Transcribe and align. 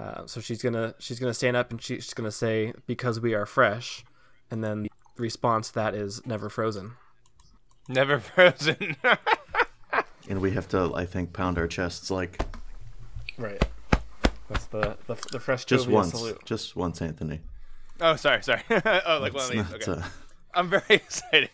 Uh, 0.00 0.26
so 0.26 0.40
she's 0.40 0.62
gonna 0.62 0.94
she's 0.98 1.18
gonna 1.18 1.34
stand 1.34 1.56
up 1.56 1.70
and 1.70 1.82
she, 1.82 1.96
she's 1.96 2.14
gonna 2.14 2.30
say 2.30 2.72
because 2.86 3.20
we 3.20 3.34
are 3.34 3.44
fresh, 3.44 4.02
and 4.50 4.64
then 4.64 4.84
the 4.84 4.90
response 5.18 5.68
to 5.68 5.74
that 5.74 5.94
is 5.94 6.24
never 6.26 6.48
frozen. 6.48 6.92
Never 7.86 8.18
frozen. 8.20 8.96
And 10.28 10.40
we 10.40 10.52
have 10.52 10.68
to, 10.68 10.94
I 10.94 11.04
think, 11.04 11.32
pound 11.32 11.58
our 11.58 11.66
chests 11.66 12.10
like 12.10 12.40
Right. 13.36 13.62
That's 14.48 14.66
the 14.66 14.96
the, 15.06 15.16
the 15.32 15.40
fresh 15.40 15.64
just 15.66 15.86
once, 15.86 16.12
salute. 16.12 16.44
just 16.44 16.76
once, 16.76 17.02
Anthony. 17.02 17.40
oh, 18.00 18.16
sorry, 18.16 18.42
sorry. 18.42 18.62
oh, 18.70 19.18
like 19.20 19.34
one 19.34 19.44
of 19.44 19.50
these. 19.50 19.88
Okay. 19.88 20.00
uh, 20.00 20.04
I'm 20.54 20.68
very 20.70 20.82
excited. 20.88 21.50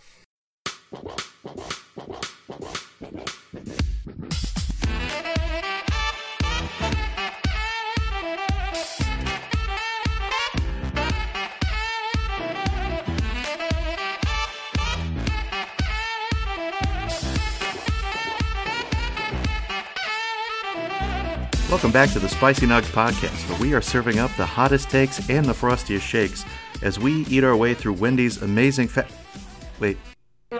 Welcome 21.76 21.92
back 21.92 22.10
to 22.12 22.18
the 22.18 22.28
Spicy 22.30 22.64
Nugs 22.64 22.90
podcast, 22.90 23.50
where 23.50 23.60
we 23.60 23.74
are 23.74 23.82
serving 23.82 24.18
up 24.18 24.34
the 24.38 24.46
hottest 24.46 24.88
takes 24.88 25.28
and 25.28 25.44
the 25.44 25.52
frostiest 25.52 26.06
shakes 26.06 26.42
as 26.80 26.98
we 26.98 27.26
eat 27.26 27.44
our 27.44 27.54
way 27.54 27.74
through 27.74 27.92
Wendy's 27.92 28.40
amazing 28.40 28.88
fa- 28.88 29.06
Wait, 29.78 29.98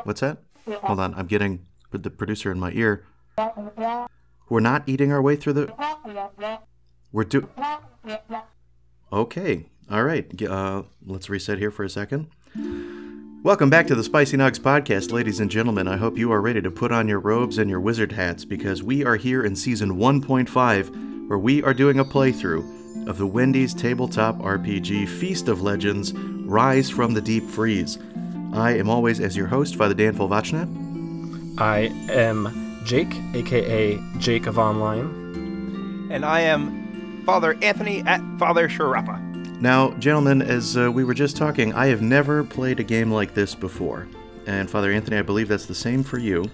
what's 0.05 0.20
that? 0.20 0.37
Hold 0.83 1.01
on, 1.01 1.15
I'm 1.15 1.25
getting 1.25 1.65
the 1.91 2.11
producer 2.11 2.52
in 2.52 2.61
my 2.61 2.70
ear. 2.73 3.06
We're 4.51 4.61
not 4.61 4.83
eating 4.87 5.11
our 5.11 5.23
way 5.23 5.37
through 5.37 5.55
the. 5.55 6.61
We're 7.12 7.25
do. 7.25 7.48
Okay, 9.11 9.64
all 9.91 10.05
right. 10.05 10.42
Uh, 10.42 10.83
let's 11.06 11.30
reset 11.30 11.56
here 11.56 11.70
for 11.70 11.83
a 11.83 11.89
second. 11.89 12.28
Welcome 13.47 13.70
back 13.70 13.86
to 13.86 13.94
the 13.94 14.02
Spicy 14.02 14.36
Nugs 14.36 14.58
podcast, 14.58 15.12
ladies 15.12 15.39
and 15.39 15.48
gentlemen. 15.48 15.86
I 15.86 15.97
hope 15.97 16.19
you 16.19 16.33
are 16.33 16.41
ready 16.41 16.61
to 16.61 16.69
put 16.69 16.91
on 16.91 17.06
your 17.06 17.20
robes 17.20 17.58
and 17.58 17.70
your 17.70 17.78
wizard 17.78 18.11
hats 18.11 18.44
because 18.44 18.83
we 18.83 19.05
are 19.05 19.14
here 19.14 19.44
in 19.44 19.55
season 19.55 19.92
1.5 19.92 21.28
where 21.28 21.38
we 21.38 21.62
are 21.62 21.72
doing 21.72 22.00
a 22.00 22.05
playthrough 22.05 23.08
of 23.08 23.19
the 23.19 23.27
Wendy's 23.28 23.72
tabletop 23.72 24.36
RPG 24.38 25.08
Feast 25.08 25.47
of 25.47 25.62
Legends 25.62 26.12
Rise 26.12 26.91
from 26.91 27.14
the 27.14 27.20
Deep 27.20 27.44
Freeze. 27.44 28.00
I 28.53 28.72
am 28.72 28.91
always 28.91 29.20
as 29.20 29.36
your 29.36 29.47
host, 29.47 29.77
Father 29.77 29.94
Dan 29.94 30.16
Volvachna. 30.16 30.66
I 31.56 31.92
am 32.10 32.83
Jake, 32.84 33.14
aka 33.33 33.97
Jake 34.19 34.48
of 34.48 34.58
Online. 34.58 36.08
And 36.10 36.25
I 36.25 36.41
am 36.41 37.22
Father 37.25 37.56
Anthony 37.62 38.00
at 38.00 38.20
Father 38.41 38.69
Sharappa. 38.69 39.25
Now, 39.61 39.93
gentlemen, 39.93 40.43
as 40.43 40.77
uh, 40.77 40.93
we 40.93 41.03
were 41.03 41.15
just 41.15 41.37
talking, 41.37 41.73
I 41.73 41.87
have 41.87 42.03
never 42.03 42.45
played 42.45 42.79
a 42.79 42.85
game 42.85 43.11
like 43.11 43.33
this 43.33 43.55
before. 43.55 44.07
And 44.47 44.69
Father 44.69 44.93
Anthony, 44.93 45.17
I 45.17 45.23
believe 45.23 45.49
that's 45.49 45.65
the 45.65 45.75
same 45.75 46.03
for 46.03 46.19
you. 46.19 46.51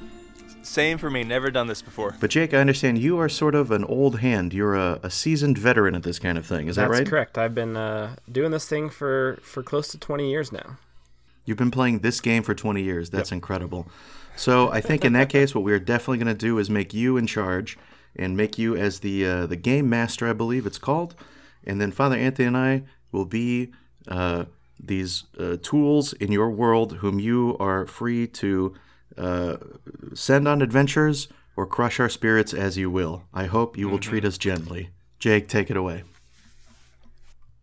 Same 0.62 0.98
for 0.98 1.10
me. 1.10 1.24
Never 1.24 1.50
done 1.50 1.66
this 1.66 1.82
before. 1.82 2.14
But 2.20 2.30
Jake, 2.30 2.54
I 2.54 2.58
understand 2.58 2.98
you 2.98 3.18
are 3.18 3.28
sort 3.28 3.56
of 3.56 3.72
an 3.72 3.82
old 3.84 4.20
hand. 4.20 4.54
You're 4.54 4.76
a, 4.76 5.00
a 5.02 5.10
seasoned 5.10 5.58
veteran 5.58 5.96
at 5.96 6.04
this 6.04 6.20
kind 6.20 6.38
of 6.38 6.46
thing. 6.46 6.68
Is 6.68 6.76
that 6.76 6.88
right? 6.88 6.98
That's 6.98 7.10
correct. 7.10 7.36
I've 7.36 7.56
been 7.56 7.76
uh, 7.76 8.14
doing 8.30 8.52
this 8.52 8.68
thing 8.68 8.88
for 8.88 9.40
for 9.42 9.64
close 9.64 9.88
to 9.88 9.98
20 9.98 10.30
years 10.30 10.52
now. 10.52 10.78
You've 11.44 11.58
been 11.58 11.72
playing 11.72 11.98
this 11.98 12.20
game 12.20 12.44
for 12.44 12.54
20 12.54 12.80
years. 12.82 13.10
That's 13.10 13.32
incredible. 13.32 13.88
So 14.36 14.70
I 14.70 14.80
think 14.80 15.04
in 15.04 15.12
that 15.14 15.28
case, 15.28 15.56
what 15.56 15.64
we're 15.64 15.80
definitely 15.80 16.18
going 16.18 16.34
to 16.34 16.34
do 16.34 16.56
is 16.58 16.70
make 16.70 16.94
you 16.94 17.16
in 17.16 17.26
charge 17.26 17.76
and 18.14 18.36
make 18.36 18.56
you 18.58 18.76
as 18.76 19.00
the 19.00 19.26
uh, 19.26 19.46
the 19.46 19.56
game 19.56 19.90
master, 19.90 20.28
I 20.28 20.32
believe 20.32 20.66
it's 20.66 20.78
called. 20.78 21.16
And 21.64 21.80
then 21.80 21.92
Father 21.92 22.16
Anthony 22.16 22.46
and 22.46 22.56
I 22.56 22.82
will 23.10 23.24
be 23.24 23.72
uh, 24.08 24.44
these 24.82 25.24
uh, 25.38 25.56
tools 25.62 26.12
in 26.14 26.32
your 26.32 26.50
world, 26.50 26.96
whom 26.96 27.18
you 27.20 27.56
are 27.60 27.86
free 27.86 28.26
to 28.26 28.74
uh, 29.16 29.56
send 30.14 30.48
on 30.48 30.62
adventures 30.62 31.28
or 31.56 31.66
crush 31.66 32.00
our 32.00 32.08
spirits 32.08 32.54
as 32.54 32.78
you 32.78 32.90
will. 32.90 33.24
I 33.32 33.46
hope 33.46 33.76
you 33.76 33.88
will 33.88 33.98
treat 33.98 34.24
us 34.24 34.38
gently. 34.38 34.90
Jake, 35.18 35.48
take 35.48 35.70
it 35.70 35.76
away. 35.76 36.04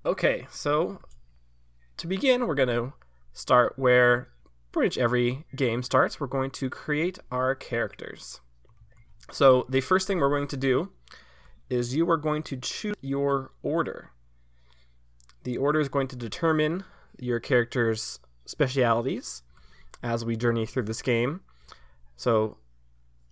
Okay, 0.05 0.47
so 0.49 0.99
to 1.97 2.07
begin, 2.07 2.47
we're 2.47 2.55
going 2.55 2.69
to 2.69 2.93
start 3.33 3.73
where 3.77 4.29
pretty 4.71 4.87
much 4.87 4.97
every 4.97 5.45
game 5.55 5.83
starts. 5.83 6.19
We're 6.19 6.27
going 6.27 6.51
to 6.51 6.69
create 6.69 7.19
our 7.31 7.55
characters. 7.55 8.39
So 9.31 9.65
the 9.69 9.81
first 9.81 10.07
thing 10.07 10.19
we're 10.19 10.29
going 10.29 10.47
to 10.47 10.57
do 10.57 10.91
is 11.69 11.95
you 11.95 12.09
are 12.09 12.17
going 12.17 12.43
to 12.43 12.57
choose 12.57 12.95
your 13.01 13.51
order. 13.61 14.11
The 15.43 15.57
order 15.57 15.79
is 15.79 15.89
going 15.89 16.07
to 16.07 16.15
determine 16.15 16.83
your 17.19 17.39
character's 17.39 18.19
specialities 18.45 19.43
as 20.01 20.25
we 20.25 20.35
journey 20.35 20.65
through 20.65 20.83
this 20.83 21.01
game. 21.01 21.41
So, 22.15 22.57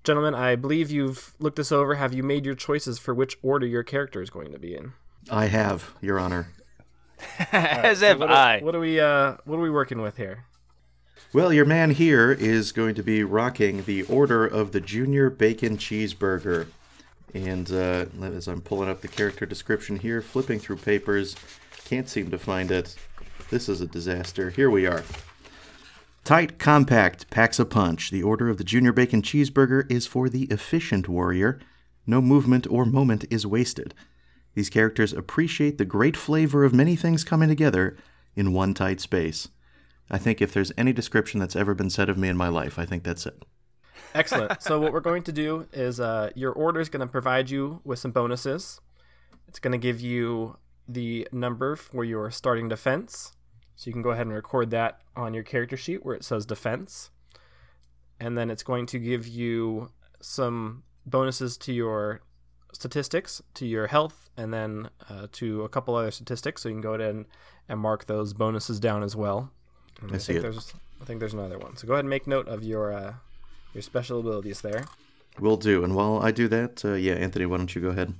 gentlemen, 0.04 0.36
I 0.36 0.56
believe 0.56 0.92
you've 0.92 1.34
looked 1.40 1.58
this 1.58 1.72
over. 1.72 1.96
Have 1.96 2.14
you 2.14 2.24
made 2.24 2.46
your 2.46 2.56
choices 2.56 3.00
for 3.00 3.14
which 3.14 3.38
order 3.42 3.66
your 3.66 3.84
character 3.84 4.22
is 4.22 4.30
going 4.30 4.52
to 4.52 4.60
be 4.60 4.76
in? 4.76 4.94
I 5.30 5.48
have, 5.48 5.94
Your 6.02 6.20
Honor. 6.20 6.50
As 7.52 8.02
if 8.02 8.20
what, 8.20 8.32
I. 8.32 8.60
Are, 8.60 8.64
what 8.64 8.76
are 8.76 8.80
we 8.80 9.00
uh 9.00 9.38
what 9.46 9.58
are 9.58 9.62
we 9.62 9.72
working 9.72 10.02
with 10.02 10.18
here? 10.18 10.46
Well, 11.34 11.52
your 11.52 11.66
man 11.66 11.92
here 11.92 12.32
is 12.32 12.72
going 12.72 12.96
to 12.96 13.04
be 13.04 13.24
rocking 13.24 13.84
the 13.84 14.04
Order 14.04 14.46
of 14.46 14.72
the 14.72 14.80
Junior 14.80 15.30
Bacon 15.30 15.78
Cheeseburger. 15.78 16.68
And 17.46 17.72
uh, 17.72 18.06
as 18.24 18.48
I'm 18.48 18.62
pulling 18.62 18.90
up 18.90 19.02
the 19.02 19.08
character 19.08 19.46
description 19.46 20.00
here, 20.00 20.22
flipping 20.22 20.60
through 20.60 20.78
papers, 20.78 21.36
can't 21.86 22.10
seem 22.10 22.32
to 22.32 22.38
find 22.38 22.72
it. 22.72 22.96
This 23.50 23.70
is 23.70 23.80
a 23.80 23.88
disaster. 23.88 24.50
Here 24.50 24.70
we 24.70 24.86
are. 24.88 25.04
Tight, 26.24 26.60
compact, 26.60 27.30
packs 27.30 27.60
a 27.60 27.66
punch. 27.66 28.12
The 28.12 28.24
Order 28.24 28.50
of 28.50 28.58
the 28.58 28.64
Junior 28.64 28.92
Bacon 28.92 29.22
Cheeseburger 29.22 29.90
is 29.90 30.08
for 30.08 30.28
the 30.28 30.44
efficient 30.46 31.08
warrior. 31.08 31.60
No 32.06 32.22
movement 32.22 32.68
or 32.70 32.86
moment 32.86 33.26
is 33.30 33.48
wasted. 33.48 33.94
These 34.54 34.70
characters 34.70 35.14
appreciate 35.14 35.78
the 35.78 35.86
great 35.86 36.18
flavor 36.18 36.64
of 36.64 36.74
many 36.74 36.96
things 36.96 37.24
coming 37.24 37.48
together 37.48 37.96
in 38.36 38.54
one 38.54 38.74
tight 38.74 39.00
space. 39.00 39.50
I 40.10 40.18
think 40.18 40.42
if 40.42 40.54
there's 40.54 40.72
any 40.78 40.94
description 40.94 41.40
that's 41.40 41.56
ever 41.56 41.74
been 41.74 41.90
said 41.90 42.10
of 42.10 42.18
me 42.18 42.28
in 42.28 42.38
my 42.38 42.48
life, 42.48 42.80
I 42.80 42.86
think 42.86 43.04
that's 43.04 43.26
it. 43.26 43.44
Excellent. 44.14 44.62
so 44.62 44.80
what 44.80 44.94
we're 44.94 45.00
going 45.12 45.24
to 45.24 45.32
do 45.32 45.68
is 45.74 46.00
uh, 46.00 46.32
your 46.36 46.52
order 46.52 46.80
is 46.80 46.90
going 46.90 47.02
to 47.02 47.12
provide 47.12 47.50
you 47.50 47.82
with 47.84 48.00
some 48.00 48.12
bonuses. 48.12 48.82
It's 49.48 49.60
going 49.60 49.72
to 49.72 49.78
give 49.78 50.02
you 50.02 50.58
the 50.88 51.28
number 51.32 51.76
for 51.76 52.04
your 52.04 52.32
starting 52.32 52.70
defense. 52.70 53.34
So 53.76 53.90
you 53.90 53.94
can 53.94 54.02
go 54.02 54.12
ahead 54.12 54.26
and 54.26 54.36
record 54.36 54.72
that 54.72 55.02
on 55.16 55.34
your 55.34 55.44
character 55.44 55.78
sheet 55.78 56.06
where 56.06 56.16
it 56.16 56.24
says 56.24 56.46
defense. 56.46 57.12
And 58.20 58.38
then 58.38 58.50
it's 58.50 58.64
going 58.64 58.88
to 58.88 59.00
give 59.00 59.28
you 59.28 59.92
some 60.20 60.84
bonuses 61.06 61.58
to 61.58 61.74
your 61.74 62.22
statistics, 62.74 63.42
to 63.54 63.66
your 63.66 63.88
health, 63.88 64.30
and 64.36 64.54
then 64.54 64.90
uh, 65.10 65.28
to 65.34 65.64
a 65.64 65.70
couple 65.70 65.96
other 65.96 66.12
statistics. 66.12 66.64
So 66.64 66.70
you 66.70 66.76
can 66.76 66.82
go 66.82 66.94
ahead 66.94 67.14
and, 67.14 67.26
and 67.70 67.80
mark 67.80 68.06
those 68.06 68.34
bonuses 68.34 68.80
down 68.80 69.04
as 69.04 69.16
well. 69.16 69.52
And 70.02 70.12
I 70.12 70.18
see 70.18 70.34
think 70.34 70.40
it. 70.40 70.42
there's 70.42 70.74
I 71.02 71.06
think 71.06 71.20
there's 71.20 71.34
another 71.34 71.58
one. 71.60 71.78
So 71.78 71.88
go 71.88 71.94
ahead 71.94 72.06
and 72.06 72.10
make 72.10 72.28
note 72.28 72.48
of 72.48 72.64
your 72.64 72.92
uh, 72.94 73.14
your 73.74 73.82
special 73.82 74.20
abilities 74.20 74.62
there. 74.62 74.86
Will 75.40 75.58
do. 75.58 75.84
And 75.84 75.96
while 75.96 76.20
I 76.20 76.32
do 76.32 76.48
that, 76.48 76.84
uh, 76.84 76.94
yeah, 76.94 77.14
Anthony, 77.14 77.46
why 77.46 77.58
don't 77.58 77.74
you 77.74 77.82
go 77.82 77.90
ahead? 77.90 78.14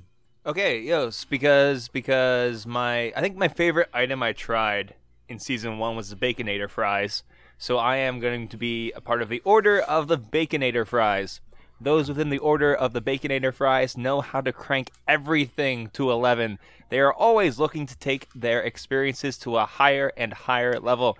Okay, 0.46 0.80
yes, 0.80 1.24
because 1.24 1.88
because 1.88 2.66
my 2.66 3.12
I 3.14 3.20
think 3.20 3.36
my 3.36 3.48
favorite 3.48 3.90
item 3.92 4.22
I 4.22 4.32
tried 4.32 4.94
in 5.28 5.38
season 5.38 5.78
one 5.78 5.96
was 5.96 6.10
the 6.10 6.16
Baconator 6.16 6.70
fries. 6.70 7.22
So 7.58 7.76
I 7.76 7.96
am 7.96 8.20
going 8.20 8.48
to 8.48 8.56
be 8.56 8.92
a 8.92 9.00
part 9.00 9.20
of 9.20 9.28
the 9.28 9.42
Order 9.44 9.80
of 9.80 10.06
the 10.06 10.16
Baconator 10.16 10.86
fries. 10.86 11.40
Those 11.80 12.08
within 12.08 12.30
the 12.30 12.38
Order 12.38 12.74
of 12.74 12.92
the 12.92 13.02
Baconator 13.02 13.52
fries 13.52 13.96
know 13.96 14.20
how 14.20 14.40
to 14.40 14.52
crank 14.52 14.90
everything 15.06 15.88
to 15.90 16.10
11. 16.10 16.58
They 16.88 17.00
are 17.00 17.12
always 17.12 17.58
looking 17.58 17.86
to 17.86 17.98
take 17.98 18.28
their 18.34 18.62
experiences 18.62 19.38
to 19.38 19.56
a 19.58 19.66
higher 19.66 20.12
and 20.16 20.32
higher 20.32 20.78
level. 20.80 21.18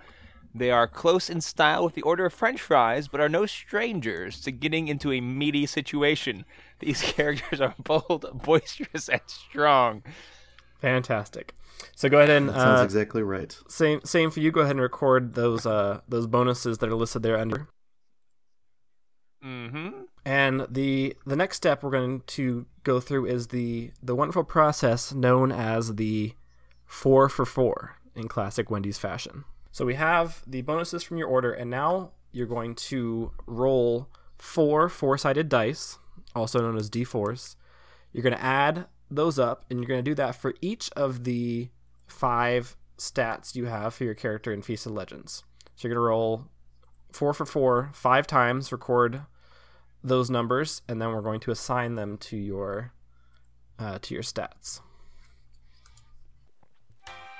They 0.53 0.71
are 0.71 0.87
close 0.87 1.29
in 1.29 1.41
style 1.41 1.83
with 1.83 1.93
the 1.93 2.01
Order 2.01 2.25
of 2.25 2.33
French 2.33 2.61
fries, 2.61 3.07
but 3.07 3.21
are 3.21 3.29
no 3.29 3.45
strangers 3.45 4.41
to 4.41 4.51
getting 4.51 4.87
into 4.87 5.11
a 5.11 5.21
meaty 5.21 5.65
situation. 5.65 6.45
These 6.79 7.01
characters 7.01 7.61
are 7.61 7.75
bold, 7.83 8.25
boisterous, 8.43 9.09
and 9.09 9.21
strong. 9.27 10.03
Fantastic. 10.79 11.53
So 11.95 12.09
go 12.09 12.17
ahead 12.17 12.29
and 12.29 12.49
That 12.49 12.55
sounds 12.55 12.81
uh, 12.81 12.83
exactly 12.83 13.21
right. 13.21 13.57
same 13.67 14.01
same 14.03 14.31
for 14.31 14.39
you. 14.39 14.51
Go 14.51 14.61
ahead 14.61 14.71
and 14.71 14.81
record 14.81 15.35
those 15.35 15.65
uh, 15.65 16.01
those 16.07 16.27
bonuses 16.27 16.79
that 16.79 16.89
are 16.89 16.95
listed 16.95 17.23
there 17.23 17.37
under. 17.37 17.67
Mm-hmm. 19.43 19.89
And 20.25 20.67
the 20.69 21.15
the 21.25 21.35
next 21.35 21.57
step 21.57 21.83
we're 21.83 21.91
going 21.91 22.23
to 22.27 22.65
go 22.83 22.99
through 22.99 23.25
is 23.27 23.47
the 23.47 23.91
the 24.01 24.15
wonderful 24.15 24.43
process 24.43 25.13
known 25.13 25.51
as 25.51 25.95
the 25.95 26.33
four 26.85 27.29
for 27.29 27.45
four 27.45 27.97
in 28.15 28.27
classic 28.27 28.69
Wendy's 28.69 28.97
fashion. 28.97 29.45
So 29.71 29.85
we 29.85 29.95
have 29.95 30.43
the 30.47 30.61
bonuses 30.61 31.03
from 31.03 31.17
your 31.17 31.27
order, 31.27 31.51
and 31.51 31.69
now 31.69 32.11
you're 32.31 32.47
going 32.47 32.75
to 32.75 33.31
roll 33.45 34.09
four 34.37 34.89
four 34.89 35.17
sided 35.17 35.49
dice, 35.49 35.97
also 36.35 36.61
known 36.61 36.77
as 36.77 36.89
d4s. 36.89 37.55
You're 38.11 38.23
going 38.23 38.35
to 38.35 38.43
add 38.43 38.87
those 39.11 39.37
up, 39.37 39.65
and 39.69 39.79
you're 39.79 39.87
going 39.87 40.03
to 40.03 40.09
do 40.11 40.15
that 40.15 40.35
for 40.35 40.53
each 40.61 40.89
of 40.95 41.23
the 41.23 41.69
five 42.07 42.75
stats 42.97 43.55
you 43.55 43.65
have 43.65 43.93
for 43.93 44.03
your 44.03 44.13
character 44.13 44.51
in 44.51 44.61
Feast 44.61 44.85
of 44.85 44.91
Legends. 44.91 45.43
So 45.75 45.87
you're 45.87 45.95
going 45.95 46.03
to 46.03 46.07
roll 46.07 46.45
four 47.11 47.33
for 47.33 47.45
four, 47.45 47.91
five 47.93 48.27
times, 48.27 48.71
record 48.71 49.21
those 50.03 50.29
numbers, 50.29 50.81
and 50.87 51.01
then 51.01 51.09
we're 51.11 51.21
going 51.21 51.39
to 51.41 51.51
assign 51.51 51.95
them 51.95 52.17
to 52.17 52.37
your 52.37 52.93
uh, 53.77 53.99
to 54.01 54.13
your 54.13 54.23
stats. 54.23 54.81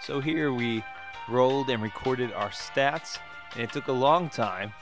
So 0.02 0.22
here 0.22 0.54
we 0.54 0.84
rolled 1.30 1.70
and 1.70 1.82
recorded 1.82 2.34
our 2.34 2.50
stats, 2.50 3.18
and 3.54 3.64
it 3.64 3.72
took 3.72 3.88
a 3.88 3.94
long 3.94 4.30
time 4.30 4.74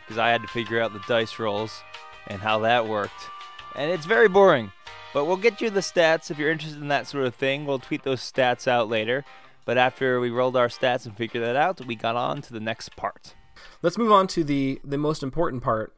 because 0.00 0.18
I 0.18 0.30
had 0.30 0.42
to 0.42 0.48
figure 0.48 0.80
out 0.80 0.92
the 0.92 1.02
dice 1.08 1.38
rolls 1.38 1.82
and 2.26 2.40
how 2.40 2.60
that 2.60 2.86
worked. 2.86 3.28
And 3.74 3.90
it's 3.90 4.06
very 4.06 4.28
boring. 4.28 4.72
But 5.14 5.24
we'll 5.24 5.36
get 5.36 5.60
you 5.60 5.70
the 5.70 5.80
stats 5.80 6.30
if 6.30 6.38
you're 6.38 6.50
interested 6.50 6.80
in 6.80 6.88
that 6.88 7.06
sort 7.06 7.26
of 7.26 7.34
thing. 7.34 7.64
We'll 7.64 7.78
tweet 7.78 8.02
those 8.02 8.20
stats 8.20 8.68
out 8.68 8.88
later. 8.88 9.24
But 9.64 9.78
after 9.78 10.20
we 10.20 10.30
rolled 10.30 10.56
our 10.56 10.68
stats 10.68 11.06
and 11.06 11.16
figured 11.16 11.44
that 11.44 11.56
out, 11.56 11.84
we 11.84 11.94
got 11.94 12.16
on 12.16 12.42
to 12.42 12.52
the 12.52 12.60
next 12.60 12.96
part. 12.96 13.34
Let's 13.82 13.98
move 13.98 14.12
on 14.12 14.26
to 14.28 14.44
the 14.44 14.80
the 14.84 14.98
most 14.98 15.22
important 15.22 15.62
part 15.62 15.94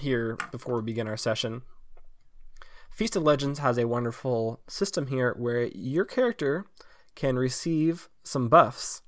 here 0.00 0.38
before 0.50 0.76
we 0.76 0.82
begin 0.82 1.06
our 1.06 1.16
session. 1.16 1.62
Feast 2.90 3.16
of 3.16 3.22
Legends 3.22 3.58
has 3.60 3.78
a 3.78 3.86
wonderful 3.86 4.60
system 4.68 5.06
here 5.06 5.34
where 5.38 5.66
your 5.68 6.04
character 6.04 6.66
can 7.14 7.36
receive 7.36 8.08
some 8.22 8.48
buffs 8.48 9.02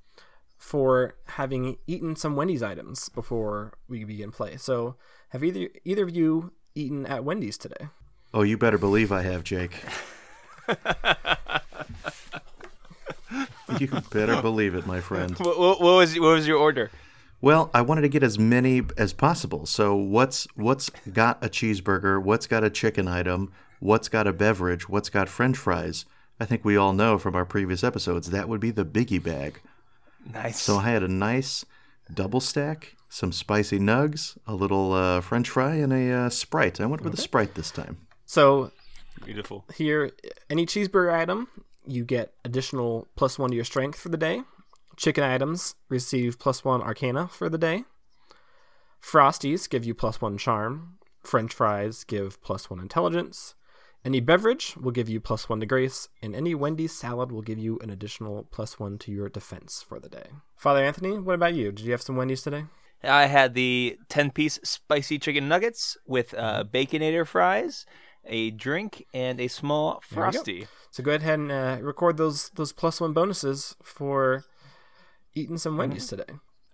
for 0.65 1.13
having 1.25 1.77
eaten 1.85 2.15
some 2.15 2.35
Wendy's 2.35 2.63
items 2.63 3.07
before 3.09 3.73
we 3.87 4.03
begin 4.03 4.31
play. 4.31 4.57
So, 4.57 4.95
have 5.29 5.43
either 5.43 5.69
either 5.83 6.03
of 6.03 6.15
you 6.15 6.53
eaten 6.73 7.05
at 7.05 7.23
Wendy's 7.23 7.55
today? 7.55 7.89
Oh, 8.33 8.41
you 8.41 8.57
better 8.57 8.79
believe 8.79 9.11
I 9.11 9.21
have, 9.21 9.43
Jake. 9.43 9.83
you 13.79 13.87
better 14.11 14.41
believe 14.41 14.73
it, 14.73 14.87
my 14.87 15.01
friend. 15.01 15.37
What, 15.39 15.59
what, 15.59 15.81
what 15.81 15.97
was 15.97 16.19
what 16.19 16.33
was 16.33 16.47
your 16.47 16.57
order? 16.57 16.89
Well, 17.41 17.69
I 17.71 17.83
wanted 17.83 18.01
to 18.01 18.09
get 18.09 18.23
as 18.23 18.39
many 18.39 18.81
as 18.97 19.13
possible. 19.13 19.67
So 19.67 19.95
what's 19.95 20.47
what's 20.55 20.89
got 21.13 21.45
a 21.45 21.47
cheeseburger? 21.47 22.19
What's 22.19 22.47
got 22.47 22.63
a 22.63 22.71
chicken 22.71 23.07
item? 23.07 23.51
What's 23.79 24.09
got 24.09 24.25
a 24.25 24.33
beverage? 24.33 24.89
What's 24.89 25.09
got 25.09 25.29
French 25.29 25.57
fries? 25.57 26.05
I 26.39 26.45
think 26.45 26.65
we 26.65 26.75
all 26.75 26.91
know 26.91 27.19
from 27.19 27.35
our 27.35 27.45
previous 27.45 27.83
episodes 27.83 28.31
that 28.31 28.49
would 28.49 28.59
be 28.59 28.71
the 28.71 28.83
biggie 28.83 29.21
bag. 29.21 29.61
Nice. 30.33 30.59
So 30.59 30.77
I 30.77 30.89
had 30.89 31.03
a 31.03 31.07
nice 31.07 31.65
double 32.13 32.39
stack, 32.39 32.95
some 33.09 33.31
spicy 33.31 33.79
nugs, 33.79 34.37
a 34.47 34.55
little 34.55 34.93
uh, 34.93 35.21
French 35.21 35.49
fry, 35.49 35.75
and 35.75 35.93
a 35.93 36.11
uh, 36.11 36.29
Sprite. 36.29 36.81
I 36.81 36.85
went 36.85 37.03
with 37.03 37.13
a 37.13 37.17
Sprite 37.21 37.55
this 37.55 37.71
time. 37.71 37.97
So 38.25 38.71
Beautiful. 39.23 39.65
here, 39.75 40.11
any 40.49 40.65
cheeseburger 40.65 41.13
item, 41.13 41.47
you 41.85 42.03
get 42.03 42.33
additional 42.43 43.07
plus 43.15 43.37
one 43.37 43.51
to 43.51 43.55
your 43.55 43.65
strength 43.65 43.99
for 43.99 44.09
the 44.09 44.17
day. 44.17 44.41
Chicken 44.97 45.23
items 45.23 45.75
receive 45.89 46.39
plus 46.39 46.63
one 46.63 46.81
arcana 46.81 47.27
for 47.27 47.49
the 47.49 47.57
day. 47.57 47.83
Frosties 49.01 49.69
give 49.69 49.85
you 49.85 49.93
plus 49.93 50.21
one 50.21 50.37
charm. 50.37 50.97
French 51.23 51.53
fries 51.53 52.03
give 52.03 52.41
plus 52.41 52.69
one 52.69 52.79
intelligence. 52.79 53.55
Any 54.05 54.19
beverage 54.19 54.75
will 54.77 54.91
give 54.91 55.09
you 55.09 55.19
plus 55.19 55.49
one 55.49 55.59
to 55.61 55.65
grace, 55.65 56.09
and 56.21 56.35
any 56.35 56.53
Wendy's 56.53 56.95
salad 56.95 57.31
will 57.31 57.41
give 57.41 57.57
you 57.57 57.79
an 57.81 57.89
additional 57.89 58.47
plus 58.51 58.79
one 58.79 58.99
to 58.99 59.11
your 59.11 59.29
defense 59.29 59.83
for 59.87 59.99
the 59.99 60.09
day. 60.09 60.27
Father 60.55 60.83
Anthony, 60.83 61.17
what 61.17 61.33
about 61.33 61.55
you? 61.55 61.71
Did 61.71 61.85
you 61.85 61.91
have 61.91 62.03
some 62.03 62.15
Wendy's 62.15 62.43
today? 62.43 62.65
I 63.03 63.25
had 63.25 63.55
the 63.55 63.97
10 64.09 64.29
piece 64.31 64.59
spicy 64.63 65.17
chicken 65.17 65.47
nuggets 65.47 65.97
with 66.05 66.35
uh, 66.35 66.63
baconator 66.71 67.25
fries, 67.25 67.87
a 68.25 68.51
drink, 68.51 69.05
and 69.11 69.41
a 69.41 69.47
small 69.47 70.01
we 70.11 70.15
go. 70.15 70.21
frosty. 70.21 70.67
So 70.91 71.01
go 71.03 71.11
ahead 71.15 71.39
and 71.39 71.51
uh, 71.51 71.77
record 71.81 72.17
those 72.17 72.49
those 72.51 72.71
plus 72.73 73.01
one 73.01 73.13
bonuses 73.13 73.75
for 73.81 74.43
eating 75.33 75.57
some 75.57 75.77
Wendy's 75.77 76.07
today. 76.07 76.25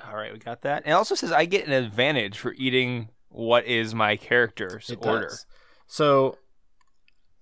All 0.05 0.15
right, 0.15 0.33
we 0.33 0.39
got 0.39 0.61
that. 0.63 0.83
It 0.85 0.91
also 0.91 1.15
says 1.15 1.31
I 1.31 1.45
get 1.45 1.65
an 1.65 1.73
advantage 1.73 2.37
for 2.37 2.53
eating 2.57 3.09
what 3.29 3.65
is 3.65 3.95
my 3.95 4.15
character's 4.17 4.89
It 4.89 5.05
order. 5.05 5.27
does. 5.29 5.45
So 5.87 6.37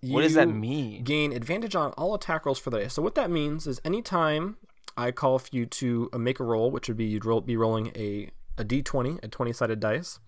What 0.01 0.21
does 0.21 0.33
that 0.35 0.47
mean? 0.49 1.03
Gain 1.03 1.33
advantage 1.33 1.75
on 1.75 1.91
all 1.93 2.15
attack 2.15 2.45
rolls 2.45 2.59
for 2.59 2.69
the 2.69 2.79
day. 2.79 2.87
So 2.87 3.01
what 3.01 3.15
that 3.15 3.29
means 3.29 3.67
is 3.67 3.81
anytime 3.83 4.57
I 4.95 5.11
call 5.11 5.39
for 5.39 5.49
you 5.51 5.65
to 5.65 6.09
uh, 6.13 6.17
make 6.17 6.39
a 6.39 6.43
roll, 6.43 6.71
which 6.71 6.87
would 6.87 6.97
be 6.97 7.05
you'd 7.05 7.25
roll, 7.25 7.41
be 7.41 7.57
rolling 7.57 7.87
a 7.95 8.29
a 8.57 8.63
d20, 8.65 9.23
a 9.23 9.27
20 9.29 9.53
sided 9.53 9.79
dice. 9.79 10.19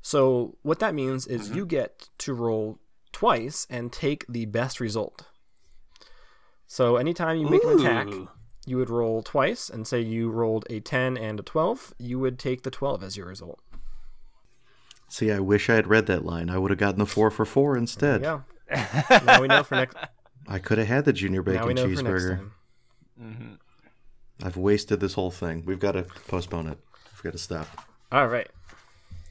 So 0.00 0.56
what 0.62 0.78
that 0.78 0.94
means 0.94 1.26
is 1.26 1.48
Mm-hmm. 1.48 1.56
you 1.56 1.66
get 1.66 2.08
to 2.18 2.32
roll 2.32 2.78
twice 3.12 3.66
and 3.68 3.92
take 3.92 4.24
the 4.28 4.46
best 4.46 4.80
result. 4.80 5.26
So 6.66 6.96
anytime 6.96 7.38
you 7.38 7.48
make 7.48 7.64
an 7.64 7.80
attack, 7.80 8.08
you 8.66 8.76
would 8.76 8.90
roll 8.90 9.22
twice 9.22 9.68
and 9.70 9.86
say 9.86 10.00
you 10.00 10.30
rolled 10.30 10.66
a 10.70 10.80
10 10.80 11.16
and 11.16 11.40
a 11.40 11.42
12, 11.42 11.94
you 11.98 12.18
would 12.18 12.38
take 12.38 12.62
the 12.62 12.70
12 12.70 13.02
as 13.02 13.16
your 13.16 13.26
result. 13.26 13.60
See, 15.08 15.32
I 15.32 15.40
wish 15.40 15.70
I 15.70 15.74
had 15.76 15.86
read 15.86 16.06
that 16.06 16.24
line. 16.24 16.50
I 16.50 16.58
would 16.58 16.70
have 16.70 16.78
gotten 16.78 16.98
the 16.98 17.06
four 17.06 17.30
for 17.30 17.46
four 17.46 17.76
instead. 17.76 18.20
Yeah. 18.22 18.40
Now 18.70 19.40
we 19.40 19.48
know 19.48 19.62
for 19.62 19.76
next 19.76 19.96
I 20.46 20.58
could 20.58 20.78
have 20.78 20.86
had 20.88 21.04
the 21.04 21.12
junior 21.12 21.42
bacon 21.42 21.74
know 21.74 21.82
for 21.82 21.88
next 21.88 22.02
cheeseburger. 22.02 22.50
I've 24.42 24.56
wasted 24.56 25.00
this 25.00 25.14
whole 25.14 25.30
thing. 25.30 25.64
We've 25.66 25.80
got 25.80 25.92
to 25.92 26.04
postpone 26.28 26.68
it. 26.68 26.78
We've 27.12 27.22
got 27.24 27.32
to 27.32 27.38
stop. 27.38 27.66
All 28.12 28.28
right. 28.28 28.48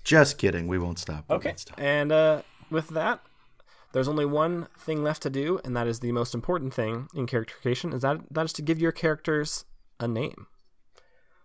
Just 0.03 0.37
kidding. 0.37 0.67
We 0.67 0.77
won't 0.77 0.99
stop. 0.99 1.25
We 1.29 1.35
Okay. 1.37 1.49
won't 1.49 1.59
stop. 1.59 1.79
And 1.79 2.11
uh, 2.11 2.41
with 2.69 2.89
that, 2.89 3.21
there's 3.93 4.07
only 4.09 4.25
one 4.25 4.67
thing 4.77 5.03
left 5.03 5.21
to 5.23 5.29
do, 5.29 5.59
and 5.63 5.75
that 5.77 5.87
is 5.87 6.01
the 6.01 6.11
most 6.11 6.35
important 6.35 6.73
thing 6.73 7.07
in 7.15 7.25
character 7.25 7.55
creation. 7.61 7.93
Is 7.93 8.01
that 8.01 8.19
that 8.31 8.45
is 8.45 8.53
to 8.53 8.61
give 8.61 8.79
your 8.79 8.91
characters 8.91 9.65
a 9.99 10.07
name. 10.07 10.47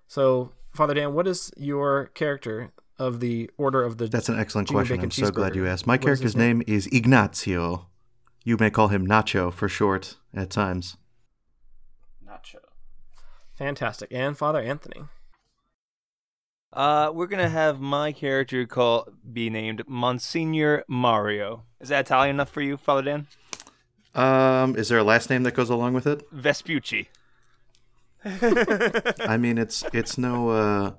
So, 0.09 0.51
Father 0.75 0.95
Dan, 0.95 1.15
what 1.15 1.27
is 1.29 1.51
your 1.57 2.07
character 2.15 2.73
of 2.99 3.21
the 3.21 3.51
order 3.57 3.83
of 3.83 3.99
the? 3.99 4.07
That's 4.07 4.29
an 4.29 4.39
excellent 4.39 4.69
Junior 4.69 4.81
question. 4.81 4.97
bacon 4.97 5.07
I'm 5.07 5.27
so 5.27 5.31
glad 5.33 5.55
you 5.55 5.67
asked. 5.67 5.87
My 5.87 5.95
What 5.95 6.01
is 6.01 6.05
character's 6.05 6.23
his 6.25 6.37
name? 6.37 6.59
name 6.59 6.65
is 6.69 6.87
Ignacio. 6.93 7.89
You 8.45 8.57
may 8.59 8.71
call 8.71 8.89
him 8.89 9.07
Nacho 9.07 9.53
for 9.53 9.69
short 9.69 10.17
at 10.35 10.51
times. 10.51 10.97
Nacho. 12.27 12.57
fantastic. 13.55 14.09
And 14.13 14.37
Father 14.37 14.61
Anthony. 14.61 15.05
Uh, 16.73 17.11
we're 17.13 17.27
gonna 17.27 17.51
have 17.51 17.81
my 17.81 18.13
character 18.13 18.65
call 18.67 19.07
be 19.31 19.51
named 19.51 19.83
Monsignor 19.87 20.85
Mario. 20.89 21.65
Is 21.81 21.91
that 21.91 22.07
Italian 22.07 22.37
enough 22.37 22.49
for 22.49 22.63
you, 22.63 22.77
Father 22.79 23.03
Dan? 23.03 23.27
Um, 24.15 24.77
is 24.77 24.89
there 24.89 24.99
a 24.99 25.05
last 25.05 25.29
name 25.31 25.43
that 25.43 25.55
goes 25.55 25.69
along 25.71 25.93
with 25.95 26.07
it? 26.07 26.27
Vespucci. 26.33 27.09
I 28.25 29.37
mean, 29.39 29.59
it's 29.59 29.85
it's 29.93 30.17
no 30.17 30.49
uh, 30.51 30.93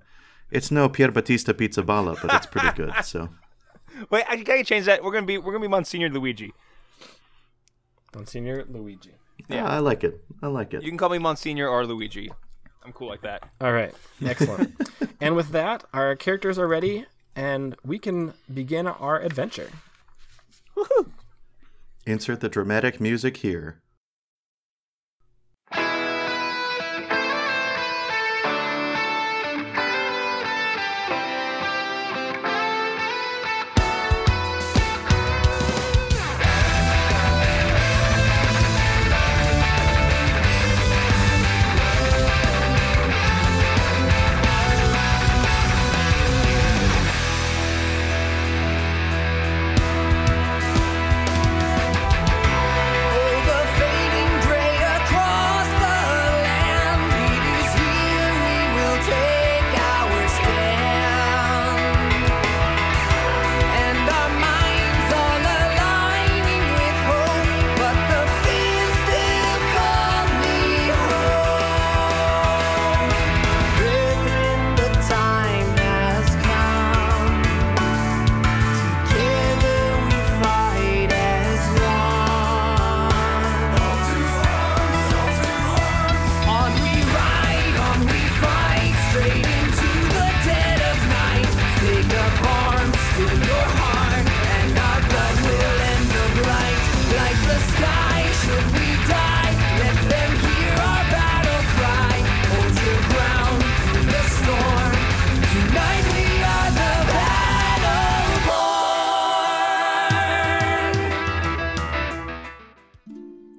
it's 0.54 0.72
no 0.72 0.88
Pier 0.88 1.12
Battista 1.12 1.54
Pizzaballa, 1.54 2.22
but 2.22 2.34
it's 2.34 2.46
pretty 2.46 2.72
good. 2.76 2.94
So 3.04 3.30
Wait, 4.10 4.24
I 4.28 4.38
gotta 4.38 4.64
change 4.64 4.86
that. 4.86 5.04
We're 5.04 5.12
gonna 5.12 5.26
be 5.26 5.38
we're 5.38 5.52
gonna 5.52 5.64
be 5.64 5.68
Monsignor 5.68 6.10
Luigi. 6.10 6.54
Monsignor 8.16 8.66
Luigi. 8.70 9.12
yeah, 9.50 9.66
ah, 9.66 9.76
I 9.76 9.80
like 9.80 10.04
it. 10.04 10.24
I 10.42 10.48
like 10.48 10.74
it. 10.74 10.84
You 10.84 10.90
can 10.90 10.98
call 10.98 11.10
me 11.10 11.20
Monsignor 11.20 11.68
or 11.68 11.86
Luigi. 11.86 12.32
I'm 12.84 12.92
cool 12.92 13.08
like 13.08 13.22
that. 13.22 13.50
All 13.62 13.72
right. 13.72 13.94
Excellent. 14.24 14.76
and 15.22 15.36
with 15.36 15.50
that, 15.50 15.84
our 15.94 16.16
characters 16.16 16.60
are 16.60 16.68
ready, 16.68 17.06
and 17.36 17.76
we 17.86 17.98
can 17.98 18.34
begin 18.54 18.88
our 18.88 19.22
adventure. 19.22 19.70
Insert 22.06 22.42
the 22.42 22.50
dramatic 22.50 23.00
music 23.00 23.38
here. 23.38 23.82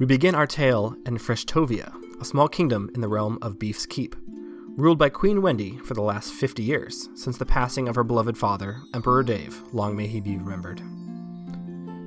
We 0.04 0.08
begin 0.08 0.34
our 0.34 0.46
tale 0.46 0.94
in 1.06 1.16
Freshtovia, 1.16 1.90
a 2.20 2.26
small 2.26 2.46
kingdom 2.46 2.90
in 2.94 3.00
the 3.00 3.08
realm 3.08 3.38
of 3.40 3.58
Beef's 3.58 3.86
Keep, 3.86 4.14
ruled 4.76 4.98
by 4.98 5.08
Queen 5.08 5.40
Wendy 5.40 5.78
for 5.78 5.94
the 5.94 6.02
last 6.02 6.34
50 6.34 6.62
years, 6.62 7.08
since 7.14 7.38
the 7.38 7.46
passing 7.46 7.88
of 7.88 7.94
her 7.94 8.04
beloved 8.04 8.36
father, 8.36 8.76
Emperor 8.92 9.22
Dave, 9.22 9.62
long 9.72 9.96
may 9.96 10.06
he 10.06 10.20
be 10.20 10.36
remembered. 10.36 10.82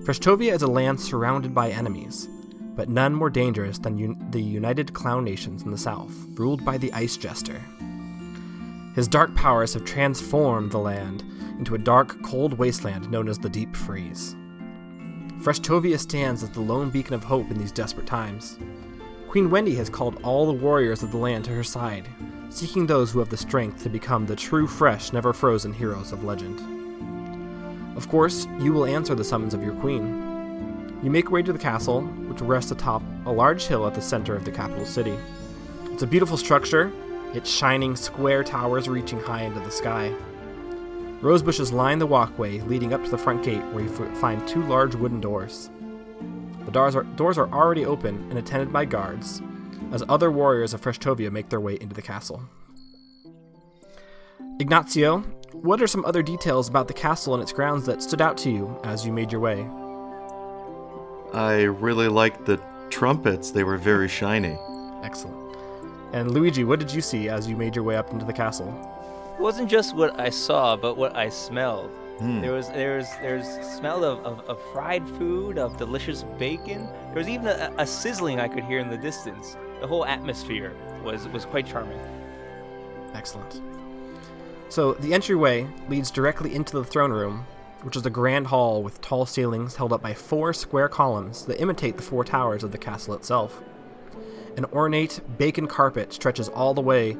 Freshtovia 0.05 0.53
is 0.53 0.61
a 0.61 0.67
land 0.67 1.01
surrounded 1.01 1.55
by 1.55 1.71
enemies, 1.71 2.29
but 2.75 2.87
none 2.87 3.15
more 3.15 3.31
dangerous 3.31 3.79
than 3.79 3.97
un- 3.97 4.27
the 4.29 4.43
United 4.43 4.93
Clown 4.93 5.25
Nations 5.25 5.63
in 5.63 5.71
the 5.71 5.75
south, 5.75 6.13
ruled 6.35 6.63
by 6.63 6.77
the 6.77 6.93
Ice 6.93 7.17
Jester. 7.17 7.59
His 8.93 9.07
dark 9.07 9.33
powers 9.33 9.73
have 9.73 9.85
transformed 9.85 10.71
the 10.71 10.77
land 10.77 11.23
into 11.57 11.73
a 11.73 11.79
dark, 11.79 12.21
cold 12.21 12.59
wasteland 12.59 13.09
known 13.09 13.27
as 13.27 13.39
the 13.39 13.49
Deep 13.49 13.75
Freeze. 13.75 14.35
Freshtovia 15.39 15.99
stands 15.99 16.43
as 16.43 16.49
the 16.49 16.59
lone 16.59 16.89
beacon 16.89 17.13
of 17.13 17.23
hope 17.23 17.49
in 17.51 17.57
these 17.57 17.71
desperate 17.71 18.07
times. 18.07 18.57
Queen 19.29 19.49
Wendy 19.49 19.75
has 19.75 19.89
called 19.89 20.19
all 20.23 20.45
the 20.45 20.53
warriors 20.53 21.03
of 21.03 21.11
the 21.11 21.17
land 21.17 21.45
to 21.45 21.51
her 21.51 21.63
side, 21.63 22.07
seeking 22.49 22.87
those 22.87 23.11
who 23.11 23.19
have 23.19 23.29
the 23.29 23.37
strength 23.37 23.83
to 23.83 23.89
become 23.89 24.25
the 24.25 24.35
true, 24.35 24.67
fresh, 24.67 25.13
never 25.13 25.33
frozen 25.33 25.71
heroes 25.71 26.11
of 26.11 26.23
legend. 26.23 26.59
Of 27.95 28.09
course, 28.09 28.47
you 28.59 28.73
will 28.73 28.85
answer 28.85 29.15
the 29.15 29.23
summons 29.23 29.53
of 29.53 29.63
your 29.63 29.75
queen. 29.75 30.99
You 31.03 31.11
make 31.11 31.29
way 31.29 31.43
to 31.43 31.53
the 31.53 31.59
castle, 31.59 32.01
which 32.01 32.41
rests 32.41 32.71
atop 32.71 33.03
a 33.25 33.31
large 33.31 33.67
hill 33.67 33.85
at 33.85 33.93
the 33.93 34.01
center 34.01 34.35
of 34.35 34.45
the 34.45 34.51
capital 34.51 34.85
city. 34.85 35.17
It's 35.91 36.03
a 36.03 36.07
beautiful 36.07 36.37
structure, 36.37 36.91
its 37.33 37.49
shining 37.49 37.95
square 37.95 38.43
towers 38.43 38.89
reaching 38.89 39.19
high 39.19 39.43
into 39.43 39.59
the 39.59 39.71
sky. 39.71 40.13
Rose 41.21 41.41
bushes 41.41 41.73
line 41.73 41.97
the 41.97 42.05
walkway 42.05 42.59
leading 42.61 42.93
up 42.93 43.03
to 43.03 43.09
the 43.09 43.17
front 43.17 43.43
gate, 43.43 43.63
where 43.71 43.83
you 43.83 43.89
find 44.15 44.47
two 44.47 44.63
large 44.63 44.93
wooden 44.93 45.19
doors. 45.19 45.71
The 46.65 46.71
doors 46.71 46.95
are, 46.95 47.03
doors 47.03 47.37
are 47.37 47.49
already 47.51 47.85
open 47.85 48.27
and 48.29 48.37
attended 48.37 48.71
by 48.71 48.85
guards, 48.85 49.41
as 49.91 50.03
other 50.09 50.31
warriors 50.31 50.73
of 50.73 50.81
Freshtovia 50.81 51.31
make 51.31 51.49
their 51.49 51.59
way 51.59 51.77
into 51.81 51.95
the 51.95 52.01
castle. 52.01 52.43
Ignacio, 54.59 55.19
what 55.53 55.81
are 55.81 55.87
some 55.87 56.05
other 56.05 56.21
details 56.21 56.69
about 56.69 56.87
the 56.87 56.93
castle 56.93 57.33
and 57.33 57.41
its 57.41 57.53
grounds 57.53 57.85
that 57.85 58.03
stood 58.03 58.21
out 58.21 58.37
to 58.37 58.51
you 58.51 58.79
as 58.83 59.05
you 59.05 59.11
made 59.11 59.31
your 59.31 59.41
way? 59.41 59.67
I 61.33 61.63
really 61.63 62.09
liked 62.09 62.45
the 62.45 62.61
trumpets. 62.89 63.51
They 63.51 63.63
were 63.63 63.77
very 63.77 64.07
shiny. 64.07 64.57
Excellent. 65.03 65.55
And 66.13 66.31
Luigi, 66.31 66.63
what 66.63 66.79
did 66.79 66.93
you 66.93 67.01
see 67.01 67.27
as 67.27 67.47
you 67.47 67.55
made 67.55 67.75
your 67.75 67.83
way 67.83 67.97
up 67.97 68.11
into 68.11 68.25
the 68.25 68.33
castle? 68.33 68.71
It 69.37 69.41
wasn't 69.41 69.69
just 69.69 69.95
what 69.95 70.19
I 70.19 70.29
saw, 70.31 70.75
but 70.75 70.97
what 70.97 71.15
I 71.15 71.29
smelled. 71.29 71.91
Hmm. 72.17 72.41
There 72.41 72.53
was 72.53 72.69
there's 72.69 73.07
there's 73.21 73.45
smell 73.67 74.03
of, 74.03 74.25
of, 74.25 74.39
of 74.49 74.59
fried 74.73 75.07
food, 75.07 75.59
of 75.59 75.77
delicious 75.77 76.23
bacon. 76.39 76.87
There 77.09 77.17
was 77.17 77.29
even 77.29 77.45
a, 77.45 77.71
a 77.77 77.85
sizzling 77.85 78.39
I 78.39 78.47
could 78.47 78.63
hear 78.63 78.79
in 78.79 78.89
the 78.89 78.97
distance. 78.97 79.55
The 79.79 79.85
whole 79.85 80.05
atmosphere 80.05 80.75
was 81.03 81.27
was 81.27 81.45
quite 81.45 81.67
charming. 81.67 81.99
Excellent. 83.13 83.61
So 84.69 84.93
the 84.93 85.13
entryway 85.13 85.67
leads 85.87 86.09
directly 86.09 86.55
into 86.55 86.73
the 86.73 86.83
throne 86.83 87.11
room, 87.11 87.45
which 87.83 87.95
is 87.95 88.07
a 88.07 88.09
grand 88.09 88.47
hall 88.47 88.81
with 88.81 88.99
tall 89.01 89.27
ceilings 89.27 89.75
held 89.75 89.93
up 89.93 90.01
by 90.01 90.15
four 90.15 90.51
square 90.51 90.89
columns 90.89 91.45
that 91.45 91.61
imitate 91.61 91.95
the 91.95 92.03
four 92.03 92.23
towers 92.23 92.63
of 92.63 92.71
the 92.71 92.79
castle 92.79 93.13
itself. 93.13 93.61
An 94.57 94.65
ornate 94.73 95.21
bacon 95.37 95.67
carpet 95.67 96.11
stretches 96.11 96.49
all 96.49 96.73
the 96.73 96.81
way 96.81 97.15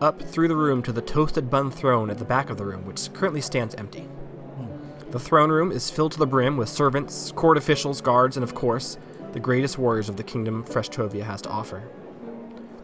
up 0.00 0.22
through 0.22 0.48
the 0.48 0.56
room 0.56 0.82
to 0.82 0.92
the 0.92 1.02
toasted 1.02 1.50
bun 1.50 1.70
throne 1.70 2.10
at 2.10 2.18
the 2.18 2.24
back 2.24 2.50
of 2.50 2.56
the 2.56 2.64
room, 2.64 2.84
which 2.84 3.12
currently 3.12 3.40
stands 3.40 3.74
empty. 3.74 4.02
Hmm. 4.02 5.10
The 5.10 5.18
throne 5.18 5.50
room 5.50 5.72
is 5.72 5.90
filled 5.90 6.12
to 6.12 6.18
the 6.18 6.26
brim 6.26 6.56
with 6.56 6.68
servants, 6.68 7.32
court 7.32 7.56
officials, 7.56 8.00
guards, 8.00 8.36
and 8.36 8.44
of 8.44 8.54
course, 8.54 8.98
the 9.32 9.40
greatest 9.40 9.78
warriors 9.78 10.08
of 10.08 10.16
the 10.16 10.22
kingdom 10.22 10.64
Freshtovia 10.64 11.24
has 11.24 11.42
to 11.42 11.48
offer. 11.50 11.82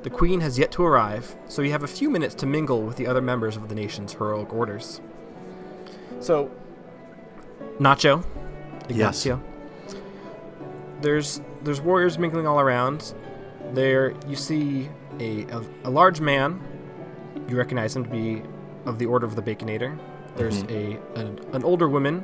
The 0.02 0.10
queen 0.10 0.40
has 0.40 0.58
yet 0.58 0.70
to 0.72 0.84
arrive, 0.84 1.34
so 1.48 1.62
you 1.62 1.70
have 1.70 1.82
a 1.82 1.88
few 1.88 2.10
minutes 2.10 2.34
to 2.36 2.46
mingle 2.46 2.82
with 2.82 2.96
the 2.96 3.06
other 3.06 3.22
members 3.22 3.56
of 3.56 3.68
the 3.68 3.74
nation's 3.74 4.12
heroic 4.12 4.52
orders. 4.52 5.00
So, 6.20 6.50
Nacho, 7.78 8.24
Yes. 8.88 9.26
There's 11.00 11.40
there's 11.62 11.80
warriors 11.80 12.18
mingling 12.18 12.46
all 12.46 12.60
around. 12.60 13.14
There 13.72 14.14
you 14.28 14.36
see 14.36 14.88
a, 15.18 15.44
a, 15.44 15.64
a 15.84 15.90
large 15.90 16.20
man. 16.20 16.60
You 17.48 17.56
recognize 17.56 17.94
him 17.94 18.04
to 18.04 18.10
be 18.10 18.42
of 18.86 18.98
the 18.98 19.06
Order 19.06 19.26
of 19.26 19.36
the 19.36 19.42
Baconator. 19.42 19.98
There's 20.36 20.62
a 20.64 20.98
an, 21.14 21.38
an 21.52 21.64
older 21.64 21.88
woman, 21.88 22.20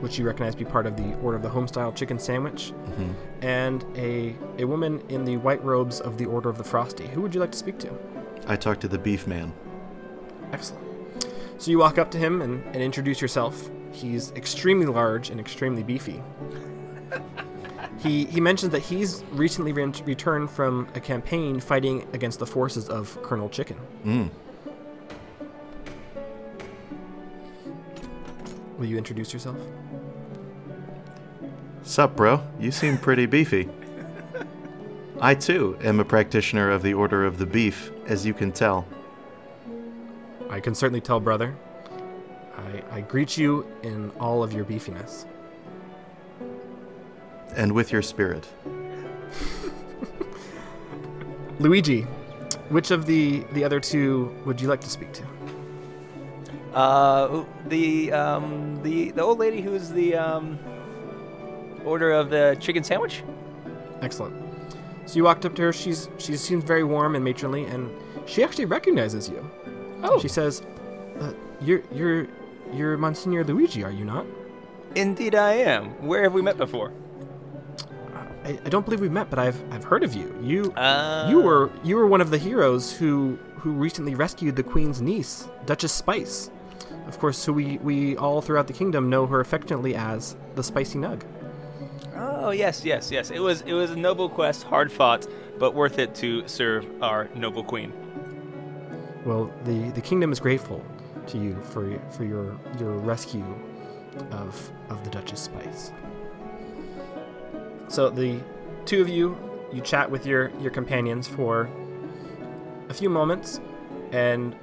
which 0.00 0.18
you 0.18 0.26
recognize 0.26 0.54
to 0.54 0.58
be 0.58 0.70
part 0.70 0.86
of 0.86 0.96
the 0.96 1.14
Order 1.20 1.36
of 1.36 1.42
the 1.42 1.48
Homestyle 1.48 1.94
Chicken 1.94 2.18
Sandwich, 2.18 2.72
and 3.42 3.84
a 3.96 4.36
a 4.58 4.64
woman 4.64 5.02
in 5.08 5.24
the 5.24 5.36
white 5.38 5.62
robes 5.64 6.00
of 6.00 6.18
the 6.18 6.26
Order 6.26 6.48
of 6.48 6.58
the 6.58 6.64
Frosty. 6.64 7.06
Who 7.08 7.22
would 7.22 7.34
you 7.34 7.40
like 7.40 7.52
to 7.52 7.58
speak 7.58 7.78
to? 7.80 7.90
I 8.46 8.56
talked 8.56 8.82
to 8.82 8.88
the 8.88 8.98
beef 8.98 9.26
man. 9.26 9.52
Excellent. 10.52 10.84
So 11.58 11.70
you 11.70 11.78
walk 11.78 11.98
up 11.98 12.10
to 12.10 12.18
him 12.18 12.42
and, 12.42 12.62
and 12.66 12.76
introduce 12.76 13.20
yourself. 13.20 13.70
He's 13.92 14.32
extremely 14.32 14.86
large 14.86 15.30
and 15.30 15.40
extremely 15.40 15.82
beefy. 15.82 16.20
he 17.98 18.26
he 18.26 18.40
mentions 18.40 18.72
that 18.72 18.82
he's 18.82 19.24
recently 19.32 19.72
re- 19.72 19.92
returned 20.04 20.50
from 20.50 20.88
a 20.94 21.00
campaign 21.00 21.60
fighting 21.60 22.06
against 22.12 22.38
the 22.38 22.46
forces 22.46 22.88
of 22.88 23.20
Colonel 23.22 23.48
Chicken. 23.48 23.78
Mm. 24.04 24.30
Will 28.78 28.86
you 28.86 28.98
introduce 28.98 29.32
yourself? 29.32 29.56
Sup, 31.82 32.16
bro? 32.16 32.42
You 32.58 32.70
seem 32.70 32.98
pretty 32.98 33.26
beefy. 33.26 33.68
I 35.20 35.34
too 35.34 35.78
am 35.82 36.00
a 36.00 36.04
practitioner 36.04 36.70
of 36.70 36.82
the 36.82 36.94
Order 36.94 37.24
of 37.24 37.38
the 37.38 37.46
Beef, 37.46 37.92
as 38.06 38.26
you 38.26 38.34
can 38.34 38.52
tell. 38.52 38.86
I 40.50 40.60
can 40.60 40.74
certainly 40.74 41.00
tell, 41.00 41.20
brother. 41.20 41.54
I, 42.56 42.96
I 42.96 43.00
greet 43.02 43.36
you 43.36 43.66
in 43.82 44.10
all 44.18 44.42
of 44.42 44.52
your 44.52 44.64
beefiness. 44.64 45.26
And 47.54 47.72
with 47.72 47.92
your 47.92 48.02
spirit. 48.02 48.46
Luigi, 51.60 52.02
which 52.68 52.90
of 52.90 53.06
the 53.06 53.44
the 53.52 53.62
other 53.62 53.78
two 53.78 54.34
would 54.44 54.60
you 54.60 54.68
like 54.68 54.80
to 54.80 54.90
speak 54.90 55.12
to? 55.12 55.22
Uh, 56.74 57.44
the 57.68 58.12
um 58.12 58.80
the 58.82 59.10
the 59.12 59.22
old 59.22 59.38
lady 59.38 59.60
who's 59.60 59.90
the 59.90 60.16
um 60.16 60.58
order 61.84 62.12
of 62.12 62.30
the 62.30 62.56
chicken 62.60 62.82
sandwich. 62.82 63.22
Excellent. 64.02 64.34
So 65.06 65.16
you 65.16 65.24
walked 65.24 65.44
up 65.44 65.54
to 65.56 65.62
her. 65.62 65.72
She's 65.72 66.08
she 66.18 66.36
seems 66.36 66.64
very 66.64 66.82
warm 66.84 67.14
and 67.14 67.24
matronly, 67.24 67.64
and 67.64 67.90
she 68.26 68.42
actually 68.42 68.64
recognizes 68.64 69.28
you. 69.28 69.48
Oh, 70.02 70.18
She 70.18 70.28
says, 70.28 70.62
uh, 71.20 71.32
"You're 71.60 71.82
you're 71.92 72.26
you're 72.72 72.96
Monsignor 72.96 73.44
Luigi, 73.44 73.84
are 73.84 73.90
you 73.92 74.04
not? 74.04 74.26
indeed 74.96 75.34
I 75.34 75.52
am. 75.54 75.86
Where 76.06 76.22
have 76.22 76.34
we 76.34 76.40
met 76.42 76.56
before? 76.56 76.92
I, 78.44 78.50
I 78.64 78.68
don't 78.68 78.84
believe 78.84 79.00
we've 79.00 79.10
met, 79.12 79.28
but 79.30 79.38
I've 79.38 79.60
I've 79.72 79.84
heard 79.84 80.04
of 80.04 80.14
you. 80.14 80.36
You 80.42 80.72
Uh, 80.72 81.26
you 81.30 81.40
were 81.40 81.70
you 81.82 81.96
were 81.96 82.06
one 82.06 82.20
of 82.20 82.30
the 82.30 82.38
heroes 82.38 82.92
who 82.96 83.38
who 83.56 83.72
recently 83.72 84.14
rescued 84.14 84.56
the 84.56 84.62
queen's 84.62 85.00
niece, 85.02 85.48
Duchess 85.66 85.92
Spice. 85.92 86.50
Of 87.06 87.18
course, 87.18 87.44
who 87.44 87.52
we 87.52 87.78
we 87.78 88.16
all 88.16 88.40
throughout 88.40 88.66
the 88.66 88.72
kingdom 88.72 89.10
know 89.10 89.26
her 89.26 89.40
affectionately 89.40 89.94
as 89.94 90.36
the 90.54 90.62
Spicy 90.62 90.98
Nug. 90.98 91.22
Oh 92.16 92.50
yes, 92.50 92.84
yes, 92.84 93.10
yes. 93.10 93.30
It 93.30 93.40
was 93.40 93.62
it 93.62 93.72
was 93.72 93.90
a 93.90 93.96
noble 93.96 94.28
quest, 94.28 94.64
hard 94.64 94.90
fought, 94.90 95.26
but 95.58 95.74
worth 95.74 95.98
it 95.98 96.14
to 96.16 96.46
serve 96.48 96.86
our 97.02 97.28
noble 97.34 97.64
queen. 97.64 97.92
Well, 99.24 99.52
the 99.64 99.90
the 99.90 100.00
kingdom 100.00 100.32
is 100.32 100.40
grateful 100.40 100.84
to 101.28 101.38
you 101.38 101.60
for 101.62 101.98
for 102.10 102.24
your 102.24 102.58
your 102.78 102.92
rescue 102.98 103.44
of 104.30 104.70
of 104.88 105.02
the 105.04 105.10
Duchess 105.10 105.40
Spice. 105.40 105.92
So 107.88 108.10
the 108.10 108.40
two 108.86 109.00
of 109.00 109.08
you 109.08 109.36
you 109.72 109.80
chat 109.80 110.10
with 110.10 110.26
your 110.26 110.50
your 110.60 110.70
companions 110.70 111.26
for 111.26 111.68
a 112.88 112.94
few 112.94 113.08
moments, 113.10 113.60
and 114.12 114.54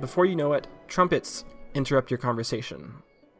before 0.00 0.26
you 0.26 0.36
know 0.36 0.52
it, 0.52 0.66
trumpets 0.88 1.44
interrupt 1.76 2.10
your 2.10 2.18
conversation, 2.18 2.94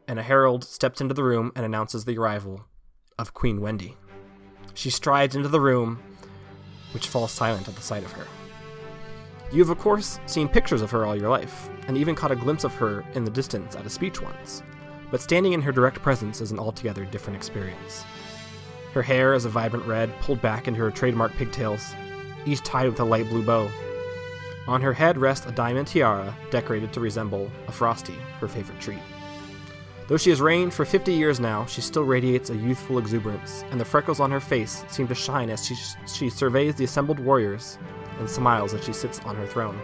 and 0.07 0.19
a 0.19 0.23
herald 0.23 0.63
steps 0.63 1.01
into 1.01 1.13
the 1.13 1.23
room 1.23 1.51
and 1.55 1.65
announces 1.65 2.05
the 2.05 2.17
arrival 2.17 2.65
of 3.17 3.33
Queen 3.33 3.59
Wendy. 3.59 3.97
She 4.75 4.91
strides 4.91 5.35
into 5.35 5.49
the 5.49 5.59
room, 5.59 5.99
which 6.93 7.07
falls 7.07 7.31
silent 7.31 7.67
at 7.67 7.75
the 7.75 7.81
sight 7.81 8.03
of 8.03 8.11
her. 8.11 8.27
You've, 9.51 9.71
of 9.71 9.79
course, 9.79 10.19
seen 10.27 10.47
pictures 10.47 10.83
of 10.83 10.91
her 10.91 11.05
all 11.05 11.15
your 11.15 11.29
life, 11.29 11.69
and 11.87 11.97
even 11.97 12.13
caught 12.15 12.31
a 12.31 12.35
glimpse 12.35 12.63
of 12.63 12.75
her 12.75 13.03
in 13.15 13.23
the 13.23 13.31
distance 13.31 13.75
at 13.75 13.85
a 13.85 13.89
speech 13.89 14.21
once. 14.21 14.61
But 15.09 15.21
standing 15.21 15.53
in 15.53 15.61
her 15.61 15.71
direct 15.71 16.01
presence 16.01 16.39
is 16.39 16.51
an 16.51 16.59
altogether 16.59 17.05
different 17.05 17.37
experience. 17.37 18.03
Her 18.93 19.01
hair 19.01 19.33
is 19.33 19.45
a 19.45 19.49
vibrant 19.49 19.85
red, 19.85 20.13
pulled 20.19 20.41
back 20.41 20.67
into 20.67 20.81
her 20.81 20.91
trademark 20.91 21.31
pigtails, 21.33 21.95
each 22.45 22.61
tied 22.61 22.87
with 22.87 22.99
a 22.99 23.03
light 23.03 23.29
blue 23.29 23.43
bow. 23.43 23.69
On 24.67 24.81
her 24.81 24.93
head 24.93 25.17
rests 25.17 25.45
a 25.45 25.51
diamond 25.51 25.87
tiara 25.87 26.35
decorated 26.51 26.91
to 26.93 26.99
resemble 26.99 27.49
a 27.67 27.71
frosty, 27.71 28.15
her 28.39 28.47
favorite 28.47 28.79
treat. 28.81 28.99
Though 30.07 30.17
she 30.17 30.29
has 30.29 30.41
reigned 30.41 30.73
for 30.73 30.85
50 30.85 31.13
years 31.13 31.39
now, 31.39 31.65
she 31.65 31.81
still 31.81 32.03
radiates 32.03 32.49
a 32.49 32.55
youthful 32.55 32.97
exuberance, 32.97 33.63
and 33.71 33.79
the 33.79 33.85
freckles 33.85 34.19
on 34.19 34.31
her 34.31 34.39
face 34.39 34.85
seem 34.89 35.07
to 35.07 35.15
shine 35.15 35.49
as 35.49 35.65
she, 35.65 35.75
she 36.05 36.29
surveys 36.29 36.75
the 36.75 36.85
assembled 36.85 37.19
warriors 37.19 37.77
and 38.19 38.29
smiles 38.29 38.73
as 38.73 38.83
she 38.83 38.93
sits 38.93 39.19
on 39.19 39.35
her 39.35 39.45
throne. 39.45 39.79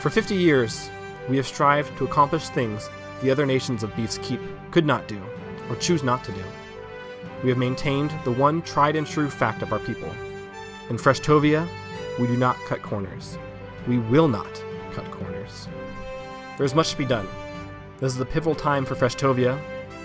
For 0.00 0.10
50 0.10 0.34
years, 0.34 0.90
we 1.28 1.36
have 1.36 1.46
strived 1.46 1.96
to 1.98 2.04
accomplish 2.04 2.48
things 2.48 2.88
the 3.22 3.30
other 3.30 3.46
nations 3.46 3.82
of 3.82 3.94
Beef's 3.96 4.18
Keep 4.18 4.40
could 4.70 4.84
not 4.84 5.08
do, 5.08 5.22
or 5.70 5.76
choose 5.76 6.02
not 6.02 6.24
to 6.24 6.32
do. 6.32 6.44
We 7.42 7.48
have 7.48 7.58
maintained 7.58 8.12
the 8.24 8.32
one 8.32 8.60
tried 8.62 8.96
and 8.96 9.06
true 9.06 9.30
fact 9.30 9.62
of 9.62 9.72
our 9.72 9.78
people. 9.78 10.10
In 10.90 10.96
Freshtovia, 10.96 11.66
we 12.18 12.26
do 12.26 12.36
not 12.36 12.56
cut 12.66 12.82
corners. 12.82 13.38
We 13.86 13.98
will 13.98 14.28
not 14.28 14.62
cut 14.92 15.10
corners. 15.10 15.68
There 16.56 16.64
is 16.64 16.74
much 16.74 16.90
to 16.92 16.98
be 16.98 17.04
done. 17.04 17.26
This 18.00 18.12
is 18.12 18.18
the 18.18 18.24
pivotal 18.26 18.54
time 18.54 18.84
for 18.84 18.94
Freshtovia, 18.94 19.60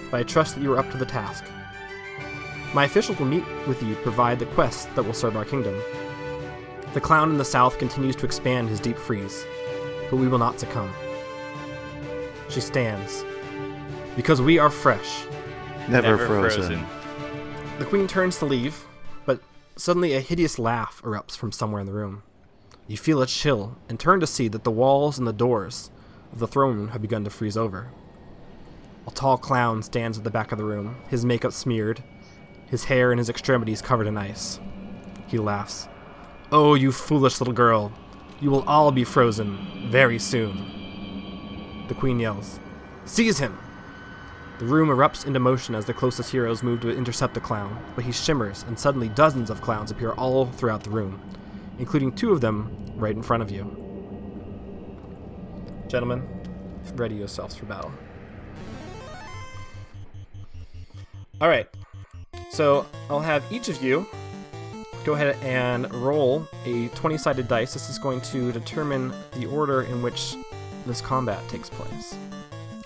but 0.10 0.20
I 0.20 0.24
trust 0.24 0.56
that 0.56 0.62
you 0.62 0.74
are 0.74 0.80
up 0.80 0.90
to 0.92 0.98
the 0.98 1.06
task. 1.06 1.44
My 2.74 2.86
officials 2.86 3.20
will 3.20 3.26
meet 3.28 3.44
with 3.68 3.82
you 3.82 3.96
to 3.96 4.02
provide 4.02 4.40
the 4.40 4.46
quests 4.48 4.86
that 4.96 5.04
will 5.04 5.14
serve 5.14 5.36
our 5.36 5.46
kingdom. 5.46 5.80
The 6.94 7.02
clown 7.02 7.30
in 7.32 7.38
the 7.38 7.46
south 7.46 7.78
continues 7.78 8.16
to 8.18 8.26
expand 8.26 8.70
his 8.70 8.80
deep 8.80 8.98
freeze, 8.98 9.46
but 10.10 10.18
we 10.18 10.28
will 10.28 10.38
not 10.40 10.60
succumb. 10.60 10.92
She 12.50 12.62
stands. 12.62 13.24
Because 14.16 14.42
we 14.42 14.58
are 14.58 14.70
fresh. 14.70 15.26
Never, 15.88 16.08
Never 16.10 16.26
frozen. 16.28 16.62
frozen. 16.62 16.86
The 17.78 17.86
queen 17.86 18.08
turns 18.08 18.38
to 18.40 18.46
leave, 18.46 18.76
but 18.76 18.89
suddenly 19.80 20.14
a 20.14 20.20
hideous 20.20 20.60
laugh 20.60 21.02
erupts 21.04 21.38
from 21.38 21.52
somewhere 21.52 21.80
in 21.80 21.88
the 21.88 21.94
room. 21.94 22.22
You 22.88 22.98
feel 22.98 23.22
a 23.22 23.28
chill 23.28 23.78
and 23.88 24.00
turn 24.00 24.20
to 24.20 24.28
see 24.28 24.48
that 24.50 24.64
the 24.64 24.72
walls 24.72 25.18
and 25.18 25.28
the 25.28 25.34
doors 25.34 25.90
of 26.34 26.40
the 26.40 26.48
throne 26.48 26.76
room 26.76 26.88
have 26.90 27.02
begun 27.02 27.24
to 27.24 27.30
freeze 27.30 27.56
over. 27.56 27.90
A 29.08 29.12
tall 29.12 29.38
clown 29.38 29.82
stands 29.82 30.18
at 30.18 30.24
the 30.24 30.30
back 30.30 30.52
of 30.52 30.58
the 30.58 30.66
room, 30.66 30.98
his 31.08 31.26
makeup 31.26 31.54
smeared, 31.54 32.04
his 32.68 32.84
hair 32.84 33.12
and 33.12 33.20
his 33.20 33.30
extremities 33.30 33.82
covered 33.82 34.08
in 34.08 34.18
ice. 34.18 34.60
He 35.28 35.38
laughs. 35.38 35.88
Oh, 36.52 36.74
you 36.76 36.92
foolish 36.92 37.40
little 37.40 37.54
girl. 37.54 37.92
You 38.42 38.50
will 38.50 38.64
all 38.68 38.92
be 38.92 39.04
frozen 39.04 39.90
very 39.90 40.20
soon. 40.20 41.86
The 41.88 41.96
queen 41.96 42.20
yells, 42.20 42.60
Seize 43.06 43.40
him! 43.40 43.58
The 44.60 44.66
room 44.66 44.90
erupts 44.90 45.26
into 45.26 45.40
motion 45.40 45.74
as 45.74 45.86
the 45.86 45.94
closest 45.94 46.34
heroes 46.34 46.64
move 46.64 46.82
to 46.82 46.90
intercept 46.90 47.34
the 47.34 47.40
clown, 47.40 47.82
but 47.96 48.04
he 48.04 48.12
shimmers, 48.12 48.66
and 48.68 48.78
suddenly 48.78 49.08
dozens 49.08 49.50
of 49.50 49.62
clowns 49.62 49.90
appear 49.90 50.12
all 50.12 50.48
throughout 50.48 50.84
the 50.84 50.90
room, 50.90 51.22
including 51.78 52.12
two 52.12 52.34
of 52.34 52.42
them 52.42 52.70
right 52.96 53.16
in 53.16 53.24
front 53.24 53.42
of 53.42 53.50
you. 53.50 53.64
Gentlemen, 55.88 56.28
ready 56.96 57.16
yourselves 57.16 57.56
for 57.56 57.68
battle. 57.68 57.94
Alright, 61.42 61.70
so 62.52 62.86
I'll 63.10 63.22
have 63.22 63.50
each 63.50 63.70
of 63.70 63.82
you 63.82 64.06
go 65.06 65.14
ahead 65.14 65.38
and 65.42 65.92
roll 65.96 66.46
a 66.66 66.90
20 66.90 67.18
sided 67.18 67.48
dice. 67.48 67.74
This 67.74 67.90
is 67.90 67.98
going 67.98 68.20
to 68.22 68.52
determine 68.52 69.14
the 69.38 69.46
order 69.46 69.84
in 69.84 70.02
which 70.02 70.36
this 70.86 71.00
combat 71.00 71.48
takes 71.48 71.70
place. 71.70 72.16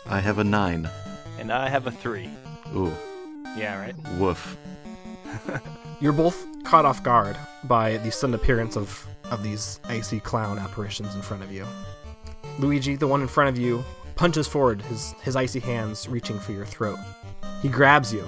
I 0.05 0.19
have 0.19 0.37
a 0.37 0.43
nine. 0.43 0.87
And 1.43 1.51
I 1.51 1.67
have 1.67 1.87
a 1.87 1.91
three. 1.91 2.29
Ooh, 2.73 2.93
Yeah, 3.57 3.77
right. 3.77 3.95
woof. 4.17 4.55
You're 5.99 6.13
both 6.13 6.45
caught 6.63 6.85
off 6.85 7.03
guard 7.03 7.35
by 7.65 7.97
the 7.97 8.13
sudden 8.13 8.33
appearance 8.33 8.77
of, 8.77 9.05
of 9.29 9.43
these 9.43 9.81
icy 9.83 10.21
clown 10.21 10.57
apparitions 10.57 11.15
in 11.15 11.21
front 11.21 11.43
of 11.43 11.51
you. 11.51 11.65
Luigi, 12.59 12.95
the 12.95 13.07
one 13.07 13.21
in 13.21 13.27
front 13.27 13.49
of 13.49 13.57
you, 13.61 13.83
punches 14.15 14.47
forward, 14.47 14.81
his, 14.83 15.11
his 15.21 15.35
icy 15.35 15.59
hands 15.59 16.07
reaching 16.07 16.39
for 16.39 16.53
your 16.53 16.65
throat. 16.65 16.97
He 17.61 17.67
grabs 17.67 18.13
you, 18.13 18.25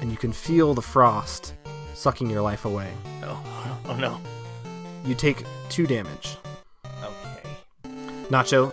and 0.00 0.12
you 0.12 0.16
can 0.16 0.32
feel 0.32 0.72
the 0.72 0.80
frost 0.82 1.52
sucking 1.94 2.30
your 2.30 2.42
life 2.42 2.64
away. 2.64 2.92
Oh, 3.24 3.80
oh 3.86 3.96
no. 3.96 4.20
You 5.04 5.16
take 5.16 5.42
two 5.68 5.88
damage. 5.88 6.36
Okay. 7.02 7.48
Nacho, 8.30 8.72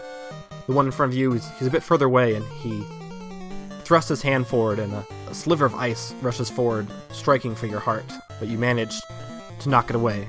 the 0.67 0.73
one 0.73 0.85
in 0.85 0.91
front 0.91 1.11
of 1.11 1.17
you, 1.17 1.33
is, 1.33 1.49
he's 1.57 1.67
a 1.67 1.71
bit 1.71 1.81
further 1.81 2.05
away, 2.05 2.35
and 2.35 2.45
he 2.61 2.85
thrusts 3.83 4.09
his 4.09 4.21
hand 4.21 4.47
forward, 4.47 4.79
and 4.79 4.93
a, 4.93 5.05
a 5.29 5.33
sliver 5.33 5.65
of 5.65 5.75
ice 5.75 6.13
rushes 6.21 6.49
forward, 6.49 6.87
striking 7.11 7.55
for 7.55 7.67
your 7.67 7.79
heart. 7.79 8.05
But 8.39 8.47
you 8.47 8.57
manage 8.57 8.99
to 9.59 9.69
knock 9.69 9.89
it 9.89 9.95
away. 9.95 10.27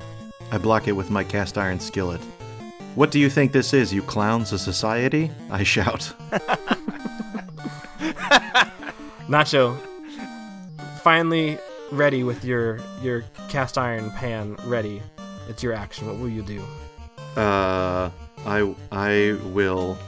I 0.50 0.58
block 0.58 0.88
it 0.88 0.92
with 0.92 1.10
my 1.10 1.24
cast 1.24 1.58
iron 1.58 1.80
skillet. 1.80 2.20
What 2.94 3.10
do 3.10 3.18
you 3.18 3.28
think 3.28 3.52
this 3.52 3.74
is, 3.74 3.92
you 3.92 4.02
clowns? 4.02 4.52
A 4.52 4.58
society? 4.58 5.30
I 5.50 5.64
shout. 5.64 6.12
Nacho, 9.28 9.76
finally 11.02 11.58
ready 11.90 12.22
with 12.24 12.44
your 12.44 12.78
your 13.02 13.24
cast 13.48 13.78
iron 13.78 14.10
pan 14.12 14.56
ready. 14.64 15.02
It's 15.48 15.62
your 15.62 15.72
action. 15.72 16.06
What 16.06 16.18
will 16.18 16.28
you 16.28 16.42
do? 16.42 16.62
Uh, 17.36 18.10
I 18.46 18.74
I 18.92 19.38
will 19.52 19.98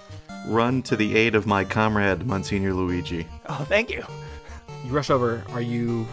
run 0.47 0.83
to 0.83 0.97
the 0.97 1.17
aid 1.17 1.35
of 1.35 1.47
my 1.47 1.65
comrade 1.65 2.27
Monsignor 2.27 2.73
Luigi. 2.75 3.27
Oh, 3.49 3.65
thank 3.69 3.91
you. 3.91 4.05
You 4.85 4.91
rush 4.93 5.11
over. 5.11 5.43
Are 5.53 5.61
you 5.61 6.07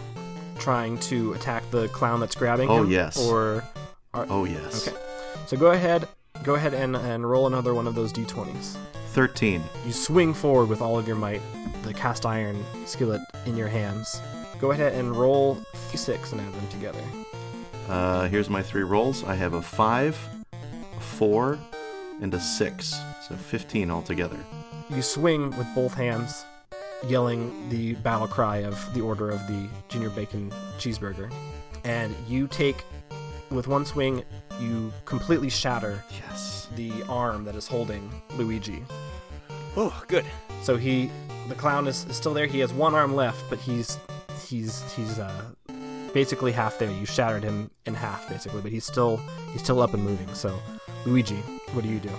trying 0.58 0.98
to 1.00 1.32
attack 1.34 1.68
the 1.70 1.88
clown 1.88 2.20
that's 2.20 2.34
grabbing 2.34 2.68
him? 2.68 2.74
Oh, 2.74 2.82
him? 2.82 2.90
yes. 2.90 3.16
Or 3.18 3.64
are, 4.12 4.26
Oh 4.28 4.44
yes. 4.44 4.88
okay. 4.88 4.96
So 5.46 5.56
go 5.56 5.72
ahead. 5.72 6.08
Go 6.42 6.54
ahead 6.54 6.74
and, 6.74 6.96
and 6.96 7.28
roll 7.28 7.46
another 7.46 7.74
one 7.74 7.86
of 7.86 7.94
those 7.94 8.12
d20s. 8.12 8.76
Thirteen. 9.12 9.62
You 9.86 9.92
swing 9.92 10.34
forward 10.34 10.68
with 10.68 10.80
all 10.82 10.98
of 10.98 11.06
your 11.06 11.16
might, 11.16 11.40
the 11.82 11.94
cast 11.94 12.26
iron 12.26 12.64
skillet 12.86 13.20
in 13.46 13.56
your 13.56 13.68
hands. 13.68 14.20
Go 14.58 14.72
ahead 14.72 14.94
and 14.94 15.14
roll 15.14 15.58
six 15.94 16.32
and 16.32 16.40
add 16.40 16.52
them 16.52 16.66
together. 16.68 16.98
Uh, 17.88 18.26
here's 18.28 18.50
my 18.50 18.62
three 18.62 18.82
rolls. 18.82 19.22
I 19.24 19.34
have 19.36 19.52
a 19.54 19.62
five, 19.62 20.18
a 20.96 21.00
four, 21.00 21.58
and 22.20 22.32
a 22.34 22.40
six. 22.40 22.94
So 23.28 23.34
fifteen 23.36 23.90
altogether. 23.90 24.38
You 24.90 25.02
swing 25.02 25.50
with 25.56 25.66
both 25.74 25.94
hands, 25.94 26.44
yelling 27.06 27.68
the 27.70 27.94
battle 27.94 28.28
cry 28.28 28.58
of 28.58 28.92
the 28.94 29.00
Order 29.00 29.30
of 29.30 29.46
the 29.46 29.68
Junior 29.88 30.10
Bacon 30.10 30.52
Cheeseburger. 30.78 31.32
And 31.84 32.14
you 32.28 32.46
take, 32.48 32.84
with 33.50 33.66
one 33.66 33.84
swing, 33.84 34.22
you 34.60 34.92
completely 35.04 35.50
shatter 35.50 36.02
Yes. 36.10 36.68
the 36.76 37.02
arm 37.08 37.44
that 37.44 37.54
is 37.56 37.66
holding 37.66 38.10
Luigi. 38.36 38.82
Oh, 39.76 40.02
good. 40.06 40.24
So 40.62 40.76
he, 40.76 41.10
the 41.48 41.54
clown 41.54 41.86
is, 41.86 42.04
is 42.06 42.16
still 42.16 42.32
there. 42.32 42.46
He 42.46 42.60
has 42.60 42.72
one 42.72 42.94
arm 42.94 43.14
left, 43.16 43.42
but 43.50 43.58
he's 43.58 43.98
he's 44.46 44.82
he's 44.92 45.18
uh, 45.18 45.44
basically 46.12 46.52
half 46.52 46.78
there. 46.78 46.90
You 46.90 47.06
shattered 47.06 47.42
him 47.42 47.70
in 47.86 47.94
half 47.94 48.28
basically, 48.28 48.60
but 48.60 48.70
he's 48.70 48.84
still 48.84 49.18
he's 49.52 49.62
still 49.62 49.80
up 49.82 49.94
and 49.94 50.02
moving. 50.04 50.32
So 50.34 50.58
Luigi, 51.06 51.36
what 51.72 51.82
do 51.82 51.90
you 51.90 51.98
do? 51.98 52.10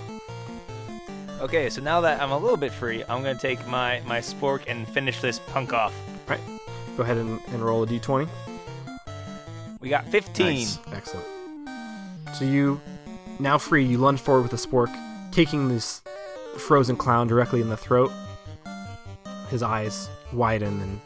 Okay, 1.42 1.70
so 1.70 1.82
now 1.82 2.02
that 2.02 2.22
I'm 2.22 2.32
a 2.32 2.38
little 2.38 2.58
bit 2.58 2.72
free, 2.72 3.04
I'm 3.04 3.22
gonna 3.22 3.36
take 3.36 3.66
my 3.68 4.02
my 4.06 4.20
spork 4.20 4.64
and 4.68 4.88
finish 4.88 5.20
this 5.22 5.40
punk 5.40 5.74
off. 5.74 5.94
Right, 6.28 6.40
go 6.98 7.04
ahead 7.04 7.18
and, 7.18 7.40
and 7.48 7.62
roll 7.62 7.84
a 7.84 7.88
d20. 7.88 8.28
We 9.86 9.90
got 9.90 10.08
15. 10.08 10.48
Nice. 10.48 10.80
Excellent. 10.92 11.28
So 12.34 12.44
you, 12.44 12.82
now 13.40 13.60
free, 13.60 13.86
you 13.86 14.00
lunge 14.00 14.20
forward 14.20 14.42
with 14.42 14.54
a 14.54 14.68
spork, 14.68 14.92
taking 15.32 15.70
this 15.70 16.02
frozen 16.58 16.96
clown 16.96 17.28
directly 17.28 17.62
in 17.62 17.70
the 17.70 17.78
throat. 17.78 18.12
His 19.50 19.62
eyes 19.62 20.10
widen 20.34 20.82
and 20.82 21.02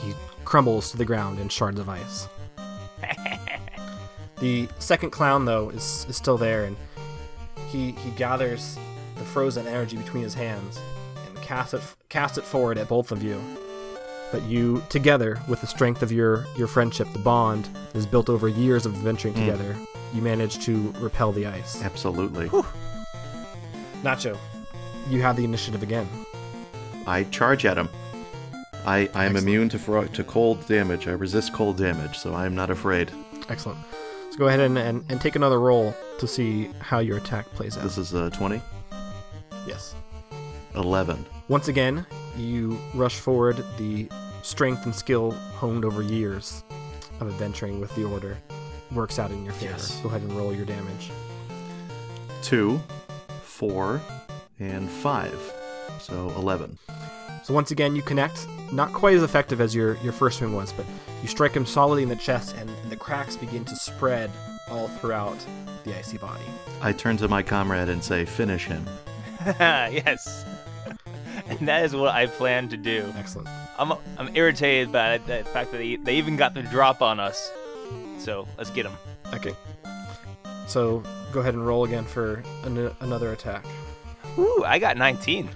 he 0.00 0.14
crumbles 0.44 0.92
to 0.92 0.96
the 0.96 1.04
ground 1.04 1.40
in 1.40 1.48
shards 1.48 1.80
of 1.80 1.88
ice. 1.88 2.28
the 4.38 4.68
second 4.78 5.10
clown, 5.10 5.44
though, 5.44 5.70
is, 5.70 6.06
is 6.08 6.16
still 6.16 6.38
there 6.38 6.66
and 6.66 6.76
he, 7.68 7.92
he 7.92 8.10
gathers 8.12 8.78
the 9.16 9.24
frozen 9.24 9.66
energy 9.66 9.96
between 9.96 10.22
his 10.22 10.34
hands 10.34 10.80
and 11.26 11.40
casts 11.42 11.74
it, 11.74 11.82
casts 12.08 12.38
it 12.38 12.44
forward 12.44 12.78
at 12.78 12.88
both 12.88 13.10
of 13.12 13.22
you. 13.22 13.40
But 14.30 14.42
you, 14.44 14.82
together, 14.90 15.40
with 15.48 15.60
the 15.62 15.66
strength 15.66 16.02
of 16.02 16.12
your, 16.12 16.44
your 16.56 16.66
friendship, 16.68 17.08
the 17.12 17.18
bond 17.18 17.64
that 17.92 17.96
is 17.98 18.06
built 18.06 18.28
over 18.28 18.46
years 18.48 18.84
of 18.86 18.94
adventuring 18.94 19.34
Mm. 19.34 19.40
together, 19.46 19.76
you 20.12 20.20
manage 20.22 20.58
to 20.66 20.92
repel 20.98 21.32
the 21.32 21.46
ice. 21.46 21.82
Absolutely. 21.82 22.48
Nacho, 24.02 24.36
you 25.08 25.22
have 25.22 25.36
the 25.36 25.44
initiative 25.44 25.82
again. 25.82 26.08
I 27.06 27.24
charge 27.24 27.64
at 27.64 27.76
him. 27.78 27.88
I 28.86 29.08
I 29.14 29.24
am 29.24 29.36
immune 29.36 29.68
to 29.70 29.78
fro- 29.78 30.06
to 30.06 30.24
cold 30.24 30.66
damage. 30.66 31.08
I 31.08 31.12
resist 31.12 31.52
cold 31.52 31.76
damage, 31.78 32.16
so 32.18 32.32
I 32.34 32.46
am 32.46 32.54
not 32.54 32.70
afraid. 32.70 33.10
Excellent. 33.48 33.78
So 34.38 34.44
go 34.44 34.48
ahead 34.48 34.60
and, 34.60 34.78
and, 34.78 35.04
and 35.08 35.20
take 35.20 35.34
another 35.34 35.58
roll 35.58 35.96
to 36.20 36.28
see 36.28 36.70
how 36.78 37.00
your 37.00 37.16
attack 37.16 37.46
plays 37.54 37.76
out. 37.76 37.82
This 37.82 37.98
is 37.98 38.14
a 38.14 38.30
20, 38.30 38.62
yes. 39.66 39.96
11. 40.76 41.26
Once 41.48 41.66
again, 41.66 42.06
you 42.36 42.78
rush 42.94 43.18
forward. 43.18 43.64
The 43.78 44.08
strength 44.42 44.84
and 44.84 44.94
skill 44.94 45.32
honed 45.32 45.84
over 45.84 46.02
years 46.02 46.62
of 47.18 47.26
adventuring 47.26 47.80
with 47.80 47.92
the 47.96 48.04
Order 48.04 48.38
works 48.92 49.18
out 49.18 49.32
in 49.32 49.44
your 49.44 49.54
favor. 49.54 49.72
Yes. 49.72 49.98
Go 50.02 50.08
ahead 50.08 50.22
and 50.22 50.30
roll 50.34 50.54
your 50.54 50.66
damage. 50.66 51.10
two, 52.40 52.80
four, 53.42 54.00
and 54.60 54.88
five. 54.88 55.36
So 56.00 56.30
11. 56.36 56.78
So 57.42 57.54
once 57.54 57.70
again, 57.70 57.96
you 57.96 58.02
connect. 58.02 58.46
Not 58.72 58.92
quite 58.92 59.14
as 59.14 59.22
effective 59.22 59.60
as 59.60 59.74
your, 59.74 59.96
your 59.98 60.12
first 60.12 60.38
swing 60.38 60.52
was, 60.52 60.72
but 60.72 60.84
you 61.22 61.28
strike 61.28 61.52
him 61.52 61.64
solidly 61.64 62.02
in 62.02 62.08
the 62.08 62.16
chest, 62.16 62.54
and, 62.56 62.68
and 62.68 62.90
the 62.90 62.96
cracks 62.96 63.36
begin 63.36 63.64
to 63.64 63.76
spread 63.76 64.30
all 64.70 64.88
throughout 64.88 65.38
the 65.84 65.96
icy 65.96 66.18
body. 66.18 66.44
I 66.80 66.92
turn 66.92 67.16
to 67.18 67.28
my 67.28 67.42
comrade 67.42 67.88
and 67.88 68.04
say, 68.04 68.24
finish 68.24 68.66
him. 68.66 68.86
yes. 69.46 70.44
and 71.46 71.66
that 71.68 71.84
is 71.84 71.94
what 71.94 72.14
I 72.14 72.26
plan 72.26 72.68
to 72.68 72.76
do. 72.76 73.12
Excellent. 73.16 73.48
I'm 73.78 73.92
I'm 74.18 74.34
irritated 74.34 74.92
by 74.92 75.18
the 75.18 75.44
fact 75.44 75.70
that 75.70 75.78
they, 75.78 75.96
they 75.96 76.16
even 76.16 76.36
got 76.36 76.54
the 76.54 76.62
drop 76.62 77.00
on 77.00 77.20
us. 77.20 77.50
So 78.18 78.46
let's 78.58 78.70
get 78.70 78.82
them. 78.82 78.96
Okay. 79.32 79.54
So 80.66 81.02
go 81.32 81.40
ahead 81.40 81.54
and 81.54 81.66
roll 81.66 81.84
again 81.84 82.04
for 82.04 82.42
an- 82.64 82.94
another 83.00 83.32
attack. 83.32 83.64
Ooh, 84.36 84.64
I 84.66 84.78
got 84.78 84.96
19. 84.96 85.48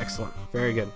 Excellent. 0.00 0.32
Very 0.52 0.72
good. 0.72 0.90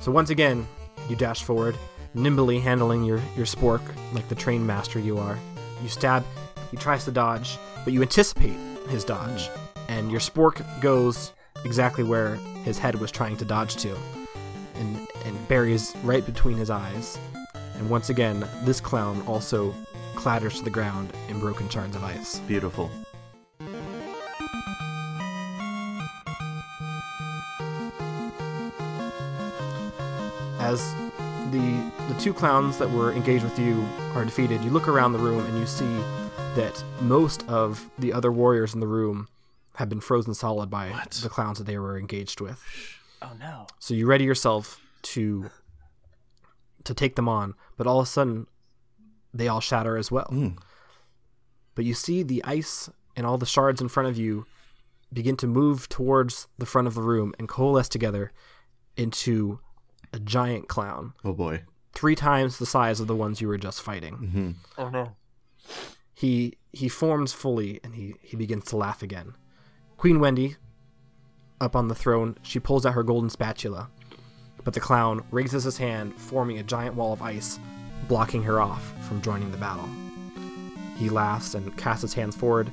So 0.00 0.10
once 0.10 0.30
again, 0.30 0.66
you 1.08 1.16
dash 1.16 1.42
forward, 1.42 1.76
nimbly 2.14 2.60
handling 2.60 3.04
your, 3.04 3.20
your 3.36 3.46
spork 3.46 3.80
like 4.12 4.28
the 4.28 4.34
trained 4.34 4.66
master 4.66 4.98
you 4.98 5.18
are. 5.18 5.38
You 5.82 5.88
stab, 5.88 6.24
he 6.70 6.76
tries 6.76 7.04
to 7.04 7.12
dodge, 7.12 7.58
but 7.84 7.92
you 7.92 8.02
anticipate 8.02 8.56
his 8.88 9.04
dodge, 9.04 9.48
hmm. 9.48 9.92
and 9.92 10.10
your 10.10 10.20
spork 10.20 10.62
goes 10.80 11.32
exactly 11.64 12.04
where 12.04 12.36
his 12.64 12.78
head 12.78 12.96
was 12.96 13.10
trying 13.10 13.36
to 13.36 13.44
dodge 13.44 13.76
to, 13.76 13.96
and, 14.76 15.06
and 15.24 15.48
buries 15.48 15.94
right 16.02 16.24
between 16.24 16.56
his 16.56 16.70
eyes. 16.70 17.18
And 17.76 17.88
once 17.88 18.10
again, 18.10 18.46
this 18.64 18.80
clown 18.80 19.22
also 19.26 19.74
clatters 20.14 20.58
to 20.58 20.64
the 20.64 20.70
ground 20.70 21.12
in 21.28 21.40
broken 21.40 21.68
shards 21.68 21.96
of 21.96 22.04
ice. 22.04 22.38
Beautiful. 22.40 22.90
As 30.72 30.94
the 31.52 31.92
the 32.08 32.18
two 32.20 32.32
clowns 32.32 32.78
that 32.78 32.90
were 32.90 33.12
engaged 33.12 33.44
with 33.44 33.58
you 33.58 33.84
are 34.14 34.24
defeated, 34.24 34.62
you 34.64 34.70
look 34.70 34.88
around 34.88 35.12
the 35.12 35.18
room 35.18 35.44
and 35.44 35.58
you 35.58 35.66
see 35.66 35.94
that 36.56 36.82
most 37.00 37.46
of 37.48 37.88
the 37.98 38.12
other 38.12 38.32
warriors 38.32 38.74
in 38.74 38.80
the 38.80 38.86
room 38.86 39.28
have 39.76 39.88
been 39.88 40.00
frozen 40.00 40.34
solid 40.34 40.68
by 40.70 40.90
What? 40.90 41.10
the 41.12 41.28
clowns 41.28 41.58
that 41.58 41.64
they 41.64 41.78
were 41.78 41.98
engaged 41.98 42.40
with. 42.40 42.62
Oh 43.20 43.32
no. 43.38 43.66
So 43.78 43.94
you 43.94 44.06
ready 44.06 44.24
yourself 44.24 44.80
to 45.02 45.50
to 46.84 46.94
take 46.94 47.16
them 47.16 47.28
on, 47.28 47.54
but 47.76 47.86
all 47.86 48.00
of 48.00 48.06
a 48.06 48.10
sudden 48.10 48.46
they 49.32 49.48
all 49.48 49.60
shatter 49.60 49.96
as 49.96 50.10
well. 50.10 50.28
Mm. 50.30 50.58
But 51.74 51.84
you 51.84 51.94
see 51.94 52.22
the 52.22 52.42
ice 52.44 52.90
and 53.16 53.26
all 53.26 53.38
the 53.38 53.46
shards 53.46 53.80
in 53.80 53.88
front 53.88 54.08
of 54.08 54.16
you 54.18 54.46
begin 55.12 55.36
to 55.36 55.46
move 55.46 55.88
towards 55.88 56.48
the 56.58 56.66
front 56.66 56.88
of 56.88 56.94
the 56.94 57.02
room 57.02 57.34
and 57.38 57.48
coalesce 57.48 57.88
together 57.88 58.32
into 58.96 59.60
a 60.12 60.18
giant 60.18 60.68
clown. 60.68 61.12
Oh 61.24 61.32
boy. 61.32 61.62
three 61.94 62.14
times 62.14 62.58
the 62.58 62.66
size 62.66 63.00
of 63.00 63.06
the 63.06 63.16
ones 63.16 63.40
you 63.40 63.48
were 63.48 63.58
just 63.58 63.82
fighting. 63.82 64.14
hmm 64.14 64.50
Oh 64.80 64.88
no. 64.88 65.16
He 66.14 66.54
he 66.72 66.88
forms 66.88 67.32
fully 67.32 67.80
and 67.84 67.94
he, 67.94 68.14
he 68.20 68.36
begins 68.36 68.64
to 68.66 68.76
laugh 68.76 69.02
again. 69.02 69.34
Queen 69.96 70.20
Wendy, 70.20 70.56
up 71.60 71.76
on 71.76 71.88
the 71.88 71.94
throne, 71.94 72.36
she 72.42 72.58
pulls 72.58 72.84
out 72.86 72.94
her 72.94 73.02
golden 73.02 73.28
spatula, 73.30 73.90
but 74.64 74.74
the 74.74 74.80
clown 74.80 75.22
raises 75.30 75.64
his 75.64 75.76
hand, 75.78 76.14
forming 76.16 76.58
a 76.58 76.62
giant 76.62 76.94
wall 76.96 77.12
of 77.12 77.22
ice, 77.22 77.58
blocking 78.08 78.42
her 78.42 78.60
off 78.60 78.92
from 79.06 79.20
joining 79.22 79.50
the 79.52 79.58
battle. 79.58 79.88
He 80.96 81.08
laughs 81.10 81.54
and 81.54 81.76
casts 81.76 82.02
his 82.02 82.14
hands 82.14 82.34
forward, 82.36 82.70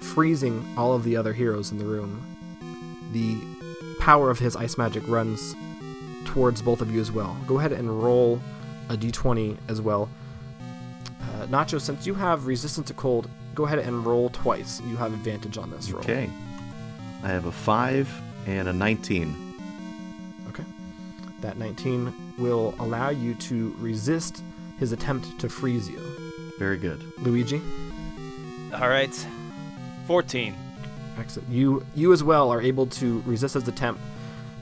freezing 0.00 0.64
all 0.76 0.94
of 0.94 1.04
the 1.04 1.16
other 1.16 1.32
heroes 1.32 1.70
in 1.72 1.78
the 1.78 1.84
room. 1.84 2.24
The 3.12 3.36
power 4.00 4.30
of 4.30 4.38
his 4.38 4.54
ice 4.56 4.78
magic 4.78 5.02
runs 5.08 5.54
towards 6.28 6.60
both 6.62 6.80
of 6.80 6.92
you 6.94 7.00
as 7.00 7.10
well. 7.10 7.36
Go 7.46 7.58
ahead 7.58 7.72
and 7.72 8.02
roll 8.02 8.40
a 8.90 8.96
d20 8.96 9.56
as 9.68 9.80
well. 9.80 10.08
Uh, 11.20 11.46
Nacho, 11.46 11.80
since 11.80 12.06
you 12.06 12.14
have 12.14 12.46
resistance 12.46 12.86
to 12.88 12.94
cold, 12.94 13.28
go 13.54 13.64
ahead 13.66 13.78
and 13.78 14.04
roll 14.06 14.28
twice. 14.30 14.80
You 14.82 14.96
have 14.96 15.12
advantage 15.12 15.56
on 15.58 15.70
this 15.70 15.90
roll. 15.90 16.02
Okay. 16.02 16.30
I 17.24 17.28
have 17.28 17.46
a 17.46 17.52
5 17.52 18.08
and 18.46 18.68
a 18.68 18.72
19. 18.72 19.34
Okay. 20.50 20.64
That 21.40 21.56
19 21.58 22.34
will 22.38 22.74
allow 22.78 23.08
you 23.10 23.34
to 23.34 23.74
resist 23.78 24.42
his 24.78 24.92
attempt 24.92 25.38
to 25.40 25.48
freeze 25.48 25.88
you. 25.88 25.98
Very 26.58 26.76
good. 26.76 27.00
Luigi, 27.18 27.60
All 28.74 28.88
right. 28.88 29.14
14. 30.06 30.54
excellent. 31.18 31.48
You 31.48 31.84
you 31.94 32.12
as 32.12 32.22
well 32.22 32.50
are 32.50 32.60
able 32.62 32.86
to 32.86 33.22
resist 33.26 33.54
his 33.54 33.66
attempt 33.68 34.00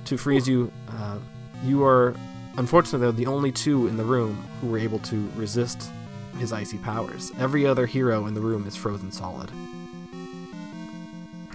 to 0.07 0.17
freeze 0.17 0.47
you. 0.49 0.71
Uh, 0.89 1.19
you 1.67 1.85
are 1.85 2.15
unfortunately 2.57 3.11
the 3.25 3.31
only 3.31 3.53
two 3.53 3.87
in 3.89 3.97
the 3.97 4.05
room 4.05 4.47
who 4.61 4.69
were 4.69 4.79
able 4.79 4.99
to 5.01 5.29
resist 5.37 5.91
his 6.39 6.53
icy 6.53 6.79
powers. 6.79 7.33
Every 7.39 7.67
other 7.67 7.87
hero 7.87 8.27
in 8.27 8.35
the 8.35 8.41
room 8.41 8.67
is 8.67 8.77
frozen 8.77 9.11
solid. 9.11 9.51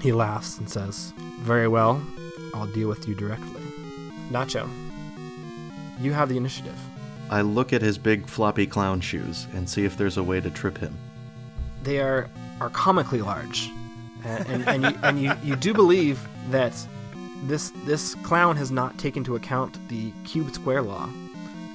He 0.02 0.12
laughs 0.12 0.58
and 0.58 0.70
says, 0.70 1.14
"Very 1.42 1.68
well. 1.68 2.02
I'll 2.54 2.68
deal 2.68 2.90
with 2.90 3.08
you 3.08 3.16
directly." 3.16 3.62
Nacho, 4.32 4.68
you 6.00 6.14
have 6.14 6.30
the 6.30 6.38
initiative. 6.38 6.78
I 7.30 7.42
look 7.42 7.72
at 7.74 7.82
his 7.82 7.98
big 7.98 8.28
floppy 8.28 8.66
clown 8.68 9.00
shoes 9.02 9.48
and 9.54 9.70
see 9.70 9.86
if 9.86 9.96
there's 9.98 10.18
a 10.18 10.24
way 10.24 10.42
to 10.42 10.50
trip 10.50 10.78
him. 10.80 10.98
they 11.84 12.00
are 12.00 12.30
are 12.60 12.70
comically 12.70 13.22
large, 13.22 13.70
and 14.24 14.46
and, 14.48 14.68
and, 14.68 14.84
you, 14.84 15.00
and 15.04 15.22
you, 15.22 15.32
you 15.44 15.56
do 15.56 15.74
believe 15.74 16.28
that 16.52 16.74
this 17.44 17.72
this 17.86 18.16
clown 18.16 18.56
has 18.58 18.72
not 18.72 18.98
taken 18.98 19.22
into 19.22 19.36
account 19.36 19.78
the 19.90 20.12
cube 20.24 20.54
square 20.54 20.82
law 20.82 21.10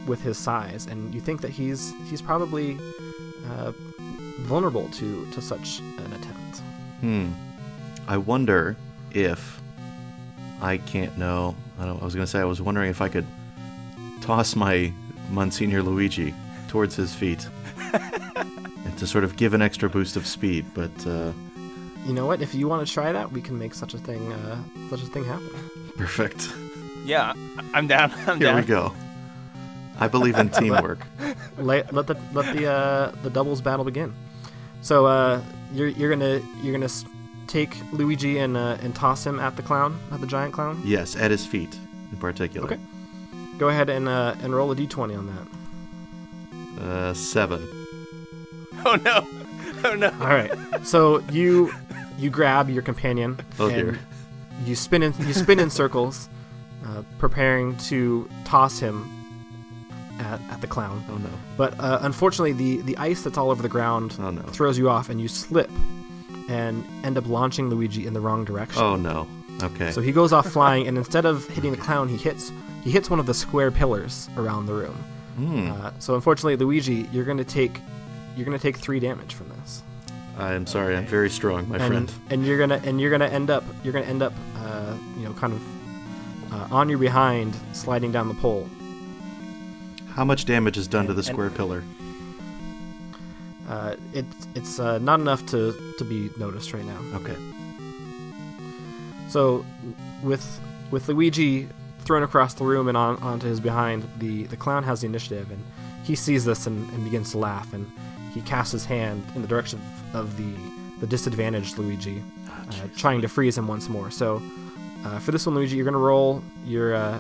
with 0.07 0.23
his 0.23 0.39
size, 0.39 0.87
and 0.87 1.13
you 1.15 1.21
think 1.21 1.41
that 1.41 1.51
he's 1.51 1.93
he's 2.09 2.23
probably 2.23 2.79
uh, 3.51 3.73
vulnerable 4.41 4.89
to 4.91 5.27
to 5.33 5.41
such 5.43 5.81
an 5.81 6.13
attempt. 6.13 6.63
Hmm. 7.01 7.29
I 8.09 8.17
wonder 8.17 8.77
if 9.13 9.61
I 10.61 10.79
can't 10.79 11.17
know. 11.19 11.57
I 11.79 11.87
don't. 11.87 12.01
I 12.01 12.05
was 12.05 12.15
gonna 12.15 12.27
say 12.27 12.41
I 12.41 12.45
was 12.45 12.63
wondering 12.63 12.91
if 12.91 13.01
I 13.01 13.09
could 13.09 13.27
toss 14.21 14.57
my 14.57 14.93
Monsignor 15.31 15.83
Luigi 15.83 16.35
towards 16.69 16.95
his 16.95 17.15
feet 17.15 17.49
and 17.93 18.99
to 18.99 19.07
sort 19.07 19.25
of 19.25 19.37
give 19.37 19.55
an 19.55 19.63
extra 19.63 19.91
boost 19.91 20.17
of 20.17 20.27
speed. 20.27 20.65
But 20.75 21.07
uh, 21.07 21.33
You 22.07 22.13
know 22.13 22.27
what? 22.27 22.41
If 22.41 22.55
you 22.55 22.69
want 22.69 22.87
to 22.87 22.93
try 22.93 23.11
that, 23.13 23.33
we 23.33 23.41
can 23.41 23.59
make 23.59 23.75
such 23.75 23.93
a 23.95 23.99
thing 23.99 24.33
uh, 24.33 24.57
such 24.91 25.03
a 25.03 25.07
thing 25.07 25.25
happen. 25.25 25.51
perfect. 25.97 26.49
Yeah, 27.05 27.33
I- 27.59 27.65
I'm 27.75 27.87
down. 27.87 28.13
I'm 28.27 28.39
Here 28.39 28.49
down. 28.49 28.57
we 28.61 28.67
go. 28.67 28.93
I 29.99 30.09
believe 30.09 30.37
in 30.39 30.49
teamwork. 30.59 31.01
let, 31.59 31.93
let 31.93 32.07
the 32.07 32.17
let 32.33 32.55
the 32.57 32.67
uh, 32.71 33.13
the 33.23 33.31
doubles 33.31 33.61
battle 33.61 33.85
begin. 33.85 34.15
So 34.83 35.07
uh, 35.07 35.41
you're 35.73 35.89
you're 35.89 36.11
gonna 36.11 36.41
you're 36.63 36.73
gonna 36.79 36.93
take 37.49 37.77
Luigi 37.93 38.39
and 38.39 38.57
uh, 38.57 38.77
and 38.83 38.95
toss 38.95 39.27
him 39.27 39.41
at 39.41 39.57
the 39.57 39.63
clown 39.63 39.99
at 40.13 40.21
the 40.21 40.27
giant 40.29 40.53
clown. 40.55 40.81
Yes, 40.85 41.17
at 41.17 41.31
his 41.33 41.45
feet 41.45 41.77
in 42.13 42.19
particular. 42.19 42.67
Okay. 42.67 42.81
Go 43.59 43.69
ahead 43.69 43.89
and 43.91 44.07
uh, 44.09 44.35
and 44.43 44.55
roll 44.55 44.71
a 44.71 44.77
d20 44.77 45.19
on 45.19 45.27
that. 45.35 46.85
Uh, 46.85 47.15
seven. 47.15 47.67
Oh 48.85 48.95
no. 49.05 49.27
Oh 49.85 49.95
no. 49.95 50.09
All 50.21 50.29
right. 50.29 50.51
So 50.85 51.21
you 51.31 51.71
you 52.19 52.31
grab 52.31 52.69
your 52.71 52.83
companion 52.83 53.39
Oh, 53.59 53.67
and 53.67 53.75
dear. 53.93 53.99
you 54.65 54.75
spin 54.75 55.03
in 55.03 55.13
you 55.27 55.33
spin 55.33 55.59
in 55.61 55.71
circles, 55.81 56.29
uh, 56.87 57.03
preparing 57.19 57.77
to 57.79 58.29
toss 58.45 58.79
him 58.79 59.11
at, 60.19 60.41
at 60.51 60.61
the 60.61 60.67
clown. 60.67 61.05
Oh 61.11 61.17
no. 61.17 61.29
But 61.57 61.79
uh, 61.79 61.99
unfortunately, 62.03 62.53
the 62.53 62.83
the 62.83 62.97
ice 62.97 63.23
that's 63.23 63.37
all 63.39 63.51
over 63.51 63.63
the 63.63 63.69
ground 63.69 64.17
Oh 64.19 64.31
no. 64.31 64.43
throws 64.43 64.79
you 64.79 64.89
off, 64.89 65.09
and 65.11 65.21
you 65.21 65.29
slip 65.29 65.71
and 66.49 66.85
end 67.05 67.19
up 67.19 67.27
launching 67.27 67.69
Luigi 67.69 68.07
in 68.07 68.15
the 68.15 68.21
wrong 68.21 68.45
direction. 68.45 68.83
Oh 68.83 68.97
no. 68.97 69.27
Okay. 69.63 69.91
So 69.93 70.01
he 70.01 70.13
goes 70.13 70.33
off 70.33 70.51
flying, 70.53 70.87
and 70.87 70.97
instead 70.99 71.25
of 71.25 71.47
hitting 71.49 71.71
the 71.71 71.77
clown, 71.79 72.09
he 72.09 72.17
hits 72.17 72.51
he 72.85 72.91
hits 72.91 73.11
one 73.11 73.19
of 73.19 73.27
the 73.27 73.35
square 73.35 73.71
pillars 73.71 74.29
around 74.37 74.67
the 74.67 74.75
room. 74.75 74.95
Hmm. 75.37 75.71
Uh, 75.73 75.91
so 75.99 76.15
unfortunately, 76.15 76.57
Luigi, 76.57 77.09
you're 77.13 77.25
going 77.25 77.37
to 77.39 77.45
take 77.45 77.81
you're 78.37 78.47
going 78.47 78.57
to 78.57 78.63
take 78.63 78.77
three 78.77 79.01
damage 79.01 79.35
from 79.35 79.49
this, 79.49 79.56
I'm 80.39 80.67
sorry. 80.67 80.97
I'm 80.97 81.07
very 81.07 81.31
strong, 81.31 81.69
my 81.69 81.77
and 81.77 81.87
friend. 81.87 82.13
and 82.31 82.47
you're 82.47 82.59
gonna 82.59 82.81
and 82.85 83.01
you're 83.01 83.11
gonna 83.11 83.27
end 83.27 83.51
up 83.51 83.65
you're 83.83 83.93
gonna 83.93 84.05
end 84.07 84.23
up 84.23 84.35
uh, 84.59 84.97
you 85.17 85.25
know 85.25 85.33
kind 85.33 85.53
of 85.53 85.63
uh, 86.53 86.69
on 86.71 86.89
your 86.89 86.99
behind, 86.99 87.57
sliding 87.73 88.13
down 88.13 88.29
the 88.29 88.35
pole. 88.35 88.69
How 90.11 90.25
much 90.25 90.45
damage 90.45 90.77
is 90.79 90.89
done 90.89 91.07
to 91.07 91.13
the 91.15 91.19
and- 91.19 91.27
square 91.27 91.51
pillar? 91.51 91.83
Uh, 93.69 93.97
it, 94.13 94.25
it's 94.55 94.79
uh, 94.79 94.99
not 94.99 95.19
enough 95.19 95.45
to, 95.47 95.75
to 95.99 96.05
be 96.05 96.31
noticed 96.39 96.73
right 96.73 96.85
now. 96.85 97.01
Okay. 97.15 97.37
So, 99.29 99.67
with 100.23 100.61
with 100.93 101.09
Luigi 101.09 101.69
thrown 102.01 102.23
across 102.23 102.55
the 102.55 102.65
room 102.65 102.87
and 102.87 102.97
on 102.97 103.17
onto 103.17 103.49
his 103.49 103.59
behind, 103.59 104.09
the, 104.19 104.45
the 104.45 104.57
clown 104.57 104.85
has 104.85 105.01
the 105.01 105.09
initiative, 105.09 105.51
and 105.51 105.63
he 106.05 106.15
sees 106.15 106.45
this 106.45 106.69
and, 106.69 106.89
and 106.91 107.03
begins 107.03 107.33
to 107.33 107.39
laugh, 107.39 107.73
and 107.75 107.91
he 108.37 108.43
casts 108.43 108.71
his 108.73 108.85
hand 108.85 109.25
in 109.35 109.41
the 109.43 109.49
direction 109.49 109.81
of, 110.13 110.37
the 110.37 110.53
the 111.01 111.07
disadvantaged 111.07 111.77
Luigi, 111.79 112.23
uh, 112.51 112.73
trying 112.97 113.21
to 113.23 113.29
freeze 113.29 113.57
him 113.59 113.67
once 113.67 113.89
more. 113.89 114.11
So, 114.11 114.41
Uh, 115.05 115.19
for 115.21 115.31
this 115.31 115.47
one, 115.47 115.55
Luigi, 115.55 115.77
you're 115.77 115.85
gonna 115.85 115.99
roll 116.15 116.43
your 116.65 116.95
uh, 116.95 117.19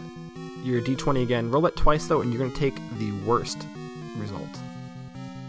your 0.64 0.80
d20 0.80 1.22
again. 1.22 1.50
Roll 1.50 1.66
it 1.66 1.76
twice 1.76 2.06
though, 2.08 2.20
and 2.22 2.32
you're 2.32 2.42
gonna 2.44 2.58
take 2.58 2.74
the 2.98 3.12
worst 3.28 3.58
result. 4.18 4.48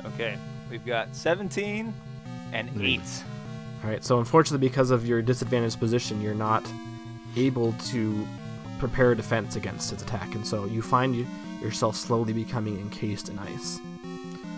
Okay, 0.06 0.38
we've 0.70 0.86
got 0.86 1.16
17 1.16 1.94
and 2.54 2.70
Hmm. 2.70 2.82
8. 2.82 3.02
All 3.84 3.90
right. 3.90 4.04
So 4.04 4.20
unfortunately, 4.20 4.68
because 4.68 4.92
of 4.92 5.08
your 5.08 5.22
disadvantaged 5.22 5.80
position, 5.80 6.22
you're 6.22 6.36
not 6.50 6.64
able 7.36 7.74
to 7.92 8.28
prepare 8.80 9.12
a 9.14 9.16
defense 9.16 9.56
against 9.56 9.92
its 9.94 10.04
attack, 10.04 10.36
and 10.36 10.46
so 10.46 10.66
you 10.66 10.82
find 10.84 11.16
you, 11.16 11.26
yourself 11.62 11.96
slowly 11.96 12.34
becoming 12.34 12.76
encased 12.80 13.30
in 13.30 13.40
ice. 13.40 13.80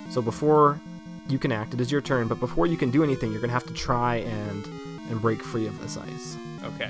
So 0.10 0.22
before 0.22 0.80
you 1.30 1.40
can 1.40 1.52
act, 1.52 1.74
it 1.74 1.82
is 1.82 1.92
your 1.92 2.02
turn. 2.02 2.28
But 2.28 2.40
before 2.40 2.68
you 2.68 2.78
can 2.78 2.92
do 2.92 3.04
anything, 3.04 3.32
you're 3.32 3.42
gonna 3.42 3.54
have 3.54 3.68
to 3.68 3.74
try 3.74 4.18
and 4.18 4.66
and 5.10 5.22
break 5.22 5.42
free 5.42 5.68
of 5.68 5.80
this 5.82 5.98
ice. 5.98 6.38
Okay. 6.64 6.90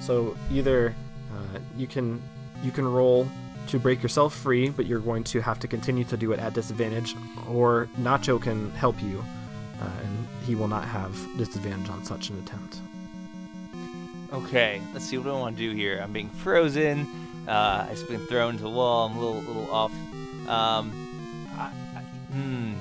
So 0.00 0.36
either 0.50 0.94
uh, 1.32 1.58
you 1.76 1.86
can 1.86 2.22
you 2.62 2.70
can 2.70 2.86
roll 2.86 3.28
to 3.68 3.78
break 3.78 4.02
yourself 4.02 4.34
free, 4.34 4.70
but 4.70 4.86
you're 4.86 5.00
going 5.00 5.22
to 5.24 5.40
have 5.40 5.58
to 5.60 5.68
continue 5.68 6.04
to 6.04 6.16
do 6.16 6.32
it 6.32 6.40
at 6.40 6.54
disadvantage, 6.54 7.14
or 7.48 7.88
Nacho 8.00 8.40
can 8.40 8.70
help 8.72 9.00
you, 9.02 9.24
uh, 9.80 9.84
and 10.02 10.28
he 10.44 10.54
will 10.54 10.68
not 10.68 10.84
have 10.84 11.12
disadvantage 11.36 11.88
on 11.88 12.04
such 12.04 12.30
an 12.30 12.38
attempt. 12.38 12.78
Okay, 14.32 14.80
let's 14.92 15.04
see 15.04 15.18
what 15.18 15.24
do 15.24 15.30
I 15.30 15.38
want 15.38 15.56
to 15.56 15.62
do 15.62 15.74
here. 15.74 16.00
I'm 16.02 16.12
being 16.12 16.30
frozen. 16.30 17.06
Uh, 17.46 17.86
I've 17.88 18.08
been 18.08 18.26
thrown 18.26 18.56
to 18.56 18.62
the 18.62 18.68
wall. 18.68 19.08
I'm 19.08 19.16
a 19.16 19.20
little, 19.20 19.42
little 19.42 19.70
off. 19.72 19.92
Um, 20.48 20.92
I, 21.56 21.70
I, 21.96 22.00
hmm. 22.32 22.74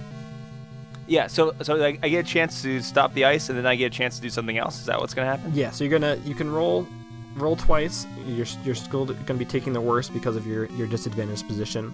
Yeah, 1.09 1.27
so 1.27 1.53
so 1.63 1.75
like, 1.75 1.99
I 2.03 2.09
get 2.09 2.25
a 2.25 2.27
chance 2.29 2.61
to 2.61 2.81
stop 2.81 3.13
the 3.13 3.25
ice, 3.25 3.49
and 3.49 3.57
then 3.57 3.65
I 3.65 3.75
get 3.75 3.87
a 3.87 3.89
chance 3.97 4.15
to 4.17 4.21
do 4.21 4.29
something 4.29 4.57
else. 4.57 4.79
Is 4.79 4.85
that 4.85 4.99
what's 4.99 5.13
gonna 5.13 5.27
happen? 5.27 5.51
Yeah, 5.53 5.71
so 5.71 5.83
you're 5.83 5.91
gonna 5.99 6.17
you 6.23 6.35
can 6.35 6.49
roll 6.51 6.87
roll 7.35 7.55
twice. 7.55 8.05
You're 8.25 8.45
you're 8.63 8.75
still 8.75 9.05
gonna 9.05 9.39
be 9.39 9.45
taking 9.45 9.73
the 9.73 9.81
worst 9.81 10.13
because 10.13 10.35
of 10.35 10.45
your 10.47 10.65
your 10.77 10.87
disadvantaged 10.87 11.47
position. 11.47 11.91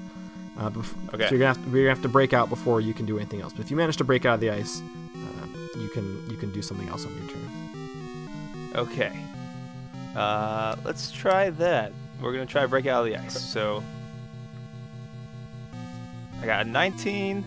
Uh, 0.60 0.70
bef- 0.70 0.94
Okay. 1.14 1.24
So 1.26 1.30
you're 1.32 1.40
gonna 1.40 1.54
have 1.54 1.64
to, 1.64 1.70
you're 1.72 1.84
gonna 1.86 1.96
have 1.96 2.02
to 2.04 2.10
break 2.10 2.34
out 2.34 2.50
before 2.50 2.80
you 2.82 2.94
can 2.94 3.06
do 3.06 3.18
anything 3.18 3.42
else. 3.42 3.52
But 3.54 3.62
if 3.66 3.72
you 3.72 3.78
manage 3.78 3.98
to 3.98 4.04
break 4.04 4.26
out 4.26 4.36
of 4.36 4.40
the 4.42 4.50
ice, 4.52 4.82
uh, 5.16 5.80
you 5.80 5.88
can 5.90 6.30
you 6.30 6.38
can 6.38 6.52
do 6.52 6.62
something 6.62 6.88
else 6.90 7.06
on 7.06 7.14
your 7.18 7.28
turn. 7.30 7.50
Okay. 8.76 9.12
Uh, 10.16 10.76
let's 10.84 11.12
try 11.12 11.50
that. 11.52 11.92
We're 12.22 12.32
gonna 12.34 12.46
try 12.46 12.62
to 12.64 12.68
break 12.68 12.86
out 12.86 13.06
of 13.06 13.12
the 13.12 13.18
ice. 13.18 13.40
So 13.40 13.82
I 16.42 16.46
got 16.46 16.66
a 16.66 16.70
19 16.70 17.46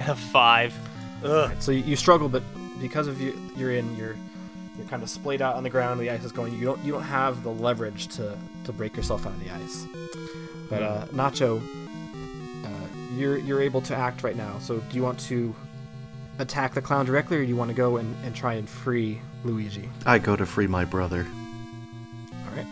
and 0.00 0.08
a 0.08 0.14
five. 0.14 0.74
Ugh. 1.24 1.52
So 1.58 1.72
you, 1.72 1.82
you 1.82 1.96
struggle, 1.96 2.28
but 2.28 2.42
because 2.80 3.06
of 3.06 3.20
you, 3.20 3.38
you're 3.56 3.72
in, 3.72 3.96
you're 3.96 4.16
you're 4.76 4.86
kind 4.86 5.02
of 5.02 5.10
splayed 5.10 5.42
out 5.42 5.56
on 5.56 5.64
the 5.64 5.70
ground. 5.70 6.00
The 6.00 6.10
ice 6.10 6.24
is 6.24 6.32
going. 6.32 6.54
You 6.54 6.64
don't 6.64 6.84
you 6.84 6.92
don't 6.92 7.02
have 7.02 7.42
the 7.42 7.50
leverage 7.50 8.08
to 8.16 8.38
to 8.64 8.72
break 8.72 8.96
yourself 8.96 9.26
out 9.26 9.32
of 9.32 9.44
the 9.44 9.50
ice. 9.50 9.86
But 10.70 10.82
uh, 10.82 11.06
Nacho, 11.06 11.60
uh, 12.64 12.68
you're 13.16 13.38
you're 13.38 13.60
able 13.60 13.80
to 13.82 13.96
act 13.96 14.22
right 14.22 14.36
now. 14.36 14.58
So 14.60 14.78
do 14.78 14.96
you 14.96 15.02
want 15.02 15.18
to 15.20 15.54
attack 16.38 16.74
the 16.74 16.82
clown 16.82 17.06
directly, 17.06 17.38
or 17.38 17.42
do 17.42 17.48
you 17.48 17.56
want 17.56 17.70
to 17.70 17.74
go 17.74 17.96
and, 17.96 18.14
and 18.24 18.34
try 18.34 18.54
and 18.54 18.68
free 18.68 19.20
Luigi? 19.44 19.88
I 20.06 20.18
go 20.18 20.36
to 20.36 20.46
free 20.46 20.68
my 20.68 20.84
brother. 20.84 21.26
All 22.32 22.56
right. 22.56 22.66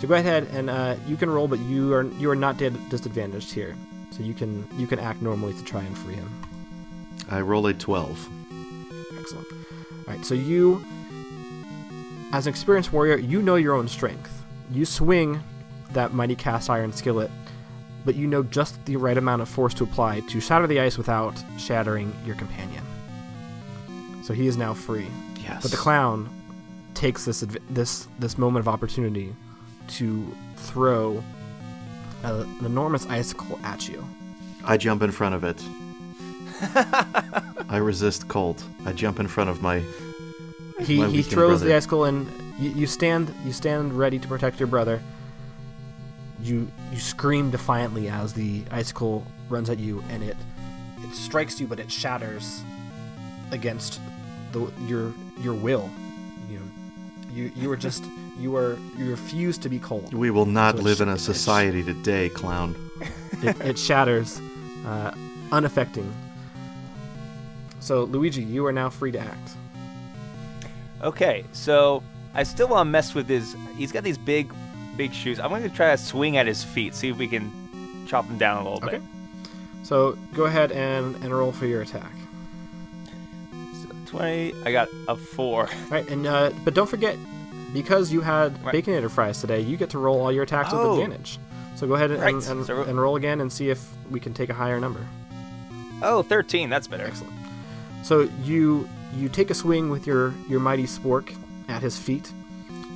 So 0.00 0.08
go 0.08 0.14
ahead 0.14 0.48
and 0.52 0.68
uh, 0.70 0.96
you 1.06 1.16
can 1.16 1.30
roll, 1.30 1.46
but 1.46 1.60
you 1.60 1.92
are 1.94 2.04
you 2.14 2.30
are 2.30 2.36
not 2.36 2.56
disadvantaged 2.56 3.52
here. 3.52 3.76
So 4.10 4.22
you 4.22 4.34
can 4.34 4.66
you 4.76 4.86
can 4.86 4.98
act 4.98 5.22
normally 5.22 5.52
to 5.54 5.64
try 5.64 5.82
and 5.82 5.96
free 5.96 6.14
him. 6.14 6.30
I 7.30 7.40
roll 7.40 7.66
a 7.66 7.74
12. 7.74 8.28
Excellent. 9.18 9.46
All 9.52 10.14
right, 10.14 10.24
so 10.24 10.34
you, 10.34 10.84
as 12.32 12.46
an 12.46 12.50
experienced 12.50 12.92
warrior, 12.92 13.18
you 13.18 13.42
know 13.42 13.56
your 13.56 13.74
own 13.74 13.88
strength. 13.88 14.42
You 14.70 14.84
swing 14.84 15.40
that 15.92 16.12
mighty 16.12 16.36
cast 16.36 16.70
iron 16.70 16.92
skillet, 16.92 17.30
but 18.04 18.14
you 18.14 18.26
know 18.26 18.42
just 18.42 18.82
the 18.86 18.96
right 18.96 19.16
amount 19.16 19.42
of 19.42 19.48
force 19.48 19.74
to 19.74 19.84
apply 19.84 20.20
to 20.20 20.40
shatter 20.40 20.66
the 20.66 20.80
ice 20.80 20.96
without 20.96 21.34
shattering 21.58 22.14
your 22.24 22.36
companion. 22.36 22.84
So 24.22 24.34
he 24.34 24.46
is 24.46 24.56
now 24.56 24.74
free. 24.74 25.06
Yes. 25.36 25.62
But 25.62 25.70
the 25.70 25.76
clown 25.76 26.28
takes 26.94 27.24
this 27.24 27.40
this 27.70 28.08
this 28.18 28.36
moment 28.36 28.60
of 28.62 28.68
opportunity 28.68 29.34
to 29.88 30.36
throw 30.56 31.22
a, 32.24 32.34
an 32.34 32.64
enormous 32.66 33.06
icicle 33.06 33.58
at 33.62 33.88
you. 33.88 34.04
I 34.64 34.76
jump 34.76 35.02
in 35.02 35.10
front 35.12 35.34
of 35.34 35.44
it. 35.44 35.62
I 37.68 37.76
resist 37.78 38.28
cold. 38.28 38.62
I 38.86 38.92
jump 38.92 39.20
in 39.20 39.28
front 39.28 39.50
of 39.50 39.62
my. 39.62 39.82
he, 40.80 40.98
My 40.98 41.08
he 41.08 41.22
throws 41.22 41.60
the 41.60 41.74
icicle 41.74 42.04
and 42.04 42.26
you, 42.58 42.70
you 42.70 42.86
stand 42.86 43.32
you 43.44 43.52
stand 43.52 43.92
ready 43.92 44.18
to 44.18 44.26
protect 44.28 44.58
your 44.60 44.66
brother 44.66 45.00
you 46.42 46.70
you 46.92 46.98
scream 46.98 47.50
defiantly 47.50 48.08
as 48.08 48.32
the 48.32 48.62
icicle 48.70 49.24
runs 49.48 49.68
at 49.70 49.78
you 49.78 50.02
and 50.10 50.22
it 50.22 50.36
it 50.98 51.14
strikes 51.14 51.60
you 51.60 51.66
but 51.66 51.80
it 51.80 51.90
shatters 51.90 52.62
against 53.50 54.00
the 54.52 54.70
your 54.86 55.12
your 55.40 55.54
will 55.54 55.90
you 56.48 56.60
you 57.32 57.50
you 57.56 57.70
are 57.70 57.76
just 57.76 58.04
you 58.38 58.54
are 58.56 58.78
you 58.96 59.10
refuse 59.10 59.58
to 59.58 59.68
be 59.68 59.78
cold 59.80 60.14
We 60.14 60.30
will 60.30 60.46
not 60.46 60.76
So 60.76 60.82
live 60.82 60.98
sh- 60.98 61.00
in 61.02 61.08
a 61.08 61.18
society 61.18 61.82
today, 61.82 62.28
clown. 62.28 62.76
it, 63.42 63.60
it 63.60 63.78
shatters 63.78 64.40
uh, 64.86 65.10
unaffecting 65.50 66.12
so 67.80 68.04
luigi 68.04 68.42
you 68.42 68.64
are 68.66 68.72
now 68.72 68.88
free 68.88 69.10
to 69.12 69.18
act 69.20 69.50
Okay, 71.00 71.44
so 71.52 72.02
I 72.34 72.42
still 72.42 72.66
want 72.66 72.86
to 72.88 72.90
mess 72.90 73.14
with 73.14 73.28
his. 73.28 73.54
He's 73.76 73.92
got 73.92 74.02
these 74.02 74.18
big, 74.18 74.52
big 74.96 75.12
shoes. 75.12 75.38
I'm 75.38 75.48
going 75.50 75.62
to 75.62 75.68
try 75.68 75.92
to 75.92 75.96
swing 75.96 76.36
at 76.36 76.48
his 76.48 76.64
feet, 76.64 76.92
see 76.92 77.08
if 77.08 77.16
we 77.18 77.28
can 77.28 77.52
chop 78.08 78.24
him 78.26 78.36
down 78.36 78.66
a 78.66 78.68
little 78.68 78.84
Okay. 78.88 78.98
bit. 78.98 79.02
so 79.84 80.18
go 80.34 80.46
ahead 80.46 80.72
and 80.72 81.14
and 81.22 81.32
roll 81.32 81.52
for 81.52 81.66
your 81.66 81.82
attack 81.82 82.10
So 83.80 83.88
20. 84.06 84.54
I 84.64 84.72
got 84.72 84.88
a 85.06 85.14
four. 85.14 85.68
Right, 85.88 86.08
and 86.10 86.26
uh, 86.26 86.50
but 86.64 86.74
don't 86.74 86.88
forget, 86.88 87.16
because 87.72 88.10
you 88.10 88.20
had 88.20 88.60
Right. 88.64 88.74
Baconator 88.74 89.08
fries 89.08 89.40
today, 89.40 89.60
you 89.60 89.76
get 89.76 89.90
to 89.90 89.98
roll 90.00 90.20
all 90.20 90.32
your 90.32 90.42
attacks 90.42 90.70
Oh. 90.72 90.94
with 90.96 91.04
advantage. 91.04 91.38
So 91.76 91.86
go 91.86 91.94
ahead 91.94 92.10
and, 92.10 92.20
Right, 92.20 92.34
and, 92.34 92.42
and, 92.44 92.66
so- 92.66 92.82
and 92.82 93.00
roll 93.00 93.14
again 93.14 93.40
and 93.40 93.52
see 93.52 93.70
if 93.70 93.88
we 94.10 94.18
can 94.18 94.34
take 94.34 94.50
a 94.50 94.54
higher 94.54 94.80
number. 94.80 95.06
Oh, 96.02 96.22
13. 96.22 96.68
That's 96.70 96.88
better. 96.88 97.04
Excellent. 97.06 97.34
So 98.02 98.28
you 98.42 98.88
you 99.14 99.28
take 99.28 99.50
a 99.50 99.54
swing 99.54 99.90
with 99.90 100.06
your 100.06 100.34
your 100.48 100.60
mighty 100.60 100.84
spork 100.84 101.34
at 101.68 101.82
his 101.82 101.98
feet. 101.98 102.32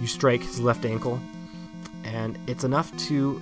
You 0.00 0.06
strike 0.06 0.42
his 0.42 0.60
left 0.60 0.84
ankle, 0.84 1.20
and 2.04 2.38
it's 2.46 2.64
enough 2.64 2.96
to 3.08 3.40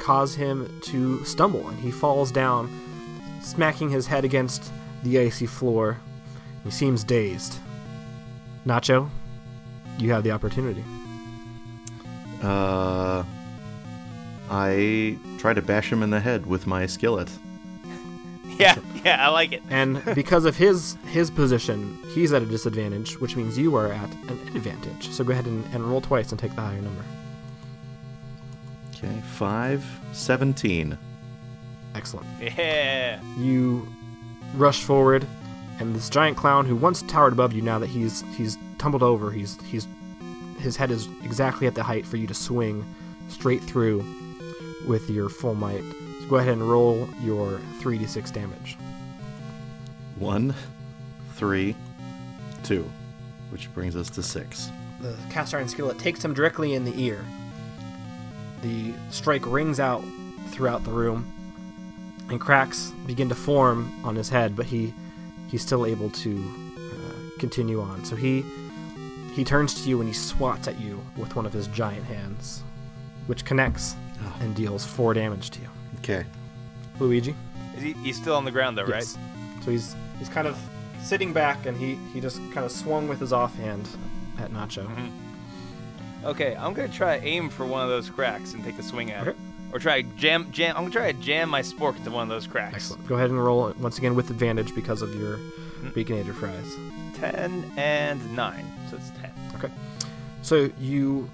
cause 0.00 0.34
him 0.34 0.80
to 0.84 1.24
stumble, 1.24 1.68
and 1.68 1.78
he 1.78 1.90
falls 1.90 2.30
down, 2.30 2.70
smacking 3.42 3.90
his 3.90 4.06
head 4.06 4.24
against 4.24 4.72
the 5.02 5.18
icy 5.18 5.46
floor. 5.46 5.98
He 6.64 6.70
seems 6.70 7.04
dazed. 7.04 7.58
Nacho, 8.66 9.08
you 9.98 10.12
have 10.12 10.24
the 10.24 10.30
opportunity. 10.32 10.84
Uh, 12.42 13.24
I 14.50 15.18
try 15.38 15.54
to 15.54 15.62
bash 15.62 15.90
him 15.90 16.02
in 16.02 16.10
the 16.10 16.20
head 16.20 16.46
with 16.46 16.66
my 16.66 16.86
skillet. 16.86 17.30
Yeah, 18.58 18.78
yeah, 19.04 19.26
I 19.26 19.30
like 19.30 19.52
it. 19.52 19.62
And 19.70 20.02
because 20.14 20.44
of 20.44 20.56
his 20.56 20.96
his 21.08 21.30
position, 21.30 21.98
he's 22.14 22.32
at 22.32 22.42
a 22.42 22.46
disadvantage, 22.46 23.20
which 23.20 23.36
means 23.36 23.58
you 23.58 23.74
are 23.76 23.92
at 23.92 24.10
an 24.28 24.38
advantage. 24.54 25.10
So 25.10 25.24
go 25.24 25.32
ahead 25.32 25.46
and, 25.46 25.64
and 25.74 25.84
roll 25.84 26.00
twice 26.00 26.30
and 26.30 26.38
take 26.38 26.54
the 26.54 26.62
higher 26.62 26.80
number. 26.80 27.04
Okay, 28.94 29.20
5, 29.34 30.00
17. 30.12 30.96
Excellent. 31.94 32.26
Yeah. 32.40 33.20
You 33.38 33.86
rush 34.54 34.82
forward, 34.82 35.26
and 35.78 35.94
this 35.94 36.08
giant 36.08 36.36
clown 36.36 36.64
who 36.64 36.76
once 36.76 37.02
towered 37.02 37.32
above 37.34 37.52
you, 37.52 37.62
now 37.62 37.78
that 37.78 37.88
he's 37.88 38.22
he's 38.36 38.56
tumbled 38.78 39.02
over, 39.02 39.30
he's 39.30 39.60
he's 39.62 39.86
his 40.58 40.76
head 40.76 40.90
is 40.90 41.08
exactly 41.22 41.66
at 41.66 41.74
the 41.74 41.82
height 41.82 42.06
for 42.06 42.16
you 42.16 42.26
to 42.26 42.34
swing 42.34 42.84
straight 43.28 43.62
through 43.62 44.04
with 44.86 45.10
your 45.10 45.28
full 45.28 45.54
might. 45.54 45.82
So 46.26 46.30
go 46.30 46.36
ahead 46.36 46.52
and 46.52 46.68
roll 46.68 47.08
your 47.22 47.60
3d6 47.80 48.32
damage. 48.32 48.76
1, 50.18 50.54
3, 51.34 51.76
2, 52.64 52.90
which 53.50 53.72
brings 53.74 53.96
us 53.96 54.10
to 54.10 54.22
6. 54.22 54.70
the 55.00 55.14
cast 55.30 55.54
iron 55.54 55.68
skillet 55.68 55.98
takes 55.98 56.24
him 56.24 56.34
directly 56.34 56.74
in 56.74 56.84
the 56.84 57.00
ear. 57.02 57.24
The 58.62 58.92
strike 59.10 59.46
rings 59.46 59.78
out 59.78 60.02
throughout 60.48 60.84
the 60.84 60.90
room, 60.90 61.30
and 62.30 62.40
cracks 62.40 62.90
begin 63.06 63.28
to 63.28 63.34
form 63.34 63.92
on 64.04 64.16
his 64.16 64.28
head, 64.28 64.56
but 64.56 64.66
he 64.66 64.92
he's 65.48 65.62
still 65.62 65.86
able 65.86 66.10
to 66.10 66.44
uh, 66.76 67.38
continue 67.38 67.80
on. 67.80 68.04
So 68.04 68.16
he 68.16 68.44
he 69.34 69.44
turns 69.44 69.74
to 69.84 69.88
you 69.88 70.00
and 70.00 70.08
he 70.08 70.14
swats 70.14 70.66
at 70.66 70.80
you 70.80 71.00
with 71.16 71.36
one 71.36 71.44
of 71.46 71.52
his 71.52 71.66
giant 71.68 72.04
hands, 72.06 72.62
which 73.26 73.44
connects 73.44 73.94
Oh. 74.24 74.36
and 74.40 74.56
deals 74.56 74.82
four 74.86 75.12
damage 75.12 75.50
to 75.50 75.60
you. 75.60 75.68
Okay. 76.08 76.24
Luigi, 77.00 77.34
Is 77.76 77.82
he, 77.82 77.92
he's 77.94 78.16
still 78.16 78.36
on 78.36 78.44
the 78.44 78.50
ground, 78.52 78.78
though, 78.78 78.84
right? 78.84 79.02
Yes. 79.02 79.18
So 79.64 79.70
he's 79.72 79.94
he's 80.18 80.28
kind 80.28 80.46
of 80.46 80.56
sitting 81.02 81.32
back, 81.32 81.66
and 81.66 81.76
he 81.76 81.96
he 82.14 82.20
just 82.20 82.38
kind 82.52 82.64
of 82.64 82.70
swung 82.70 83.08
with 83.08 83.18
his 83.18 83.32
offhand 83.32 83.88
at 84.38 84.50
Nacho. 84.52 84.86
Okay, 86.24 86.56
I'm 86.56 86.72
gonna 86.74 86.88
try 86.88 87.18
to 87.18 87.24
aim 87.26 87.48
for 87.50 87.66
one 87.66 87.82
of 87.82 87.88
those 87.88 88.08
cracks 88.08 88.54
and 88.54 88.62
take 88.64 88.78
a 88.78 88.82
swing 88.82 89.10
at 89.10 89.26
it, 89.28 89.36
or 89.72 89.78
try 89.78 90.02
jam 90.16 90.50
jam. 90.52 90.76
I'm 90.76 90.84
gonna 90.84 90.92
try 90.92 91.12
to 91.12 91.18
jam 91.18 91.48
my 91.50 91.60
spork 91.62 91.96
into 91.96 92.10
one 92.10 92.22
of 92.22 92.28
those 92.28 92.46
cracks. 92.46 92.74
Excellent. 92.76 93.06
Go 93.08 93.16
ahead 93.16 93.30
and 93.30 93.42
roll 93.44 93.68
it 93.68 93.76
once 93.78 93.98
again 93.98 94.14
with 94.14 94.30
advantage 94.30 94.74
because 94.74 95.02
of 95.02 95.14
your 95.14 95.38
Mm-hmm. 95.76 95.88
Baconator 95.88 96.34
fries. 96.34 96.74
Ten 97.16 97.70
and 97.76 98.34
nine, 98.34 98.64
so 98.90 98.96
it's 98.96 99.10
ten. 99.20 99.30
Okay. 99.56 99.70
So 100.40 100.70
you 100.80 101.28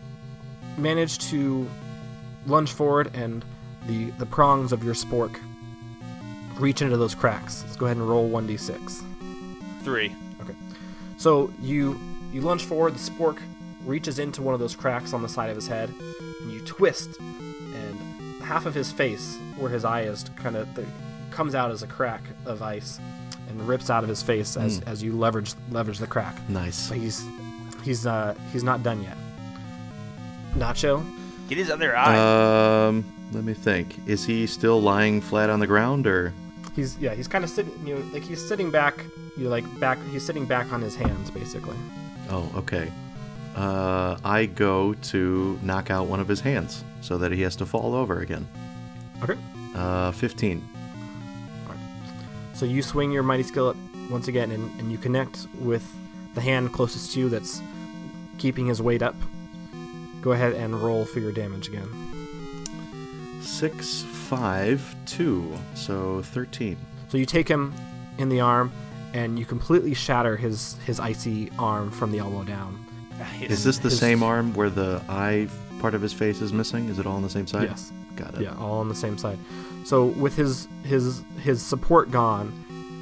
manage 0.77 1.19
to 1.31 1.69
lunge 2.47 2.73
forward, 2.73 3.13
and 3.15 3.45
the 3.87 4.11
the 4.13 4.27
prongs 4.27 4.73
of 4.73 4.85
your 4.85 4.95
spork 4.95 5.39
reach 6.59 6.83
into 6.83 6.97
those 6.97 7.15
cracks. 7.15 7.63
Let's 7.65 7.77
go 7.77 7.87
ahead 7.87 7.97
and 7.97 8.09
roll 8.09 8.29
one 8.29 8.47
d 8.47 8.57
six. 8.57 9.03
Three. 9.83 10.15
Okay. 10.43 10.55
So 11.17 11.53
you 11.61 12.01
you 12.33 12.41
lunge 12.41 12.65
forward. 12.65 12.95
The 12.95 13.11
spork 13.11 13.39
reaches 13.85 14.19
into 14.19 14.43
one 14.43 14.55
of 14.55 14.61
those 14.61 14.77
cracks 14.77 15.13
on 15.13 15.23
the 15.23 15.29
side 15.29 15.51
of 15.51 15.57
his 15.57 15.67
head, 15.67 15.93
and 16.43 16.53
you 16.53 16.61
twist, 16.61 17.19
and 17.19 18.43
half 18.43 18.67
of 18.67 18.75
his 18.75 18.93
face, 18.93 19.37
where 19.59 19.71
his 19.71 19.85
eye 19.85 20.03
is, 20.03 20.25
kind 20.37 20.57
of 20.57 20.69
comes 21.31 21.55
out 21.55 21.71
as 21.71 21.83
a 21.83 21.87
crack 21.87 22.23
of 22.47 22.63
ice, 22.63 23.01
and 23.49 23.67
rips 23.67 23.91
out 23.91 24.03
of 24.03 24.09
his 24.09 24.23
face 24.23 24.57
as, 24.57 24.81
as 24.83 25.03
you 25.03 25.13
leverage 25.13 25.55
leverage 25.71 25.99
the 25.99 26.07
crack. 26.07 26.37
Nice. 26.49 26.89
But 26.89 26.99
he's 26.99 27.25
he's 27.83 28.07
uh 28.07 28.35
he's 28.53 28.63
not 28.63 28.83
done 28.83 29.03
yet. 29.03 29.17
Nacho, 30.55 31.03
Get 31.49 31.59
his 31.59 31.71
other 31.71 31.97
eye. 31.97 32.87
Um, 32.87 33.05
let 33.33 33.45
me 33.45 33.55
think. 33.55 33.97
Is 34.07 34.25
he 34.25 34.47
still 34.47 34.81
lying 34.81 35.21
flat 35.21 35.51
on 35.51 35.61
the 35.61 35.67
ground, 35.67 36.07
or 36.07 36.33
he's 36.75 36.97
yeah 36.99 37.15
he's 37.15 37.29
kind 37.29 37.45
of 37.45 37.51
sitting 37.51 37.87
you 37.87 37.95
know 37.95 38.05
like 38.13 38.23
he's 38.23 38.47
sitting 38.47 38.71
back 38.71 39.05
you 39.37 39.45
know, 39.45 39.51
like 39.51 39.65
back 39.81 39.99
he's 40.11 40.25
sitting 40.25 40.47
back 40.47 40.73
on 40.73 40.81
his 40.81 40.97
hands 40.97 41.31
basically. 41.31 41.77
oh, 42.31 42.51
okay. 42.57 42.91
Uh, 43.55 44.17
I 44.25 44.47
go 44.47 44.95
to 44.95 45.59
knock 45.63 45.91
out 45.91 46.07
one 46.07 46.21
of 46.21 46.29
his 46.29 46.41
hands 46.41 46.85
so 47.03 47.19
that 47.19 47.33
he 47.33 47.43
has 47.43 47.55
to 47.57 47.67
fall 47.67 47.95
over 47.95 48.21
again. 48.21 48.49
Okay. 49.23 49.39
Uh, 49.75 50.13
fifteen. 50.13 50.67
So 52.55 52.67
you 52.67 52.83
swing 52.83 53.11
your 53.11 53.23
mighty 53.23 53.43
skillet 53.43 53.77
once 54.11 54.29
again, 54.29 54.53
and, 54.53 54.81
and 54.81 54.93
you 54.93 54.99
connect 54.99 55.47
with 55.59 55.85
the 56.35 56.41
hand 56.41 56.73
closest 56.73 57.13
to 57.13 57.21
you 57.21 57.29
that's 57.29 57.61
keeping 58.39 58.67
his 58.67 58.81
weight 58.81 59.03
up. 59.03 59.17
Go 60.21 60.33
ahead 60.33 60.53
and 60.53 60.81
roll 60.81 61.05
for 61.05 61.19
your 61.19 61.33
damage 61.33 61.69
again. 61.69 61.89
Six, 63.43 64.03
five, 64.03 64.95
two. 65.07 65.53
So 65.75 66.23
thirteen. 66.23 66.77
So 67.09 67.19
you 67.19 67.27
take 67.27 67.49
him 67.49 67.75
in 68.19 68.29
the 68.29 68.41
arm, 68.41 68.73
and 69.13 69.39
you 69.39 69.45
completely 69.45 69.95
shatter 69.95 70.37
his 70.37 70.77
his 70.87 71.01
icy 71.01 71.51
arm 71.59 71.91
from 71.91 72.13
the 72.13 72.19
elbow 72.19 72.45
down. 72.45 72.85
Is 73.41 73.63
this 73.65 73.79
the 73.79 73.89
his- 73.91 73.99
same 73.99 74.23
arm 74.23 74.55
where 74.55 74.71
the 74.71 75.03
eye 75.09 75.49
part 75.81 75.95
of 75.95 76.03
his 76.03 76.13
face 76.13 76.41
is 76.41 76.53
missing? 76.53 76.89
Is 76.89 76.99
it 76.99 77.07
all 77.07 77.17
on 77.17 77.23
the 77.23 77.31
same 77.31 77.47
side? 77.47 77.65
Yes. 77.69 77.93
Got 78.17 78.35
it. 78.35 78.43
Yeah, 78.43 78.57
all 78.59 78.79
on 78.81 78.89
the 78.89 78.95
same 78.95 79.17
side. 79.19 79.39
So 79.85 80.07
with 80.07 80.37
his 80.37 80.69
his 80.85 81.23
his 81.43 81.61
support 81.63 82.11
gone, 82.11 82.53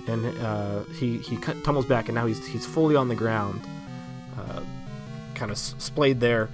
and 0.08 0.24
uh, 0.40 0.84
he 0.98 1.18
he 1.18 1.36
cut, 1.36 1.62
tumbles 1.64 1.86
back, 1.86 2.08
and 2.08 2.14
now 2.14 2.26
he's 2.26 2.44
he's 2.46 2.64
fully 2.66 2.96
on 2.96 3.08
the 3.08 3.14
ground, 3.14 3.60
uh, 4.38 4.60
kind 5.34 5.50
of 5.50 5.58
splayed 5.58 6.20
there, 6.20 6.48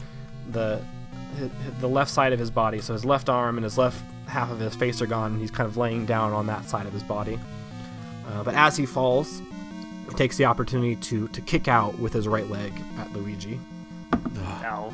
the 0.51 0.83
hi- 1.39 1.51
the 1.81 1.89
left 1.89 2.11
side 2.11 2.33
of 2.33 2.39
his 2.39 2.51
body. 2.51 2.81
So 2.81 2.93
his 2.93 3.05
left 3.05 3.29
arm 3.29 3.57
and 3.57 3.65
his 3.65 3.77
left 3.79 4.03
half 4.27 4.51
of 4.51 4.59
his 4.61 4.75
face 4.75 5.01
are 5.03 5.07
gone. 5.07 5.33
And 5.33 5.41
he's 5.41 5.51
kind 5.51 5.69
of 5.69 5.77
laying 5.77 6.07
down 6.07 6.33
on 6.33 6.47
that 6.47 6.69
side 6.69 6.87
of 6.87 6.93
his 6.93 7.03
body. 7.03 7.39
Uh, 8.29 8.43
but 8.43 8.55
as 8.55 8.77
he 8.77 8.87
falls, 8.87 9.41
he 10.09 10.15
takes 10.15 10.37
the 10.37 10.45
opportunity 10.45 10.97
to 10.97 11.29
to 11.29 11.41
kick 11.41 11.69
out 11.69 11.99
with 11.99 12.13
his 12.13 12.27
right 12.29 12.49
leg 12.51 12.73
at 12.99 13.13
Luigi 13.13 13.59
Ow. 14.39 14.93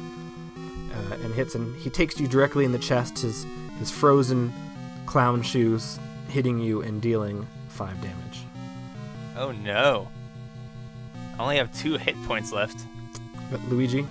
uh, 0.93 1.15
and 1.23 1.35
hits 1.35 1.55
and 1.55 1.75
he 1.77 1.91
takes 1.91 2.19
you 2.21 2.27
directly 2.27 2.65
in 2.65 2.73
the 2.73 2.79
chest 2.79 3.19
his 3.19 3.47
his 3.79 3.91
frozen 3.91 4.53
clown 5.07 5.43
shoes 5.43 5.99
hitting 6.29 6.59
you 6.59 6.81
and 6.83 7.03
dealing 7.03 7.47
five 7.69 7.95
damage 8.01 8.41
Oh 9.37 9.53
no. 9.53 10.09
I 11.39 11.43
only 11.43 11.57
have 11.57 11.73
two 11.77 11.97
hit 11.99 12.17
points 12.25 12.51
left. 12.53 12.79
but 13.51 13.63
luigi 13.69 14.07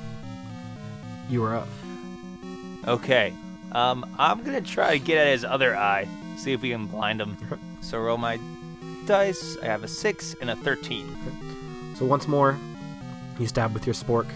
you 1.29 1.43
are 1.43 1.55
up 1.55 1.67
Okay. 2.87 3.33
Um, 3.71 4.05
I'm 4.19 4.43
gonna 4.43 4.61
try 4.61 4.97
to 4.97 5.03
get 5.03 5.17
at 5.17 5.31
his 5.31 5.45
other 5.45 5.75
eye. 5.75 6.07
See 6.37 6.51
if 6.53 6.61
we 6.61 6.69
can 6.71 6.87
blind 6.87 7.21
him. 7.21 7.37
So 7.83 7.99
roll 7.99 8.19
my 8.19 8.39
dice. 9.07 9.57
I 9.57 9.65
have 9.65 9.83
a 9.83 9.87
six 9.87 10.35
and 10.39 10.51
a 10.51 10.55
thirteen. 10.55 11.17
so 11.95 12.05
once 12.05 12.27
more 12.27 12.59
you 13.39 13.47
stab 13.47 13.73
with 13.73 13.87
your 13.87 13.95
spork 13.95 14.27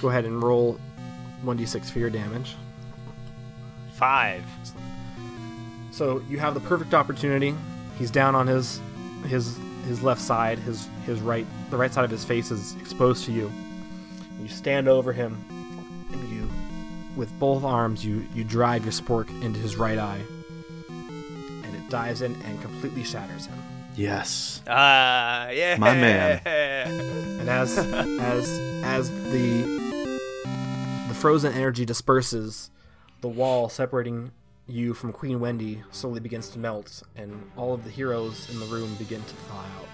go 0.00 0.08
ahead 0.08 0.24
and 0.24 0.42
roll 0.42 0.76
1d6 1.44 1.88
for 1.90 2.00
your 2.00 2.10
damage 2.10 2.56
Five. 3.94 4.44
so 5.92 6.20
you 6.28 6.38
have 6.40 6.54
the 6.54 6.60
perfect 6.60 6.94
opportunity 6.94 7.54
he's 7.96 8.10
down 8.10 8.34
on 8.34 8.46
his 8.48 8.80
his 9.28 9.56
his 9.86 10.02
left 10.02 10.20
side 10.20 10.58
his 10.58 10.88
his 11.06 11.20
right 11.20 11.46
the 11.70 11.76
right 11.76 11.92
side 11.92 12.04
of 12.04 12.10
his 12.10 12.24
face 12.24 12.50
is 12.50 12.74
exposed 12.76 13.24
to 13.24 13.30
you 13.32 13.52
you 14.42 14.48
stand 14.48 14.88
over 14.88 15.12
him 15.12 15.36
with 17.18 17.30
both 17.38 17.64
arms 17.64 18.04
you 18.04 18.26
you 18.34 18.44
drive 18.44 18.84
your 18.84 18.92
spork 18.92 19.28
into 19.42 19.58
his 19.60 19.76
right 19.76 19.98
eye 19.98 20.20
and 20.88 21.74
it 21.74 21.90
dives 21.90 22.22
in 22.22 22.34
and 22.46 22.62
completely 22.62 23.04
shatters 23.04 23.44
him 23.46 23.58
Yes. 23.98 24.62
Ah, 24.68 25.48
yeah. 25.48 25.76
My 25.76 25.92
man. 25.92 26.40
and 26.46 27.50
as 27.50 27.76
as 27.76 28.48
as 28.84 29.10
the 29.32 29.62
the 31.08 31.14
frozen 31.14 31.52
energy 31.52 31.84
disperses 31.84 32.70
the 33.22 33.28
wall 33.28 33.68
separating 33.68 34.30
you 34.68 34.94
from 34.94 35.12
queen 35.12 35.40
wendy 35.40 35.82
slowly 35.90 36.20
begins 36.20 36.48
to 36.50 36.60
melt 36.60 37.02
and 37.16 37.50
all 37.56 37.74
of 37.74 37.82
the 37.82 37.90
heroes 37.90 38.48
in 38.50 38.60
the 38.60 38.66
room 38.66 38.94
begin 38.96 39.20
to 39.22 39.34
thaw 39.34 39.58
out 39.58 39.88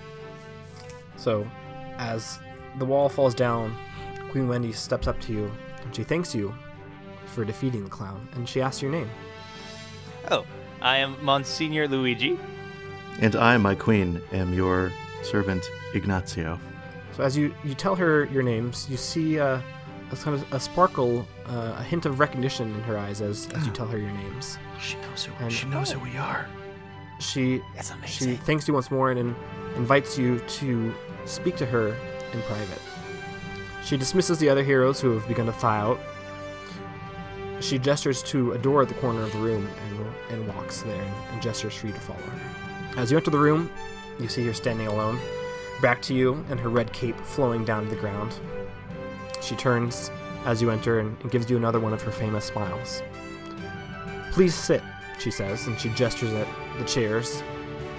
so 1.16 1.46
as 1.96 2.38
the 2.78 2.84
wall 2.84 3.08
falls 3.08 3.34
down 3.34 3.74
queen 4.30 4.48
wendy 4.48 4.72
steps 4.72 5.06
up 5.06 5.18
to 5.20 5.32
you 5.32 5.50
and 5.84 5.94
she 5.96 6.02
thanks 6.02 6.34
you 6.34 6.52
for 7.34 7.44
defeating 7.44 7.84
the 7.84 7.90
clown 7.90 8.26
and 8.34 8.48
she 8.48 8.62
asks 8.62 8.80
your 8.80 8.90
name 8.92 9.10
Oh, 10.30 10.46
I 10.80 10.96
am 10.98 11.22
Monsignor 11.22 11.86
Luigi. 11.88 12.38
And 13.20 13.36
I, 13.36 13.58
my 13.58 13.74
queen, 13.74 14.22
am 14.32 14.54
your 14.54 14.90
servant 15.22 15.62
Ignazio. 15.92 16.58
So 17.16 17.22
as 17.22 17.36
you, 17.36 17.54
you 17.62 17.74
tell 17.74 17.94
her 17.94 18.24
your 18.26 18.42
names, 18.42 18.88
you 18.88 18.96
see 18.96 19.38
uh, 19.38 19.60
a 20.10 20.16
kind 20.16 20.34
of 20.34 20.50
a 20.52 20.58
sparkle, 20.58 21.26
uh, 21.46 21.76
a 21.78 21.82
hint 21.82 22.06
of 22.06 22.18
recognition 22.20 22.74
in 22.74 22.80
her 22.82 22.96
eyes 22.96 23.20
as, 23.20 23.48
as 23.54 23.66
you 23.66 23.72
tell 23.72 23.86
her 23.86 23.98
your 23.98 24.10
names. 24.12 24.58
She 24.80 24.96
knows 24.96 25.24
who 25.24 25.44
And- 25.44 25.52
she 25.52 25.66
knows 25.66 25.92
who 25.92 26.00
we 26.00 26.16
are. 26.16 26.48
She 27.20 27.60
That's 27.76 27.92
she 28.06 28.34
thanks 28.34 28.66
you 28.66 28.74
once 28.74 28.90
more 28.90 29.10
and 29.10 29.20
in, 29.20 29.36
invites 29.76 30.18
you 30.18 30.40
to 30.40 30.92
speak 31.26 31.56
to 31.56 31.66
her 31.66 31.88
in 32.32 32.42
private. 32.42 32.80
She 33.84 33.96
dismisses 33.96 34.38
the 34.38 34.48
other 34.48 34.64
heroes 34.64 35.00
who 35.00 35.12
have 35.12 35.28
begun 35.28 35.46
to 35.46 35.52
thaw 35.52 35.68
out. 35.68 36.00
She 37.64 37.78
gestures 37.78 38.22
to 38.24 38.52
a 38.52 38.58
door 38.58 38.82
at 38.82 38.88
the 38.88 38.94
corner 38.96 39.22
of 39.22 39.32
the 39.32 39.38
room 39.38 39.66
and, 39.88 40.38
and 40.38 40.54
walks 40.54 40.82
there 40.82 41.14
and, 41.32 41.40
gestures 41.40 41.74
for 41.74 41.86
you 41.86 41.94
to 41.94 42.00
follow 42.00 42.18
her. 42.18 43.00
As 43.00 43.10
you 43.10 43.16
enter 43.16 43.30
the 43.30 43.38
room, 43.38 43.70
you 44.20 44.28
see 44.28 44.44
her 44.44 44.52
standing 44.52 44.86
alone, 44.86 45.18
back 45.80 46.02
to 46.02 46.14
you 46.14 46.44
and 46.50 46.60
her 46.60 46.68
red 46.68 46.92
cape 46.92 47.18
flowing 47.20 47.64
down 47.64 47.84
to 47.84 47.88
the 47.88 47.96
ground. 47.96 48.38
She 49.40 49.56
turns 49.56 50.10
as 50.44 50.60
you 50.60 50.70
enter 50.70 51.00
and, 51.00 51.16
and 51.22 51.30
gives 51.30 51.48
you 51.48 51.56
another 51.56 51.80
one 51.80 51.94
of 51.94 52.02
her 52.02 52.10
famous 52.10 52.44
smiles. 52.44 53.02
Please 54.32 54.54
sit, 54.54 54.82
she 55.18 55.30
says, 55.30 55.66
and 55.66 55.80
she 55.80 55.88
gestures 55.88 56.34
at 56.34 56.46
the 56.78 56.84
chairs, 56.84 57.42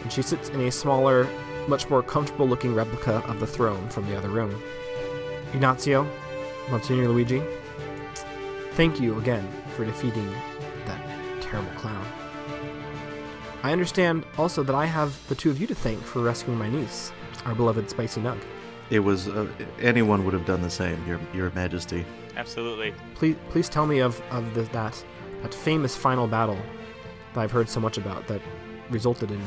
and 0.04 0.14
she 0.14 0.22
sits 0.22 0.50
in 0.50 0.62
a 0.62 0.72
smaller, 0.72 1.28
much 1.68 1.90
more 1.90 2.04
comfortable 2.04 2.48
looking 2.48 2.76
replica 2.76 3.16
of 3.26 3.40
the 3.40 3.48
throne 3.48 3.90
from 3.90 4.08
the 4.08 4.16
other 4.16 4.30
room. 4.30 4.62
Ignazio, 5.54 6.08
Monsignor 6.70 7.08
Luigi, 7.08 7.42
thank 8.76 9.00
you 9.00 9.18
again 9.18 9.48
for 9.76 9.86
defeating 9.86 10.30
that 10.86 11.02
terrible 11.42 11.72
clown. 11.78 12.06
I 13.64 13.72
understand 13.72 14.26
also 14.38 14.64
that 14.64 14.76
I 14.76 14.86
have 14.86 15.18
the 15.30 15.36
two 15.36 15.50
of 15.50 15.60
you 15.60 15.66
to 15.68 15.76
thank 15.76 16.02
for 16.04 16.22
rescuing 16.22 16.60
my 16.60 16.70
niece, 16.70 17.14
our 17.46 17.56
beloved 17.56 17.90
Spicy 17.90 18.20
Nug. 18.20 18.38
It 18.90 19.00
was 19.00 19.30
uh, 19.30 19.48
anyone 19.80 20.26
would 20.26 20.34
have 20.34 20.46
done 20.46 20.62
the 20.62 20.70
same, 20.70 21.04
Your 21.08 21.20
Your 21.34 21.52
Majesty. 21.52 22.06
Absolutely. 22.36 22.94
Please, 23.16 23.38
please 23.50 23.70
tell 23.70 23.88
me 23.88 24.00
of, 24.00 24.22
of 24.30 24.54
the, 24.54 24.64
that 24.64 25.04
that 25.42 25.54
famous 25.54 25.96
final 25.96 26.28
battle 26.28 26.60
that 27.34 27.42
I've 27.42 27.52
heard 27.52 27.70
so 27.70 27.80
much 27.80 27.98
about 27.98 28.28
that 28.28 28.42
resulted 28.90 29.32
in, 29.32 29.42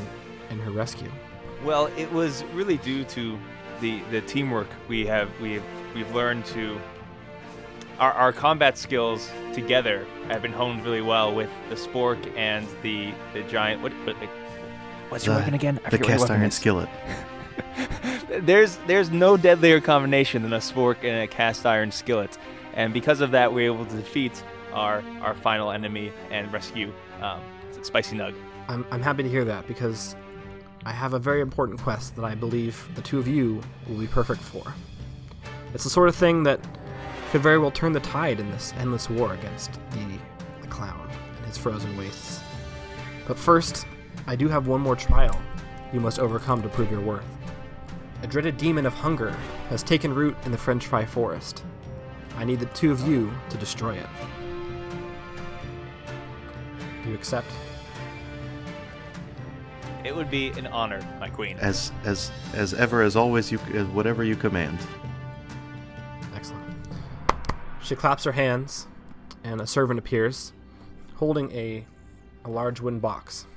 in 0.49 0.59
her 0.59 0.71
rescue. 0.71 1.11
Well, 1.63 1.85
it 1.97 2.11
was 2.11 2.43
really 2.53 2.77
due 2.77 3.03
to 3.05 3.37
the 3.79 4.01
the 4.09 4.21
teamwork 4.21 4.67
we 4.87 5.05
have 5.05 5.29
we've 5.39 5.63
we've 5.93 6.13
learned 6.15 6.45
to 6.47 6.81
our, 7.99 8.13
our 8.13 8.33
combat 8.33 8.77
skills 8.77 9.29
together 9.53 10.05
have 10.27 10.41
been 10.41 10.53
honed 10.53 10.83
really 10.83 11.01
well 11.01 11.33
with 11.33 11.49
the 11.69 11.75
spork 11.75 12.19
and 12.37 12.67
the 12.81 13.11
the 13.33 13.43
giant 13.43 13.81
what, 13.81 13.91
what 14.05 14.17
like, 14.17 14.29
what's 15.09 15.25
your 15.25 15.35
weapon 15.35 15.53
again? 15.53 15.79
I 15.85 15.89
the 15.89 15.97
forget 15.97 16.19
what 16.19 16.29
cast 16.29 16.31
iron 16.31 16.43
is. 16.43 16.53
skillet. 16.55 16.89
There's 18.41 18.77
there's 18.85 19.09
no 19.09 19.37
deadlier 19.37 19.81
combination 19.81 20.43
than 20.43 20.53
a 20.53 20.59
spork 20.59 20.97
and 20.97 21.23
a 21.23 21.27
cast 21.27 21.65
iron 21.65 21.91
skillet. 21.91 22.37
and 22.75 22.93
because 22.93 23.21
of 23.21 23.31
that, 23.31 23.51
we're 23.51 23.65
able 23.73 23.85
to 23.85 23.95
defeat 23.95 24.43
our 24.71 25.03
our 25.21 25.33
final 25.33 25.71
enemy 25.71 26.13
and 26.29 26.51
rescue 26.53 26.93
um, 27.21 27.41
Spicy 27.81 28.15
Nug. 28.15 28.35
I'm, 28.67 28.85
I'm 28.91 29.01
happy 29.01 29.23
to 29.23 29.29
hear 29.29 29.43
that 29.45 29.67
because 29.67 30.15
I 30.85 30.91
have 30.91 31.13
a 31.13 31.19
very 31.19 31.41
important 31.41 31.79
quest 31.79 32.15
that 32.17 32.23
I 32.23 32.35
believe 32.35 32.87
the 32.93 33.01
two 33.01 33.17
of 33.17 33.27
you 33.27 33.61
will 33.87 33.97
be 33.97 34.07
perfect 34.07 34.41
for. 34.41 34.75
It's 35.73 35.83
the 35.83 35.89
sort 35.89 36.07
of 36.07 36.15
thing 36.15 36.43
that 36.43 36.59
could 37.29 37.41
very 37.41 37.59
well 37.59 37.71
turn 37.71 37.93
the 37.93 37.99
tide 37.99 38.39
in 38.39 38.49
this 38.49 38.73
endless 38.79 39.09
war 39.09 39.33
against 39.33 39.73
the, 39.91 40.17
the 40.61 40.67
clown 40.67 41.09
and 41.37 41.45
his 41.45 41.57
frozen 41.57 41.95
wastes. 41.95 42.41
But 43.27 43.37
first, 43.37 43.85
I 44.25 44.35
do 44.35 44.47
have 44.47 44.67
one 44.67 44.81
more 44.81 44.95
trial 44.95 45.39
you 45.93 45.99
must 45.99 46.19
overcome 46.19 46.61
to 46.63 46.69
prove 46.69 46.89
your 46.89 47.01
worth. 47.01 47.25
A 48.23 48.27
dreaded 48.27 48.57
demon 48.57 48.85
of 48.85 48.93
hunger 48.93 49.31
has 49.69 49.83
taken 49.83 50.13
root 50.13 50.35
in 50.45 50.51
the 50.51 50.57
French 50.57 50.87
fry 50.87 51.05
forest. 51.05 51.63
I 52.35 52.45
need 52.45 52.59
the 52.59 52.65
two 52.67 52.91
of 52.91 53.07
you 53.07 53.31
to 53.49 53.57
destroy 53.57 53.93
it. 53.93 54.07
Do 57.03 57.09
you 57.09 57.15
accept? 57.15 57.47
It 60.03 60.15
would 60.15 60.31
be 60.31 60.49
an 60.49 60.67
honor, 60.67 61.01
my 61.19 61.29
queen. 61.29 61.57
As 61.59 61.91
as 62.03 62.31
as 62.53 62.73
ever, 62.73 63.01
as 63.01 63.15
always, 63.15 63.51
you 63.51 63.59
uh, 63.75 63.83
whatever 63.85 64.23
you 64.23 64.35
command. 64.35 64.79
She 67.89 67.95
claps 67.95 68.23
her 68.25 68.33
hands, 68.33 68.85
and 69.43 69.59
a 69.59 69.65
servant 69.65 69.97
appears, 69.97 70.53
holding 71.15 71.51
a, 71.51 71.83
a 72.45 72.47
large 72.47 72.81
wooden 72.81 72.99
box. 72.99 73.47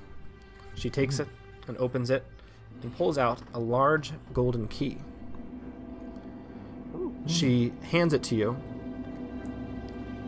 She 0.75 0.89
takes 0.89 1.21
it 1.21 1.29
and 1.69 1.77
opens 1.77 2.09
it 2.09 2.25
and 2.81 2.97
pulls 2.97 3.19
out 3.19 3.43
a 3.53 3.61
large 3.61 4.15
golden 4.33 4.69
key. 4.69 4.97
She 7.27 7.75
hands 7.83 8.15
it 8.15 8.23
to 8.23 8.35
you 8.35 8.57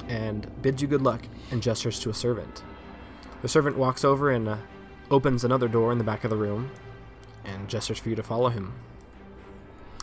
and 0.08 0.50
bids 0.60 0.82
you 0.82 0.88
good 0.88 1.00
luck 1.00 1.22
and 1.50 1.62
gestures 1.62 1.98
to 2.00 2.10
a 2.10 2.14
servant. 2.14 2.62
The 3.40 3.48
servant 3.48 3.78
walks 3.78 4.04
over 4.04 4.32
and 4.32 4.50
uh, 4.50 4.56
opens 5.10 5.44
another 5.44 5.66
door 5.66 5.92
in 5.92 5.96
the 5.96 6.04
back 6.04 6.24
of 6.24 6.30
the 6.30 6.36
room 6.36 6.70
and 7.46 7.70
gestures 7.70 8.00
for 8.00 8.10
you 8.10 8.16
to 8.16 8.22
follow 8.22 8.50
him. 8.50 8.74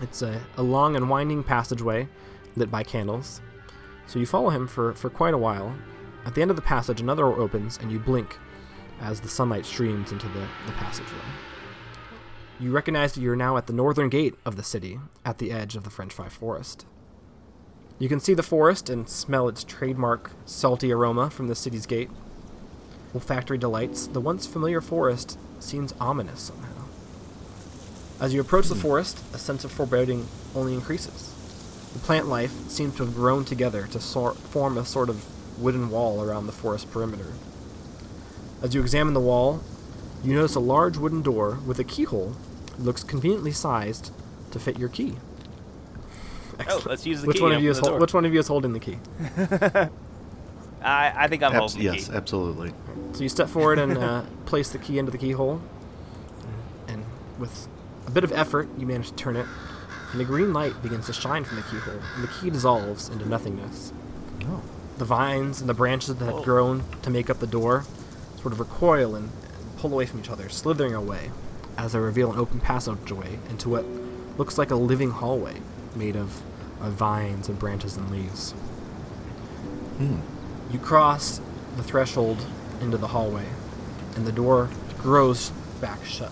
It's 0.01 0.23
a, 0.23 0.41
a 0.57 0.63
long 0.63 0.95
and 0.95 1.07
winding 1.07 1.43
passageway 1.43 2.07
lit 2.55 2.71
by 2.71 2.81
candles. 2.81 3.41
So 4.07 4.19
you 4.19 4.25
follow 4.25 4.49
him 4.49 4.67
for, 4.67 4.93
for 4.93 5.09
quite 5.09 5.33
a 5.33 5.37
while. 5.37 5.73
At 6.25 6.35
the 6.35 6.41
end 6.41 6.51
of 6.51 6.55
the 6.55 6.61
passage, 6.61 7.01
another 7.01 7.23
door 7.23 7.39
opens 7.39 7.77
and 7.77 7.91
you 7.91 7.99
blink 7.99 8.37
as 9.01 9.21
the 9.21 9.29
sunlight 9.29 9.65
streams 9.65 10.11
into 10.11 10.27
the, 10.27 10.47
the 10.65 10.71
passageway. 10.73 11.17
You 12.59 12.71
recognize 12.71 13.13
that 13.13 13.21
you're 13.21 13.35
now 13.35 13.57
at 13.57 13.65
the 13.65 13.73
northern 13.73 14.09
gate 14.09 14.35
of 14.45 14.55
the 14.55 14.63
city, 14.63 14.99
at 15.25 15.39
the 15.39 15.51
edge 15.51 15.75
of 15.75 15.83
the 15.83 15.89
French 15.89 16.13
Fry 16.13 16.29
Forest. 16.29 16.85
You 17.97 18.07
can 18.07 18.19
see 18.19 18.33
the 18.33 18.43
forest 18.43 18.89
and 18.89 19.09
smell 19.09 19.47
its 19.47 19.63
trademark 19.63 20.31
salty 20.45 20.91
aroma 20.91 21.29
from 21.29 21.47
the 21.47 21.55
city's 21.55 21.85
gate. 21.85 22.09
Olfactory 23.13 23.57
delights, 23.57 24.07
the 24.07 24.21
once 24.21 24.45
familiar 24.45 24.81
forest 24.81 25.37
seems 25.59 25.93
ominous 25.99 26.41
somehow. 26.41 26.85
As 28.19 28.33
you 28.33 28.41
approach 28.41 28.67
the 28.67 28.75
hmm. 28.75 28.81
forest, 28.81 29.19
a 29.33 29.39
sense 29.39 29.63
of 29.63 29.71
foreboding 29.71 30.27
only 30.55 30.75
increases. 30.75 31.33
The 31.93 31.99
plant 31.99 32.27
life 32.27 32.69
seems 32.69 32.95
to 32.97 33.05
have 33.05 33.13
grown 33.15 33.43
together 33.45 33.87
to 33.87 33.99
sor- 33.99 34.33
form 34.33 34.77
a 34.77 34.85
sort 34.85 35.09
of 35.09 35.25
wooden 35.59 35.89
wall 35.89 36.23
around 36.23 36.45
the 36.47 36.51
forest 36.53 36.89
perimeter. 36.91 37.33
As 38.61 38.73
you 38.73 38.81
examine 38.81 39.13
the 39.13 39.19
wall, 39.19 39.61
you 40.23 40.33
notice 40.33 40.55
a 40.55 40.59
large 40.59 40.97
wooden 40.97 41.21
door 41.21 41.59
with 41.65 41.79
a 41.79 41.83
keyhole 41.83 42.35
that 42.67 42.79
looks 42.83 43.03
conveniently 43.03 43.51
sized 43.51 44.11
to 44.51 44.59
fit 44.59 44.77
your 44.79 44.89
key. 44.89 45.15
Oh, 46.69 46.81
let's 46.85 47.05
use 47.07 47.21
the 47.21 47.27
which 47.27 47.37
key. 47.37 47.43
one 47.43 47.51
of 47.53 47.61
you 47.63 47.71
is 47.71 47.77
open 47.79 47.85
the 47.85 47.91
hol- 47.91 47.99
which 48.01 48.13
one 48.13 48.25
of 48.25 48.33
you 48.33 48.39
is 48.39 48.47
holding 48.47 48.73
the 48.73 48.79
key? 48.79 48.97
I, 50.83 51.13
I 51.15 51.27
think 51.27 51.43
I'm 51.43 51.51
Abs- 51.53 51.73
holding 51.73 51.77
the 51.79 51.91
key. 51.91 51.97
yes, 51.97 52.07
key. 52.07 52.15
absolutely. 52.15 52.73
So 53.13 53.23
you 53.23 53.29
step 53.29 53.49
forward 53.49 53.79
and 53.79 53.97
uh, 53.97 54.23
place 54.45 54.69
the 54.69 54.77
key 54.77 54.97
into 54.99 55.11
the 55.11 55.17
keyhole, 55.17 55.61
and 56.87 57.03
with 57.39 57.67
a 58.07 58.11
bit 58.11 58.23
of 58.23 58.31
effort, 58.31 58.69
you 58.77 58.85
manage 58.87 59.09
to 59.09 59.15
turn 59.15 59.35
it, 59.35 59.45
and 60.12 60.22
a 60.22 60.26
green 60.26 60.53
light 60.53 60.82
begins 60.82 61.05
to 61.05 61.14
shine 61.14 61.43
from 61.43 61.57
the 61.57 61.64
keyhole, 61.64 62.01
and 62.16 62.24
the 62.24 62.28
key 62.28 62.49
dissolves 62.49 63.09
into 63.09 63.28
nothingness. 63.28 63.93
Oh. 64.43 64.62
The 64.97 65.05
vines 65.05 65.62
and 65.62 65.70
the 65.70 65.74
branches 65.74 66.16
that 66.16 66.26
had 66.26 66.43
grown 66.43 66.84
to 67.01 67.09
make 67.09 67.30
up 67.30 67.39
the 67.39 67.47
door 67.47 67.86
sort 68.41 68.53
of 68.53 68.59
recoil 68.59 69.16
and, 69.16 69.32
and 69.57 69.78
pull 69.78 69.93
away 69.93 70.05
from 70.05 70.20
each 70.20 70.30
other, 70.30 70.49
slithering 70.49 70.93
away 70.93 71.32
as 71.78 71.93
they 71.93 71.99
reveal 71.99 72.32
an 72.32 72.39
open 72.39 72.59
passageway 72.59 73.39
into 73.49 73.70
what 73.70 73.86
looks 74.38 74.57
like 74.57 74.72
a 74.72 74.76
living 74.76 75.12
hallway 75.12 75.55
made 75.95 76.16
of, 76.16 76.41
of 76.82 76.93
vines 76.93 77.47
and 77.47 77.57
branches 77.57 77.97
and 77.97 78.12
leaves. 78.12 78.51
Hmm. 79.97 80.20
You 80.72 80.80
cross 80.80 81.39
the 81.78 81.84
threshold 81.84 82.45
into 82.82 82.97
the 82.97 83.07
hallway, 83.07 83.45
and 84.16 84.26
the 84.26 84.32
door 84.32 84.70
grows 84.99 85.51
back 85.80 86.03
shut 86.05 86.32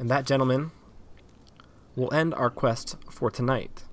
And 0.00 0.10
that, 0.10 0.24
gentlemen, 0.24 0.70
will 1.94 2.12
end 2.14 2.32
our 2.32 2.48
quest 2.48 2.96
for 3.10 3.30
tonight. 3.30 3.84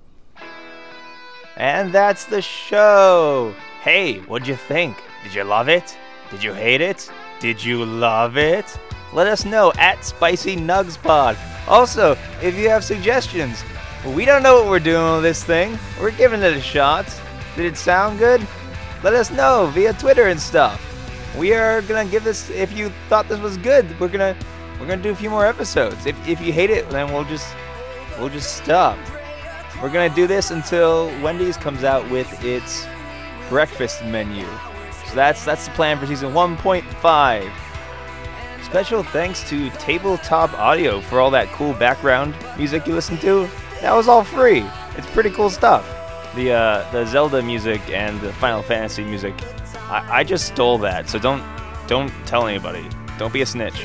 And 1.54 1.92
that's 1.92 2.24
the 2.24 2.40
show. 2.40 3.54
Hey, 3.82 4.20
what'd 4.20 4.48
you 4.48 4.56
think? 4.56 4.96
Did 5.22 5.34
you 5.34 5.44
love 5.44 5.68
it? 5.68 5.98
Did 6.30 6.42
you 6.42 6.54
hate 6.54 6.80
it? 6.80 7.10
Did 7.40 7.62
you 7.62 7.84
love 7.84 8.38
it? 8.38 8.64
Let 9.12 9.26
us 9.26 9.44
know 9.44 9.70
at 9.76 10.02
Spicy 10.02 10.56
Nugs 10.56 11.00
Pod. 11.02 11.36
Also, 11.66 12.16
if 12.42 12.56
you 12.56 12.70
have 12.70 12.84
suggestions, 12.84 13.62
we 14.06 14.24
don't 14.24 14.42
know 14.42 14.62
what 14.62 14.70
we're 14.70 14.78
doing 14.78 15.12
with 15.12 15.24
this 15.24 15.44
thing. 15.44 15.78
We're 16.00 16.12
giving 16.12 16.40
it 16.40 16.56
a 16.56 16.60
shot. 16.62 17.04
Did 17.54 17.66
it 17.66 17.76
sound 17.76 18.18
good? 18.18 18.46
Let 19.02 19.12
us 19.12 19.30
know 19.30 19.66
via 19.74 19.92
Twitter 19.92 20.28
and 20.28 20.40
stuff. 20.40 20.82
We 21.36 21.52
are 21.52 21.82
gonna 21.82 22.08
give 22.08 22.24
this. 22.24 22.48
If 22.48 22.72
you 22.72 22.90
thought 23.10 23.28
this 23.28 23.40
was 23.40 23.58
good, 23.58 23.84
we're 24.00 24.08
gonna 24.08 24.34
we're 24.78 24.86
gonna 24.86 25.02
do 25.02 25.10
a 25.10 25.16
few 25.16 25.30
more 25.30 25.46
episodes. 25.46 26.06
If 26.06 26.28
if 26.28 26.40
you 26.40 26.52
hate 26.52 26.70
it, 26.70 26.88
then 26.90 27.12
we'll 27.12 27.24
just 27.24 27.54
we'll 28.18 28.28
just 28.28 28.56
stop. 28.56 28.98
We're 29.82 29.92
gonna 29.92 30.14
do 30.14 30.26
this 30.26 30.50
until 30.50 31.06
Wendy's 31.22 31.56
comes 31.56 31.84
out 31.84 32.08
with 32.10 32.44
its 32.44 32.86
breakfast 33.48 34.04
menu. 34.04 34.46
So 35.08 35.14
that's 35.14 35.44
that's 35.44 35.66
the 35.66 35.72
plan 35.72 35.98
for 35.98 36.06
season 36.06 36.32
1.5. 36.32 37.50
Special 38.64 39.02
thanks 39.02 39.48
to 39.48 39.70
Tabletop 39.70 40.52
Audio 40.58 41.00
for 41.00 41.20
all 41.20 41.30
that 41.30 41.48
cool 41.48 41.72
background 41.74 42.34
music 42.56 42.86
you 42.86 42.94
listen 42.94 43.16
to. 43.18 43.48
That 43.80 43.94
was 43.94 44.08
all 44.08 44.24
free. 44.24 44.64
It's 44.96 45.06
pretty 45.10 45.30
cool 45.30 45.48
stuff. 45.48 45.86
The 46.34 46.52
uh, 46.52 46.90
the 46.92 47.06
Zelda 47.06 47.42
music 47.42 47.80
and 47.88 48.20
the 48.20 48.32
Final 48.34 48.62
Fantasy 48.62 49.04
music, 49.04 49.34
I, 49.88 50.18
I 50.18 50.24
just 50.24 50.46
stole 50.48 50.78
that. 50.78 51.08
So 51.08 51.18
don't 51.18 51.42
don't 51.86 52.12
tell 52.26 52.46
anybody. 52.46 52.86
Don't 53.16 53.32
be 53.32 53.42
a 53.42 53.46
snitch. 53.46 53.84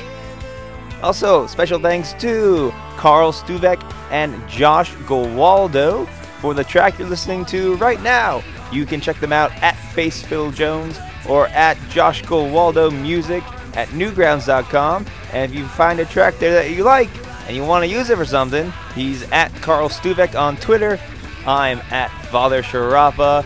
Also, 1.04 1.46
special 1.46 1.78
thanks 1.78 2.14
to 2.14 2.72
Carl 2.96 3.30
Stuvek 3.30 3.78
and 4.10 4.48
Josh 4.48 4.90
Gowaldo 5.04 6.08
for 6.40 6.54
the 6.54 6.64
track 6.64 6.98
you're 6.98 7.06
listening 7.06 7.44
to 7.44 7.76
right 7.76 8.00
now. 8.02 8.42
You 8.72 8.86
can 8.86 9.02
check 9.02 9.20
them 9.20 9.30
out 9.30 9.52
at 9.62 9.74
Bassphil 9.94 10.54
Jones 10.54 10.98
or 11.28 11.48
at 11.48 11.76
Josh 11.90 12.22
Gowaldo 12.22 12.90
Music 12.90 13.44
at 13.76 13.88
newgrounds.com. 13.88 15.04
And 15.34 15.52
if 15.52 15.54
you 15.54 15.66
find 15.66 16.00
a 16.00 16.06
track 16.06 16.38
there 16.38 16.54
that 16.54 16.70
you 16.70 16.84
like 16.84 17.10
and 17.46 17.54
you 17.54 17.66
want 17.66 17.84
to 17.84 17.90
use 17.90 18.08
it 18.08 18.16
for 18.16 18.24
something, 18.24 18.72
he's 18.94 19.30
at 19.30 19.54
Carl 19.56 19.90
Stuvek 19.90 20.40
on 20.40 20.56
Twitter. 20.56 20.98
I'm 21.46 21.80
at 21.90 22.08
Father 22.28 22.62
Sharapa. 22.62 23.44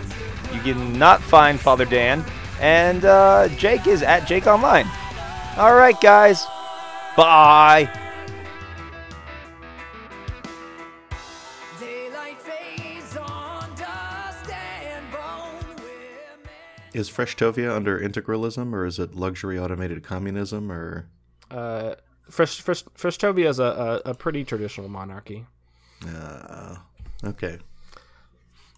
You 0.54 0.60
can 0.60 0.96
not 0.96 1.20
find 1.20 1.58
Father 1.58 1.86
Dan. 1.86 2.24
And 2.60 3.04
uh, 3.04 3.48
Jake 3.48 3.88
is 3.88 4.04
at 4.04 4.28
Jake 4.28 4.46
Online. 4.46 4.86
All 5.56 5.74
right, 5.74 6.00
guys. 6.00 6.46
Bye. 7.18 7.90
Daylight 11.80 12.40
fades 12.40 13.16
on 13.16 13.68
dust 13.74 14.48
and 14.52 15.04
bone 15.10 15.74
women. 15.78 16.48
Is 16.94 17.10
Freshtovia 17.10 17.74
under 17.74 17.98
integralism, 17.98 18.72
or 18.72 18.86
is 18.86 19.00
it 19.00 19.16
luxury 19.16 19.58
automated 19.58 20.04
communism, 20.04 20.70
or 20.70 21.08
Uh, 21.50 21.96
Fresh, 22.30 22.60
Fresh, 22.60 22.84
Freshtovia 22.96 23.48
is 23.48 23.58
a, 23.58 24.00
a, 24.04 24.10
a 24.10 24.14
pretty 24.14 24.44
traditional 24.44 24.88
monarchy. 24.88 25.44
uh, 26.06 26.76
okay? 27.24 27.58